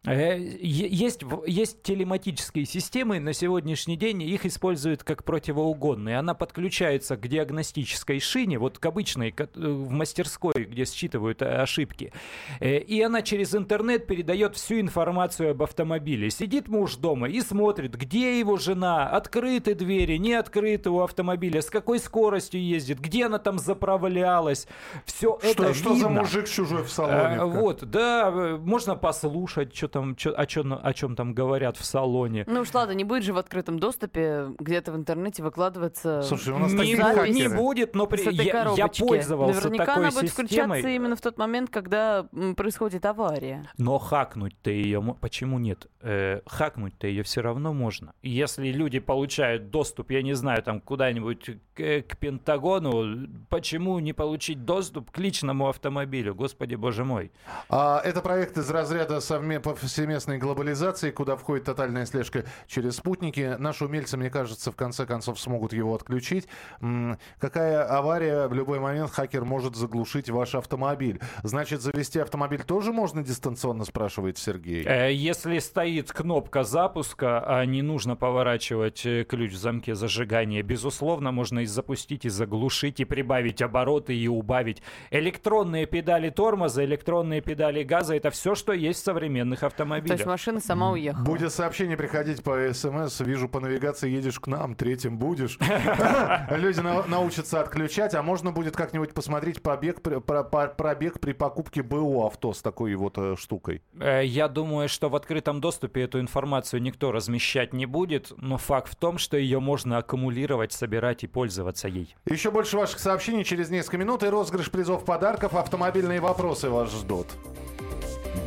Э, 0.06 0.38
Есть, 0.38 1.20
есть 1.46 1.82
телематические 1.82 2.64
системы, 2.64 3.20
на 3.20 3.34
сегодняшний 3.34 3.96
день 3.96 4.22
их 4.22 4.46
используют 4.46 5.04
как 5.04 5.24
противоугонные. 5.24 6.18
Она 6.18 6.32
подключается 6.32 7.18
к 7.18 7.28
диагностической 7.28 8.18
шине, 8.18 8.58
вот 8.58 8.78
к 8.78 8.86
обычной, 8.86 9.34
э, 9.36 9.46
в 9.54 9.90
мастерской, 9.90 10.64
где 10.64 10.86
считывают 10.86 11.42
э, 11.42 11.46
ошибки. 11.48 12.14
И 12.60 13.02
она 13.04 13.20
через 13.20 13.54
интернет 13.54 14.06
передает 14.06 14.56
всю 14.56 14.80
информацию 14.80 15.50
об 15.50 15.62
автомобиле. 15.62 16.30
Сидит 16.30 16.68
муж 16.68 16.96
дома 16.96 17.28
и 17.28 17.42
смотрит, 17.42 17.94
где 17.94 18.38
его 18.38 18.56
жена, 18.56 19.06
открыты 19.06 19.74
двери, 19.74 20.16
не 20.16 20.32
открыты 20.32 20.88
у 20.88 21.00
автомобиля, 21.00 21.60
с 21.60 21.68
какой 21.68 21.98
скоростью 21.98 22.62
ездит, 22.62 23.00
где 23.00 23.26
она 23.26 23.38
там 23.38 23.58
заправлялась. 23.58 24.66
Все 25.04 25.38
Что, 25.42 25.64
это 25.64 25.74
что 25.74 25.90
за 25.90 26.06
видно. 26.08 26.22
мужик 26.22 26.48
чужой 26.48 26.84
в 26.84 26.90
салоне? 26.90 27.16
А, 27.16 27.44
вот, 27.44 27.84
да, 27.90 28.30
можно 28.58 28.96
послушать, 28.96 29.76
что 29.76 29.89
там, 29.90 30.16
чё- 30.16 30.34
о, 30.36 30.46
чем, 30.46 30.72
о 30.82 30.92
чем 30.94 31.16
там 31.16 31.34
говорят 31.34 31.76
в 31.76 31.84
салоне. 31.84 32.44
Ну 32.46 32.60
уж 32.60 32.72
ладно, 32.72 32.92
не 32.92 33.04
будет 33.04 33.24
же 33.24 33.32
в 33.32 33.38
открытом 33.38 33.78
доступе 33.78 34.46
где-то 34.58 34.92
в 34.92 34.96
интернете 34.96 35.42
выкладываться 35.42 36.22
Слушай, 36.22 36.54
у 36.54 36.58
нас 36.58 36.72
не, 36.72 36.78
такие 36.78 36.96
бу- 36.96 37.14
запись 37.14 37.34
не 37.36 37.48
будет, 37.48 37.94
но 37.94 38.06
при- 38.06 38.20
я, 38.34 38.72
я 38.76 38.88
пользовался 38.88 39.60
Наверняка 39.68 39.86
такой 39.86 40.02
она 40.08 40.10
будет 40.12 40.30
системой. 40.30 40.78
включаться 40.78 40.88
именно 40.88 41.16
в 41.16 41.20
тот 41.20 41.38
момент, 41.38 41.70
когда 41.70 42.26
происходит 42.56 43.04
авария. 43.06 43.68
Но 43.78 43.98
хакнуть-то 43.98 44.70
ее... 44.70 45.00
мо- 45.00 45.14
Почему 45.14 45.58
нет? 45.58 45.86
Э, 46.02 46.40
хакнуть-то 46.46 47.06
ее 47.06 47.22
все 47.22 47.40
равно 47.42 47.72
можно. 47.72 48.12
Если 48.22 48.68
люди 48.68 48.98
получают 49.00 49.70
доступ, 49.70 50.10
я 50.10 50.22
не 50.22 50.34
знаю, 50.34 50.62
там 50.62 50.80
куда-нибудь 50.80 51.50
к, 51.80 52.08
к 52.08 52.16
Пентагону, 52.18 53.26
почему 53.48 53.98
не 53.98 54.12
получить 54.12 54.64
доступ 54.64 55.10
к 55.10 55.18
личному 55.18 55.68
автомобилю? 55.68 56.34
Господи, 56.34 56.74
боже 56.74 57.04
мой. 57.04 57.32
А, 57.68 58.00
это 58.04 58.20
проект 58.20 58.56
из 58.58 58.70
разряда 58.70 59.16
совме- 59.18 59.60
повсеместной 59.60 60.38
глобализации, 60.38 61.10
куда 61.10 61.36
входит 61.36 61.64
тотальная 61.64 62.06
слежка 62.06 62.44
через 62.66 62.96
спутники. 62.96 63.56
Наши 63.58 63.84
умельцы, 63.84 64.16
мне 64.16 64.30
кажется, 64.30 64.70
в 64.72 64.76
конце 64.76 65.06
концов 65.06 65.40
смогут 65.40 65.72
его 65.72 65.94
отключить. 65.94 66.46
М, 66.80 67.18
Какая 67.38 67.82
авария 67.84 68.48
в 68.48 68.54
любой 68.54 68.80
момент 68.80 69.10
хакер 69.10 69.44
может 69.44 69.76
заглушить 69.76 70.28
ваш 70.30 70.54
автомобиль? 70.54 71.20
Значит, 71.42 71.80
завести 71.80 72.18
автомобиль 72.18 72.62
тоже 72.62 72.92
можно 72.92 73.22
дистанционно, 73.22 73.84
спрашивает 73.84 74.38
Сергей. 74.38 74.84
Э, 74.86 75.12
Если 75.12 75.58
стоит 75.58 76.12
кнопка 76.12 76.64
запуска, 76.64 77.42
а 77.46 77.64
не 77.64 77.82
нужно 77.82 78.16
поворачивать 78.16 79.04
э, 79.06 79.24
ключ 79.24 79.52
в 79.52 79.56
замке 79.58 79.94
зажигания, 79.94 80.62
безусловно, 80.62 81.32
можно 81.32 81.60
и 81.60 81.66
запустить, 81.70 82.24
и 82.24 82.28
заглушить, 82.28 83.00
и 83.00 83.04
прибавить 83.04 83.62
обороты, 83.62 84.14
и 84.16 84.28
убавить. 84.28 84.82
Электронные 85.10 85.86
педали 85.86 86.30
тормоза, 86.30 86.84
электронные 86.84 87.40
педали 87.40 87.82
газа— 87.82 88.14
это 88.16 88.30
все, 88.30 88.54
что 88.54 88.72
есть 88.72 89.00
в 89.00 89.04
современных 89.04 89.60
То 89.60 89.66
есть 89.66 89.72
автомобилях. 89.74 90.26
машина 90.26 90.60
сама 90.60 90.90
уехала. 90.92 91.24
Будет 91.24 91.52
сообщение 91.52 91.96
приходить 91.96 92.42
по 92.42 92.72
СМС. 92.72 93.20
Вижу 93.20 93.48
по 93.48 93.60
навигации, 93.60 94.10
едешь 94.10 94.40
к 94.40 94.46
нам, 94.46 94.74
третьим 94.74 95.18
будешь. 95.18 95.58
Люди 96.50 96.80
на- 96.80 97.06
научатся 97.06 97.60
отключать, 97.60 98.14
а 98.14 98.22
можно 98.22 98.52
будет 98.52 98.76
как-нибудь 98.76 99.14
посмотреть 99.14 99.62
пробег, 99.62 100.00
пробег 100.02 101.20
при 101.20 101.32
покупке 101.32 101.82
БУ 101.82 102.24
авто 102.26 102.52
с 102.52 102.62
такой 102.62 102.94
вот 102.94 103.14
э, 103.18 103.36
штукой. 103.36 103.82
Э, 103.98 104.24
Я 104.24 104.48
думаю, 104.48 104.88
что 104.88 105.08
в 105.08 105.16
открытом 105.16 105.60
доступе 105.60 106.02
эту 106.02 106.20
информацию 106.20 106.82
никто 106.82 107.12
размещать 107.12 107.72
не 107.72 107.86
будет, 107.86 108.32
но 108.36 108.56
факт 108.58 108.90
в 108.92 108.96
том, 108.96 109.18
что 109.18 109.36
ее 109.36 109.60
можно 109.60 109.98
аккумулировать, 109.98 110.72
собирать 110.72 111.24
и 111.24 111.26
пользоваться 111.26 111.59
ей. 111.88 112.14
Еще 112.26 112.50
больше 112.50 112.76
ваших 112.76 112.98
сообщений 112.98 113.44
через 113.44 113.70
несколько 113.70 113.98
минут 113.98 114.22
и 114.22 114.28
розыгрыш 114.28 114.70
призов 114.70 115.04
подарков. 115.04 115.54
Автомобильные 115.54 116.20
вопросы 116.20 116.68
вас 116.68 116.90
ждут. 116.90 117.26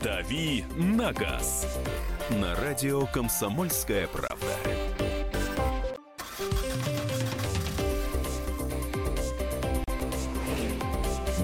«Дави 0.02 0.63
на 0.78 1.12
газ» 1.13 1.67
на 2.30 2.56
радио 2.56 3.06
«Комсомольская 3.06 4.08
правда». 4.08 4.47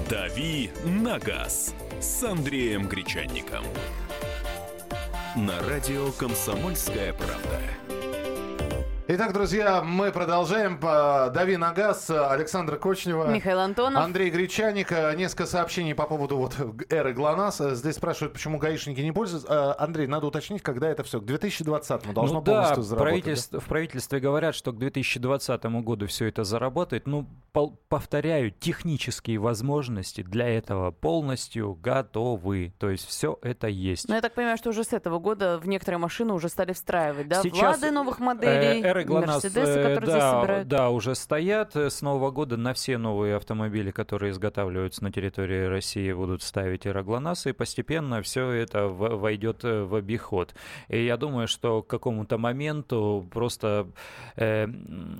«Дави 0.10 0.72
на 0.86 1.20
газ» 1.20 1.76
с 2.00 2.24
Андреем 2.24 2.88
Гречанником. 2.88 3.64
На 5.36 5.60
радио 5.68 6.12
«Комсомольская 6.14 7.14
правда». 7.14 7.99
Итак, 9.12 9.34
друзья, 9.34 9.82
мы 9.82 10.12
продолжаем. 10.12 10.80
Дави 10.80 11.58
на 11.58 11.74
газ. 11.74 12.12
Александр 12.12 12.78
Кочнева. 12.78 13.28
Михаил 13.32 13.58
Антонов. 13.58 14.04
Андрей 14.04 14.30
Гречаник. 14.30 14.92
Э, 14.92 15.16
Несколько 15.16 15.48
сообщений 15.48 15.96
по 15.96 16.06
поводу 16.06 16.38
вот 16.38 16.56
эры 16.92 17.14
ГЛОНАСС. 17.14 17.62
Э, 17.62 17.74
Здесь 17.74 17.96
спрашивают, 17.96 18.34
почему 18.34 18.60
гаишники 18.60 19.02
не 19.02 19.12
пользуются. 19.12 19.76
Э, 19.80 19.84
Андрей, 19.84 20.06
надо 20.06 20.28
уточнить, 20.28 20.62
когда 20.62 20.90
это 20.90 21.04
все. 21.04 21.20
К 21.20 21.26
2020 21.26 22.14
должно 22.14 22.36
ну 22.38 22.46
да, 22.46 22.52
полностью 22.52 22.84
заработать. 22.84 22.90
да? 22.92 22.96
правительство, 22.98 23.60
в 23.60 23.66
правительстве 23.66 24.20
говорят, 24.20 24.54
что 24.54 24.72
к 24.74 24.78
2020 24.78 25.64
году 25.82 26.06
все 26.06 26.28
это 26.28 26.44
заработает. 26.44 27.08
Ну, 27.08 27.26
пол- 27.52 27.80
повторяю, 27.90 28.52
технические 28.52 29.40
возможности 29.40 30.22
для 30.22 30.48
этого 30.50 30.92
полностью 30.92 31.74
готовы. 31.74 32.74
То 32.78 32.92
есть 32.92 33.08
все 33.08 33.40
это 33.42 33.70
есть. 33.70 34.08
Ну, 34.08 34.14
я 34.14 34.22
так 34.22 34.36
понимаю, 34.36 34.58
что 34.58 34.70
уже 34.70 34.84
с 34.84 34.94
этого 34.94 35.18
года 35.18 35.58
в 35.58 35.68
некоторые 35.68 35.98
машины 35.98 36.32
уже 36.32 36.48
стали 36.48 36.74
встраивать, 36.74 37.28
да? 37.28 37.42
Сейчас, 37.42 37.80
Влады 37.80 37.90
новых 37.90 38.20
Э, 38.20 38.99
моделей, 39.06 39.20
Эры 39.20 39.26
ГЛОНАСС, 39.26 39.44
Мерседесы, 39.44 39.72
э, 39.72 39.84
которые 39.84 40.00
здесь 40.00 40.14
да, 40.14 40.42
собирают. 40.42 40.68
да, 40.68 40.90
уже 40.90 41.16
стоят. 41.16 41.76
Э, 41.76 41.90
С 41.90 42.02
Нового 42.02 42.32
года 42.32 42.58
на 42.58 42.74
все 42.74 42.98
новые 42.98 43.36
автомобили, 43.36 43.92
которые 43.92 44.32
изготавливаются 44.32 45.04
на 45.04 45.12
территории 45.12 45.66
России, 45.66 46.12
будут 46.12 46.42
ставить 46.44 46.88
ЭРОГЛОНАСС, 46.88 47.48
и 47.48 47.52
постепенно 47.52 48.22
все 48.22 48.50
это 48.50 48.88
войдет 48.88 49.64
э, 49.64 49.84
в 49.84 49.96
обиход. 49.96 50.54
И 50.88 51.04
я 51.04 51.18
думаю, 51.18 51.48
что 51.48 51.82
к 51.82 51.88
какому-то 51.88 52.38
моменту 52.38 53.28
просто 53.32 53.88
э, 54.36 54.68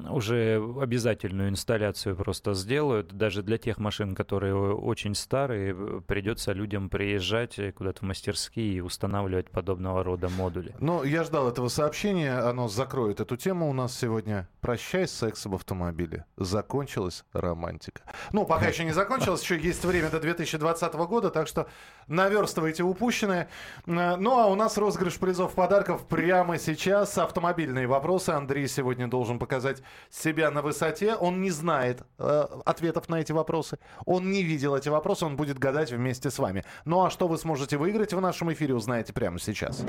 уже 0.10 0.64
обязательную 0.82 1.50
инсталляцию 1.50 2.16
просто 2.16 2.54
сделают. 2.54 3.14
Даже 3.14 3.44
для 3.44 3.58
тех 3.58 3.78
машин, 3.78 4.16
которые 4.16 4.56
очень 4.56 5.16
старые, 5.16 5.76
э, 5.78 6.02
придется 6.06 6.54
людям 6.54 6.90
приезжать 6.90 7.60
э, 7.60 7.72
куда-то 7.72 8.00
в 8.00 8.02
мастерские 8.04 8.74
и 8.74 8.82
устанавливать 8.82 9.50
подобного 9.50 10.04
рода 10.04 10.30
модули. 10.30 10.76
Ну, 10.80 11.04
я 11.04 11.24
ждал 11.24 11.48
этого 11.48 11.68
сообщения, 11.68 12.38
оно 12.40 12.68
закроет 12.68 13.20
эту 13.20 13.38
тему 13.38 13.69
у 13.70 13.74
нас 13.74 13.96
сегодня. 13.96 14.50
Прощай, 14.62 15.08
секс 15.08 15.46
об 15.46 15.56
автомобиле. 15.56 16.26
Закончилась 16.38 17.24
романтика. 17.34 18.02
Ну, 18.32 18.46
пока 18.46 18.68
еще 18.70 18.84
не 18.84 18.92
закончилась, 18.92 19.42
еще 19.44 19.58
есть 19.60 19.86
время 19.86 20.10
до 20.10 20.20
2020 20.20 20.94
года, 20.96 21.30
так 21.30 21.48
что 21.48 21.68
наверстывайте 22.08 22.84
упущенное. 22.84 23.48
Э, 23.86 24.16
Ну, 24.18 24.40
а 24.40 24.48
у 24.48 24.56
нас 24.56 24.78
розыгрыш 24.78 25.18
призов 25.20 25.54
подарков 25.54 26.08
прямо 26.08 26.58
сейчас. 26.58 27.18
Автомобильные 27.18 27.86
вопросы. 27.88 28.32
Андрей 28.32 28.68
сегодня 28.68 29.08
должен 29.08 29.38
показать 29.38 29.84
себя 30.10 30.50
на 30.50 30.62
высоте. 30.62 31.16
Он 31.16 31.42
не 31.42 31.52
знает 31.52 32.02
э, 32.18 32.48
ответов 32.66 33.08
на 33.08 33.22
эти 33.22 33.32
вопросы. 33.32 33.78
Он 34.06 34.32
не 34.32 34.42
видел 34.42 34.76
эти 34.76 34.90
вопросы, 34.90 35.26
он 35.26 35.36
будет 35.36 35.60
гадать 35.60 35.92
вместе 35.92 36.32
с 36.32 36.40
вами. 36.40 36.66
Ну, 36.86 37.06
а 37.06 37.10
что 37.12 37.28
вы 37.28 37.38
сможете 37.38 37.78
выиграть 37.78 38.14
в 38.14 38.20
нашем 38.20 38.52
эфире, 38.52 38.74
узнаете 38.74 39.14
прямо 39.14 39.40
сейчас. 39.40 39.84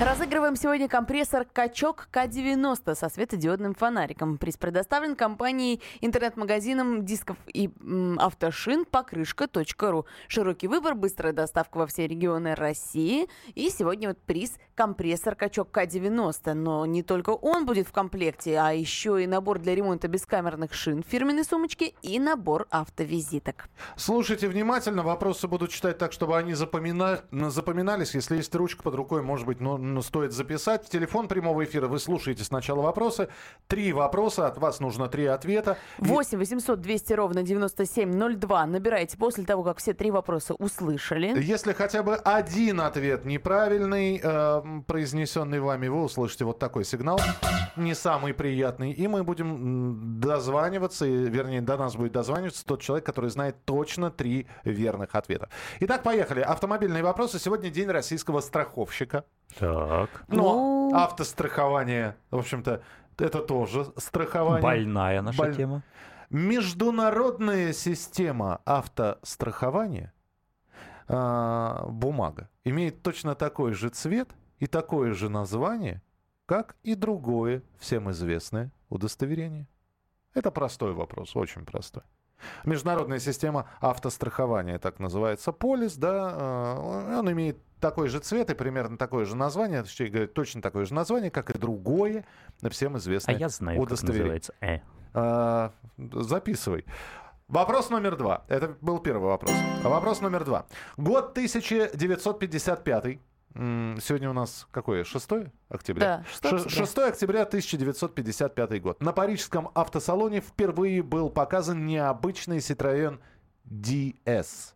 Разыгрываем 0.00 0.54
сегодня 0.54 0.86
компрессор 0.88 1.44
«Качок 1.44 2.06
К-90» 2.12 2.94
со 2.94 3.08
светодиодным 3.08 3.74
фонариком. 3.74 4.38
Приз 4.38 4.56
предоставлен 4.56 5.16
компанией 5.16 5.82
интернет-магазином 6.00 7.04
дисков 7.04 7.36
и 7.52 7.68
м, 7.80 8.16
автошин 8.20 8.84
покрышка.ру. 8.84 10.06
Широкий 10.28 10.68
выбор, 10.68 10.94
быстрая 10.94 11.32
доставка 11.32 11.78
во 11.78 11.88
все 11.88 12.06
регионы 12.06 12.54
России. 12.54 13.28
И 13.56 13.70
сегодня 13.70 14.06
вот 14.08 14.18
приз 14.18 14.52
компрессор 14.76 15.34
«Качок 15.34 15.72
К-90». 15.72 16.54
Но 16.54 16.86
не 16.86 17.02
только 17.02 17.30
он 17.30 17.66
будет 17.66 17.88
в 17.88 17.92
комплекте, 17.92 18.56
а 18.56 18.70
еще 18.70 19.20
и 19.20 19.26
набор 19.26 19.58
для 19.58 19.74
ремонта 19.74 20.06
бескамерных 20.06 20.74
шин 20.74 21.02
фирменной 21.02 21.42
сумочке 21.42 21.94
и 22.02 22.20
набор 22.20 22.68
автовизиток. 22.70 23.68
Слушайте 23.96 24.46
внимательно, 24.46 25.02
вопросы 25.02 25.48
буду 25.48 25.66
читать 25.66 25.98
так, 25.98 26.12
чтобы 26.12 26.38
они 26.38 26.52
запомина- 26.52 27.24
запоминались. 27.50 28.14
Если 28.14 28.36
есть 28.36 28.54
ручка 28.54 28.84
под 28.84 28.94
рукой, 28.94 29.22
может 29.22 29.44
быть, 29.44 29.58
ну, 29.58 29.87
стоит 30.02 30.32
записать. 30.32 30.88
Телефон 30.88 31.28
прямого 31.28 31.64
эфира, 31.64 31.88
вы 31.88 31.98
слушаете 31.98 32.44
сначала 32.44 32.82
вопросы. 32.82 33.28
Три 33.66 33.92
вопроса, 33.92 34.46
от 34.46 34.58
вас 34.58 34.80
нужно 34.80 35.08
три 35.08 35.26
ответа. 35.26 35.76
И- 35.98 36.04
8 36.04 36.38
800 36.38 36.80
200 36.80 37.12
ровно 37.14 37.42
9702 37.42 38.66
набирайте 38.66 39.16
после 39.16 39.44
того, 39.44 39.62
как 39.62 39.78
все 39.78 39.92
три 39.94 40.10
вопроса 40.10 40.54
услышали. 40.54 41.38
Если 41.40 41.72
хотя 41.72 42.02
бы 42.02 42.16
один 42.16 42.80
ответ 42.80 43.24
неправильный, 43.24 44.20
э, 44.22 44.62
произнесенный 44.86 45.60
вами, 45.60 45.88
вы 45.88 46.02
услышите 46.02 46.44
вот 46.44 46.58
такой 46.58 46.84
сигнал, 46.84 47.20
не 47.76 47.94
самый 47.94 48.34
приятный, 48.34 48.92
и 48.92 49.06
мы 49.08 49.24
будем 49.24 50.20
дозваниваться, 50.20 51.06
вернее, 51.06 51.60
до 51.60 51.76
нас 51.76 51.96
будет 51.96 52.12
дозваниваться 52.12 52.64
тот 52.64 52.80
человек, 52.80 53.04
который 53.06 53.30
знает 53.30 53.56
точно 53.64 54.10
три 54.10 54.46
верных 54.64 55.14
ответа. 55.14 55.48
Итак, 55.80 56.02
поехали. 56.02 56.40
Автомобильные 56.40 57.02
вопросы. 57.02 57.38
Сегодня 57.38 57.70
день 57.70 57.88
российского 57.88 58.40
страховщика. 58.40 59.24
Так. 59.58 60.24
Но 60.28 60.88
Ну. 60.90 60.94
автострахование, 60.94 62.16
в 62.30 62.38
общем-то, 62.38 62.82
это 63.18 63.40
тоже 63.42 63.86
страхование. 63.96 64.62
Больная 64.62 65.22
наша 65.22 65.38
Боль- 65.38 65.56
тема. 65.56 65.82
Международная 66.30 67.72
система 67.72 68.60
автострахования, 68.66 70.12
а, 71.08 71.86
бумага, 71.88 72.48
имеет 72.64 73.02
точно 73.02 73.34
такой 73.34 73.72
же 73.72 73.88
цвет 73.88 74.30
и 74.58 74.66
такое 74.66 75.14
же 75.14 75.28
название, 75.30 76.02
как 76.46 76.76
и 76.82 76.94
другое 76.94 77.62
всем 77.78 78.10
известное 78.10 78.70
удостоверение. 78.90 79.66
Это 80.34 80.50
простой 80.50 80.92
вопрос, 80.92 81.34
очень 81.34 81.64
простой. 81.64 82.02
Международная 82.64 83.18
система 83.18 83.66
автострахования, 83.80 84.78
так 84.78 85.00
называется, 85.00 85.50
полис, 85.52 85.96
да, 85.96 86.34
э, 86.78 87.18
он 87.18 87.32
имеет 87.32 87.58
такой 87.80 88.08
же 88.08 88.18
цвет 88.20 88.50
и 88.50 88.54
примерно 88.54 88.96
такое 88.98 89.24
же 89.24 89.36
название, 89.36 89.82
точнее 89.82 90.08
говоря, 90.08 90.26
точно 90.28 90.62
такое 90.62 90.84
же 90.84 90.94
название, 90.94 91.30
как 91.30 91.50
и 91.50 91.58
другое 91.58 92.24
всем 92.70 92.94
А 92.94 92.98
известное 92.98 93.36
я 93.36 93.48
знаю, 93.48 93.78
как 93.78 93.86
удостоверение. 93.88 94.24
называется. 94.24 94.54
Э. 94.60 94.78
А, 95.14 95.72
записывай. 95.96 96.84
Вопрос 97.48 97.88
номер 97.90 98.16
два. 98.16 98.44
Это 98.48 98.76
был 98.80 98.98
первый 98.98 99.28
вопрос. 99.28 99.52
А 99.82 99.88
Вопрос 99.88 100.20
номер 100.20 100.44
два. 100.44 100.66
Год 100.98 101.32
1955. 101.32 103.18
М, 103.54 103.98
Сегодня 104.00 104.28
у 104.28 104.34
нас 104.34 104.68
какое? 104.70 105.02
6 105.04 105.50
октября? 105.70 106.18
Да, 106.18 106.24
6 106.30 106.42
Ш- 106.42 106.56
октября. 106.56 106.70
6 106.86 106.98
октября 107.08 107.44
1955 107.46 108.78
год. 108.82 109.02
На 109.02 109.12
парижском 109.12 109.70
автосалоне 109.74 110.40
впервые 110.42 111.02
был 111.02 111.30
показан 111.30 111.86
необычный 111.86 112.58
Citroёn 112.58 113.18
DS. 113.64 114.74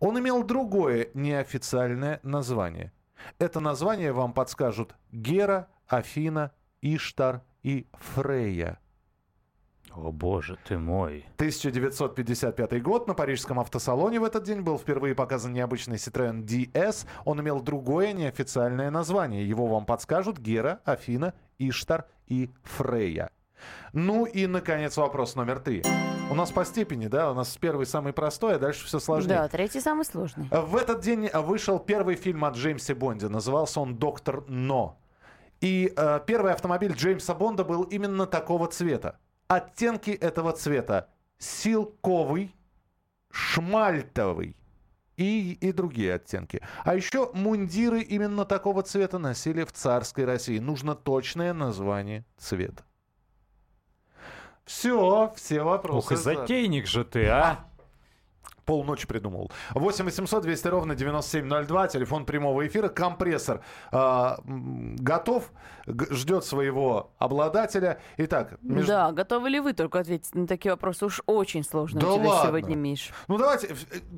Он 0.00 0.18
имел 0.18 0.42
другое 0.42 1.08
неофициальное 1.14 2.20
название. 2.22 2.92
Это 3.38 3.60
название 3.60 4.12
вам 4.12 4.32
подскажут 4.32 4.94
Гера, 5.10 5.68
Афина, 5.86 6.52
Иштар 6.82 7.42
и 7.62 7.86
Фрея. 7.92 8.78
О, 9.96 10.12
боже 10.12 10.58
ты 10.68 10.78
мой. 10.78 11.24
1955 11.36 12.82
год 12.82 13.08
на 13.08 13.14
парижском 13.14 13.58
автосалоне 13.58 14.20
в 14.20 14.24
этот 14.24 14.44
день 14.44 14.60
был 14.60 14.78
впервые 14.78 15.14
показан 15.14 15.54
необычный 15.54 15.96
Citroёn 15.96 16.44
DS. 16.44 17.06
Он 17.24 17.40
имел 17.40 17.60
другое 17.60 18.12
неофициальное 18.12 18.90
название. 18.90 19.48
Его 19.48 19.66
вам 19.66 19.86
подскажут 19.86 20.38
Гера, 20.38 20.80
Афина, 20.84 21.32
Иштар 21.58 22.06
и 22.26 22.50
Фрея. 22.62 23.30
Ну 23.92 24.24
и, 24.24 24.46
наконец, 24.46 24.96
вопрос 24.96 25.34
номер 25.34 25.60
три. 25.60 25.82
У 26.30 26.34
нас 26.34 26.50
по 26.50 26.64
степени, 26.64 27.06
да? 27.06 27.30
У 27.30 27.34
нас 27.34 27.56
первый 27.56 27.86
самый 27.86 28.12
простой, 28.12 28.56
а 28.56 28.58
дальше 28.58 28.86
все 28.86 28.98
сложнее. 28.98 29.36
Да, 29.36 29.48
третий 29.48 29.80
самый 29.80 30.04
сложный. 30.04 30.48
В 30.50 30.76
этот 30.76 31.00
день 31.00 31.30
вышел 31.32 31.78
первый 31.78 32.16
фильм 32.16 32.44
о 32.44 32.50
Джеймсе 32.50 32.94
Бонде. 32.94 33.28
Назывался 33.28 33.80
он 33.80 33.96
«Доктор 33.96 34.44
Но». 34.48 34.98
И 35.60 35.92
э, 35.96 36.20
первый 36.26 36.52
автомобиль 36.52 36.92
Джеймса 36.92 37.34
Бонда 37.34 37.64
был 37.64 37.84
именно 37.84 38.26
такого 38.26 38.66
цвета. 38.66 39.18
Оттенки 39.48 40.10
этого 40.10 40.52
цвета 40.52 41.08
силковый, 41.38 42.54
шмальтовый 43.30 44.56
и, 45.16 45.56
и 45.60 45.72
другие 45.72 46.14
оттенки. 46.14 46.60
А 46.84 46.94
еще 46.94 47.30
мундиры 47.32 48.00
именно 48.00 48.44
такого 48.44 48.82
цвета 48.82 49.18
носили 49.18 49.64
в 49.64 49.72
царской 49.72 50.24
России. 50.24 50.58
Нужно 50.58 50.94
точное 50.94 51.52
название 51.52 52.24
цвета. 52.36 52.84
Все, 54.66 55.32
все 55.36 55.62
вопросы. 55.62 55.98
Ох, 55.98 56.12
и 56.12 56.16
за- 56.16 56.34
затейник 56.34 56.86
же 56.86 57.04
ты, 57.04 57.26
а? 57.28 57.64
Полночи 58.66 59.06
придумал. 59.06 59.50
8 59.74 60.04
800 60.04 60.42
200 60.42 60.66
ровно 60.68 60.94
9702, 60.96 61.86
телефон 61.88 62.26
прямого 62.26 62.66
эфира. 62.66 62.88
Компрессор 62.88 63.60
м, 63.92 64.96
готов, 64.96 65.52
ждет 65.86 66.44
своего 66.44 67.12
обладателя. 67.18 68.00
Итак, 68.16 68.58
между- 68.62 68.88
Да, 68.88 69.12
готовы 69.12 69.48
ли 69.50 69.60
вы 69.60 69.72
только 69.72 70.00
ответить 70.00 70.34
на 70.34 70.46
такие 70.48 70.72
вопросы? 70.72 71.06
Уж 71.06 71.22
очень 71.26 71.62
сложно 71.62 72.00
Да 72.00 72.12
у 72.12 72.18
тебя 72.18 72.28
ладно. 72.30 72.48
сегодня, 72.48 72.74
Миш. 72.74 73.12
ну 73.28 73.38
давайте, 73.38 73.68
э, 73.68 73.74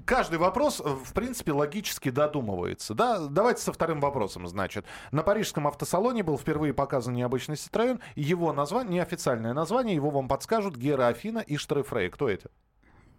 каждый 0.07 0.39
вопрос, 0.39 0.81
э, 0.83 0.89
в 0.89 1.13
принципе, 1.13 1.53
логически 1.53 2.11
додумывается. 2.11 2.95
Да? 2.95 3.27
Давайте 3.29 3.61
со 3.61 3.73
вторым 3.73 4.01
вопросом, 4.01 4.47
значит. 4.49 4.87
На 5.13 5.23
парижском 5.23 5.67
автосалоне 5.69 6.23
был 6.23 6.39
впервые 6.39 6.73
показан 6.73 7.13
необычный 7.13 7.57
Citroёn. 7.57 8.01
Его 8.17 8.55
название, 8.55 8.95
неофициальное 8.95 9.53
название, 9.53 9.95
его 9.95 10.09
вам 10.09 10.27
подскажут 10.27 10.75
Гера 10.77 11.09
Афина 11.09 11.41
и 11.41 11.57
Штары 11.59 11.83
Фрей. 11.83 12.09
Кто 12.09 12.31
это? 12.31 12.49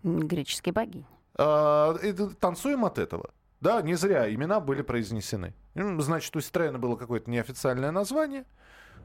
Греческие 0.03 0.73
богини. 0.73 1.05
А, 1.41 1.95
танцуем 2.39 2.83
от 2.85 2.99
этого. 2.99 3.31
Да, 3.61 3.81
не 3.81 3.95
зря 3.95 4.33
имена 4.33 4.59
были 4.59 4.81
произнесены. 4.81 5.53
Значит, 5.73 6.35
у 6.35 6.39
Citroёn 6.39 6.77
было 6.77 6.95
какое-то 6.95 7.29
неофициальное 7.29 7.91
название. 7.91 8.45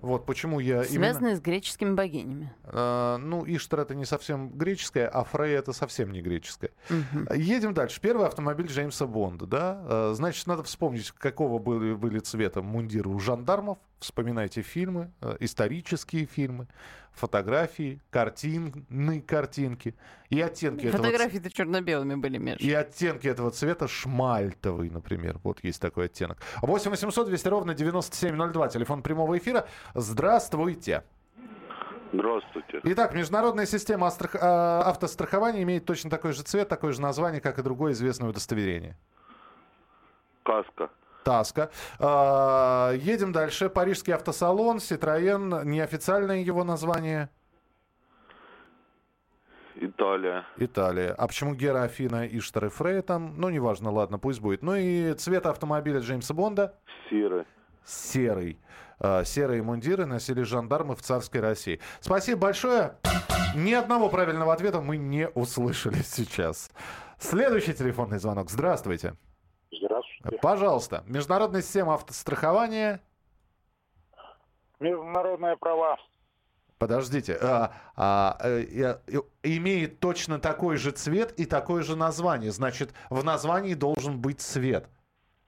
Вот 0.01 0.26
почему 0.26 0.61
я 0.61 0.82
именно... 0.82 0.87
Связанные 0.87 1.37
с 1.37 1.41
греческими 1.41 1.95
богинями. 1.95 2.53
А, 2.64 3.16
ну, 3.16 3.45
Иштар 3.47 3.80
это 3.80 3.95
не 3.95 4.05
совсем 4.05 4.51
греческое, 4.51 5.09
а 5.09 5.24
Фрей 5.24 5.57
это 5.57 5.72
совсем 5.72 6.12
не 6.12 6.20
греческое. 6.20 6.72
Мгм. 6.91 7.28
Едем 7.35 7.72
дальше. 7.72 8.01
Первый 8.01 8.26
автомобиль 8.26 8.66
Джеймса 8.66 9.07
Бонда, 9.07 9.47
да? 9.47 9.80
А, 9.85 10.12
Значит, 10.14 10.47
надо 10.47 10.62
вспомнить, 10.64 11.11
какого 11.12 11.59
были, 11.59 11.95
были 11.95 12.18
цвета 12.18 12.61
мундиры 12.61 13.09
у 13.09 13.18
жандармов. 13.18 13.78
Вспоминайте 14.05 14.61
фильмы, 14.61 15.11
э, 15.23 15.37
исторические 15.41 16.27
фильмы, 16.27 16.67
фотографии, 17.13 18.03
картины, 18.11 19.23
картинки 19.23 19.95
и 20.29 20.43
оттенки 20.43 20.85
этого 20.85 21.03
Фотографии-то 21.05 21.51
черно-белыми 21.51 22.17
были, 22.17 22.37
Миш. 22.37 22.61
и 22.61 22.71
оттенки 22.75 23.27
этого 23.27 23.51
цвета 23.51 23.89
шмальтовый, 23.89 24.91
например. 24.91 25.39
Вот 25.43 25.65
есть 25.65 25.81
такой 25.81 26.05
оттенок. 26.07 26.37
8 26.61 26.91
800 26.91 27.29
200 27.29 27.49
ровно 27.49 27.73
9702. 27.75 28.69
Телефон 28.69 29.03
прямого 29.03 29.39
эфира. 29.39 29.67
Здравствуйте. 29.95 31.03
Здравствуйте. 32.13 32.81
Итак, 32.85 33.15
международная 33.15 33.65
система 33.65 34.07
астрах- 34.09 34.37
а, 34.39 34.83
автострахования 34.83 35.63
имеет 35.63 35.87
точно 35.87 36.11
такой 36.11 36.35
же 36.35 36.43
цвет, 36.43 36.69
такое 36.69 36.93
же 36.93 37.01
название, 37.01 37.41
как 37.41 37.59
и 37.59 37.63
другое 37.63 37.93
известное 37.93 38.29
удостоверение. 38.29 38.99
Каска. 40.43 40.91
Таска. 41.25 41.70
А, 41.99 42.93
едем 42.93 43.33
дальше. 43.33 43.68
Парижский 43.68 44.14
автосалон, 44.14 44.77
Citroёn, 44.77 45.64
неофициальное 45.64 46.39
его 46.39 46.62
название. 46.64 47.29
Италия. 49.77 50.45
Италия. 50.57 51.12
А 51.12 51.27
почему 51.27 51.55
Гера, 51.55 51.83
Афина 51.83 52.27
и 52.27 52.39
Штары 52.39 52.68
Фрея 52.68 53.03
там? 53.03 53.35
Ну, 53.37 53.49
неважно, 53.49 53.91
ладно, 53.91 54.18
пусть 54.18 54.41
будет. 54.41 54.62
Ну 54.62 54.77
и 54.77 55.14
цвет 55.14 55.47
автомобиля 55.47 55.99
Джеймса 56.01 56.33
Бонда? 56.33 56.75
Серый. 57.11 57.45
Серый. 57.85 58.59
А, 59.01 59.25
Серые 59.25 59.62
мундиры 59.62 60.07
носили 60.07 60.43
жандармы 60.43 60.95
в 60.95 61.03
царской 61.03 61.41
России. 61.41 61.81
Спасибо 62.01 62.43
большое. 62.43 62.97
Ни 63.57 63.72
одного 63.72 64.09
правильного 64.09 64.53
ответа 64.53 64.81
мы 64.81 64.97
не 64.97 65.29
услышали 65.29 66.03
сейчас. 66.05 66.70
Следующий 67.18 67.75
телефонный 67.75 68.18
звонок. 68.18 68.51
Здравствуйте. 68.51 69.14
Здравствуйте. 69.72 70.14
Пожалуйста. 70.41 71.05
Международная 71.07 71.62
система 71.62 71.95
автострахования. 71.95 73.01
Международные 74.81 75.57
права. 75.57 75.97
Подождите. 76.79 77.39
а, 77.41 77.72
а, 77.97 78.39
э, 78.43 78.99
имеет 79.43 80.01
точно 80.01 80.39
такой 80.39 80.77
же 80.77 80.91
цвет 80.91 81.33
и 81.39 81.47
такое 81.47 81.83
же 81.83 81.97
название. 81.97 82.51
Значит, 82.51 82.93
в 83.11 83.22
названии 83.25 83.75
должен 83.75 84.20
быть 84.20 84.41
цвет. 84.41 84.89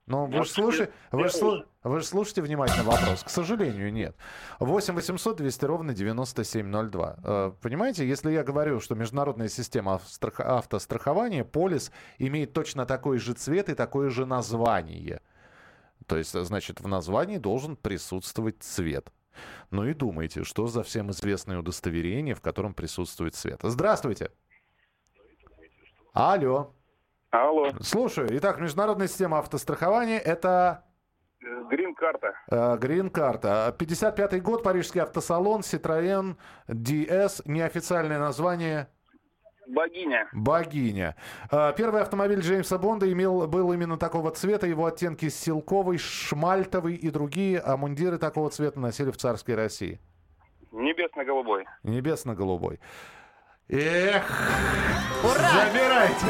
Ну, 0.06 0.26
вы 0.26 0.44
же 0.44 0.50
слушай, 0.50 0.88
вы 1.10 1.24
слу- 1.26 2.02
слушайте 2.02 2.40
внимательно 2.40 2.84
вопрос. 2.84 3.24
К 3.24 3.28
сожалению, 3.28 3.92
нет. 3.92 4.16
8 4.60 4.94
800 4.94 5.36
200 5.36 5.64
ровно 5.64 5.94
9702. 5.94 7.16
Э, 7.24 7.52
Понимаете, 7.60 8.06
если 8.06 8.30
я 8.30 8.44
говорю, 8.44 8.78
что 8.78 8.94
международная 8.94 9.48
система 9.48 10.00
автострахования, 10.38 11.42
полис, 11.42 11.90
имеет 12.18 12.52
точно 12.52 12.86
такой 12.86 13.18
же 13.18 13.34
цвет 13.34 13.68
и 13.68 13.74
такое 13.74 14.10
же 14.10 14.26
название. 14.26 15.20
То 16.06 16.16
есть, 16.16 16.36
э, 16.36 16.44
значит, 16.44 16.80
в 16.80 16.86
названии 16.86 17.38
должен 17.38 17.74
присутствовать 17.74 18.62
цвет. 18.62 19.10
Ну 19.72 19.84
и 19.86 19.92
думайте, 19.92 20.44
что 20.44 20.68
за 20.68 20.84
всем 20.84 21.10
известное 21.10 21.58
удостоверение, 21.58 22.36
в 22.36 22.40
котором 22.40 22.74
присутствует 22.74 23.34
цвет. 23.34 23.58
Здравствуйте. 23.64 24.30
Алло. 26.12 26.72
Алло. 27.30 27.70
Слушаю. 27.80 28.28
Итак, 28.38 28.58
международная 28.60 29.08
система 29.08 29.38
автострахования– 29.38 30.18
это 30.24 30.84
Грин-карта. 31.40 32.32
э, 32.50 32.76
грин-карта. 32.78 33.74
55-й 33.78 34.40
год, 34.40 34.62
парижский 34.62 35.00
автосалон, 35.02 35.60
Citroën 35.60 36.36
DS, 36.68 37.42
неофициальное 37.44 38.18
название 38.18 38.88
Богиня. 39.68 40.28
«Богиня». 40.32 41.16
Э, 41.50 41.72
Первый 41.76 42.00
автомобиль 42.00 42.40
Джеймса 42.40 42.78
Бонда 42.78 43.10
имел, 43.12 43.48
был 43.48 43.72
именно 43.72 43.98
такого 43.98 44.30
цвета, 44.30 44.66
его 44.68 44.86
оттенки 44.86 45.28
силковый, 45.28 45.98
шмальтовый 45.98 46.94
и 46.94 47.10
другие, 47.10 47.58
а 47.60 47.76
мундиры 47.76 48.18
такого 48.18 48.48
цвета 48.50 48.78
носили 48.78 49.10
в 49.10 49.16
царской 49.16 49.56
России. 49.56 50.00
Небесно-голубой. 50.70 51.64
Небесно-голубой. 51.82 52.78
Эх, 53.68 54.24
забирайте. 55.22 56.26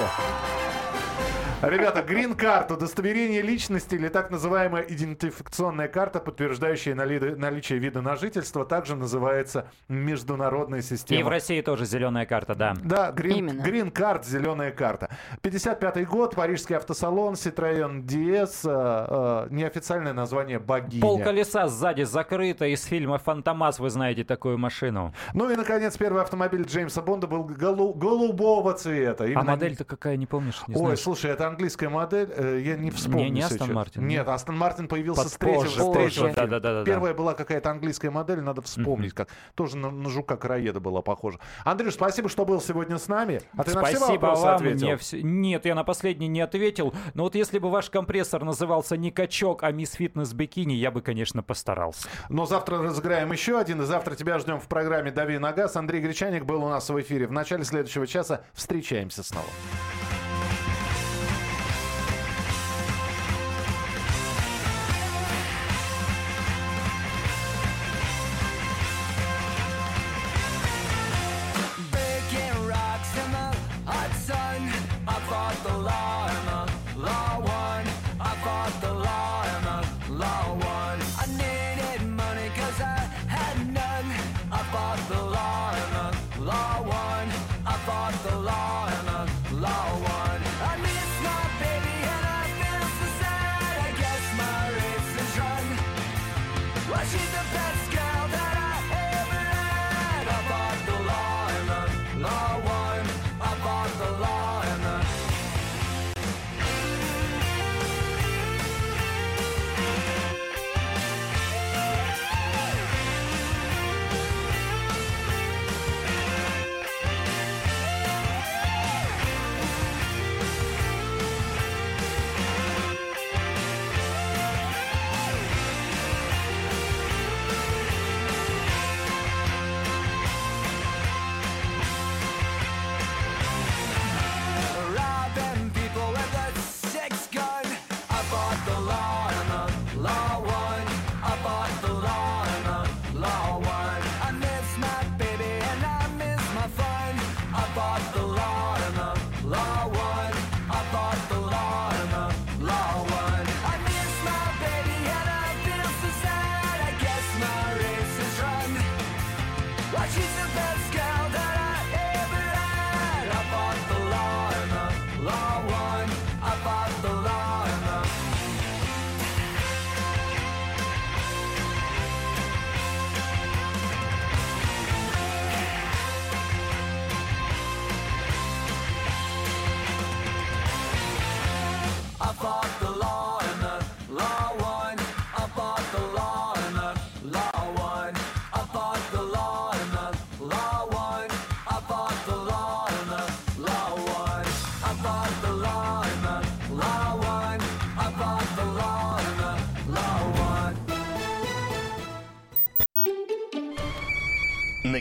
Ребята, 1.62 2.02
грин-карта, 2.02 2.74
удостоверение 2.74 3.40
личности 3.40 3.94
или 3.94 4.08
так 4.08 4.30
называемая 4.30 4.82
идентификационная 4.82 5.88
карта, 5.88 6.20
подтверждающая 6.20 6.94
нали- 6.94 7.34
наличие 7.34 7.78
вида 7.78 8.02
на 8.02 8.14
жительство, 8.14 8.66
также 8.66 8.94
называется 8.94 9.66
международная 9.88 10.82
система. 10.82 11.18
И 11.18 11.22
в 11.22 11.28
России 11.28 11.62
тоже 11.62 11.86
зеленая 11.86 12.26
карта, 12.26 12.54
да. 12.54 12.74
Да, 12.84 13.10
грин-карт, 13.10 14.26
зеленая 14.26 14.70
карта. 14.70 15.08
55-й 15.42 16.04
год, 16.04 16.34
парижский 16.34 16.76
автосалон, 16.76 17.34
Citroën 17.34 18.02
DS, 18.04 18.60
э, 18.64 19.46
э, 19.50 19.54
неофициальное 19.54 20.12
название 20.12 20.58
«Богиня». 20.58 21.00
Пол 21.00 21.20
колеса 21.22 21.68
сзади 21.68 22.02
закрыто. 22.02 22.66
Из 22.66 22.84
фильма 22.84 23.16
«Фантомас» 23.18 23.78
вы 23.78 23.88
знаете 23.88 24.24
такую 24.24 24.58
машину. 24.58 25.14
Ну 25.32 25.50
и, 25.50 25.56
наконец, 25.56 25.96
первый 25.96 26.20
автомобиль 26.22 26.64
Джеймса 26.64 27.00
Бонда 27.00 27.26
был 27.26 27.44
голу- 27.44 27.94
голубого 27.94 28.74
цвета. 28.74 29.24
А 29.24 29.26
Именно- 29.26 29.42
модель-то 29.44 29.84
какая, 29.84 30.18
не 30.18 30.26
помнишь? 30.26 30.62
Не 30.68 30.74
Ой, 30.74 30.80
знаешь? 30.80 31.00
слушай, 31.00 31.30
это 31.30 31.45
английская 31.46 31.88
модель, 31.88 32.28
э, 32.36 32.60
я 32.64 32.76
не 32.76 32.90
вспомню 32.90 33.24
Не- 33.24 33.30
не. 33.30 33.40
Aston 33.42 33.70
Martin, 33.72 34.02
Нет, 34.02 34.28
Астон 34.28 34.56
Мартин 34.56 34.88
появился 34.88 35.22
Под- 35.22 35.32
с 35.32 35.36
третьего, 35.36 35.60
позже, 35.62 35.70
с 35.70 35.74
третьего 35.74 35.92
позже. 35.94 36.14
фильма. 36.20 36.34
Да-да-да-да. 36.34 36.84
Первая 36.84 37.14
была 37.14 37.34
какая-то 37.34 37.70
английская 37.70 38.10
модель, 38.10 38.40
надо 38.40 38.62
вспомнить, 38.62 39.12
как 39.12 39.28
тоже 39.54 39.76
на, 39.76 39.90
на 39.90 40.08
жука 40.10 40.36
Караеда 40.36 40.80
была 40.80 41.02
похожа. 41.02 41.38
Андрюш, 41.64 41.94
спасибо, 41.94 42.28
что 42.28 42.44
был 42.44 42.60
сегодня 42.60 42.98
с 42.98 43.08
нами. 43.08 43.40
А 43.56 43.64
ты 43.64 43.74
на 43.74 43.84
все 43.84 43.96
Спасибо 43.96 44.20
вопросы 44.26 44.42
вам. 44.42 44.56
ответил? 44.56 44.86
Мне 44.86 44.94
вс- 44.94 45.20
Нет, 45.22 45.64
я 45.66 45.74
на 45.74 45.84
последний 45.84 46.28
не 46.28 46.40
ответил. 46.40 46.94
Но 47.14 47.24
вот 47.24 47.34
если 47.34 47.58
бы 47.58 47.70
ваш 47.70 47.90
компрессор 47.90 48.44
назывался 48.44 48.96
не 48.96 49.10
качок, 49.10 49.62
а 49.62 49.70
мисс 49.72 49.92
фитнес 49.92 50.32
бикини, 50.32 50.74
я 50.74 50.90
бы, 50.90 51.02
конечно, 51.02 51.42
постарался. 51.42 52.08
Но 52.28 52.46
завтра 52.46 52.78
разыграем 52.82 53.32
еще 53.32 53.58
один, 53.58 53.82
и 53.82 53.84
завтра 53.84 54.14
тебя 54.14 54.38
ждем 54.38 54.60
в 54.60 54.68
программе 54.68 55.10
«Дави 55.10 55.38
на 55.38 55.52
газ». 55.52 55.76
Андрей 55.76 56.00
Гречаник 56.00 56.44
был 56.44 56.64
у 56.64 56.68
нас 56.68 56.88
в 56.88 57.00
эфире. 57.00 57.26
В 57.26 57.32
начале 57.32 57.64
следующего 57.64 58.06
часа 58.06 58.42
встречаемся 58.54 59.22
снова. 59.22 59.46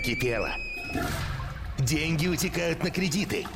Накипело. 0.05 0.51
Деньги 1.79 2.27
утекают 2.27 2.83
на 2.83 2.91
кредиты. 2.91 3.47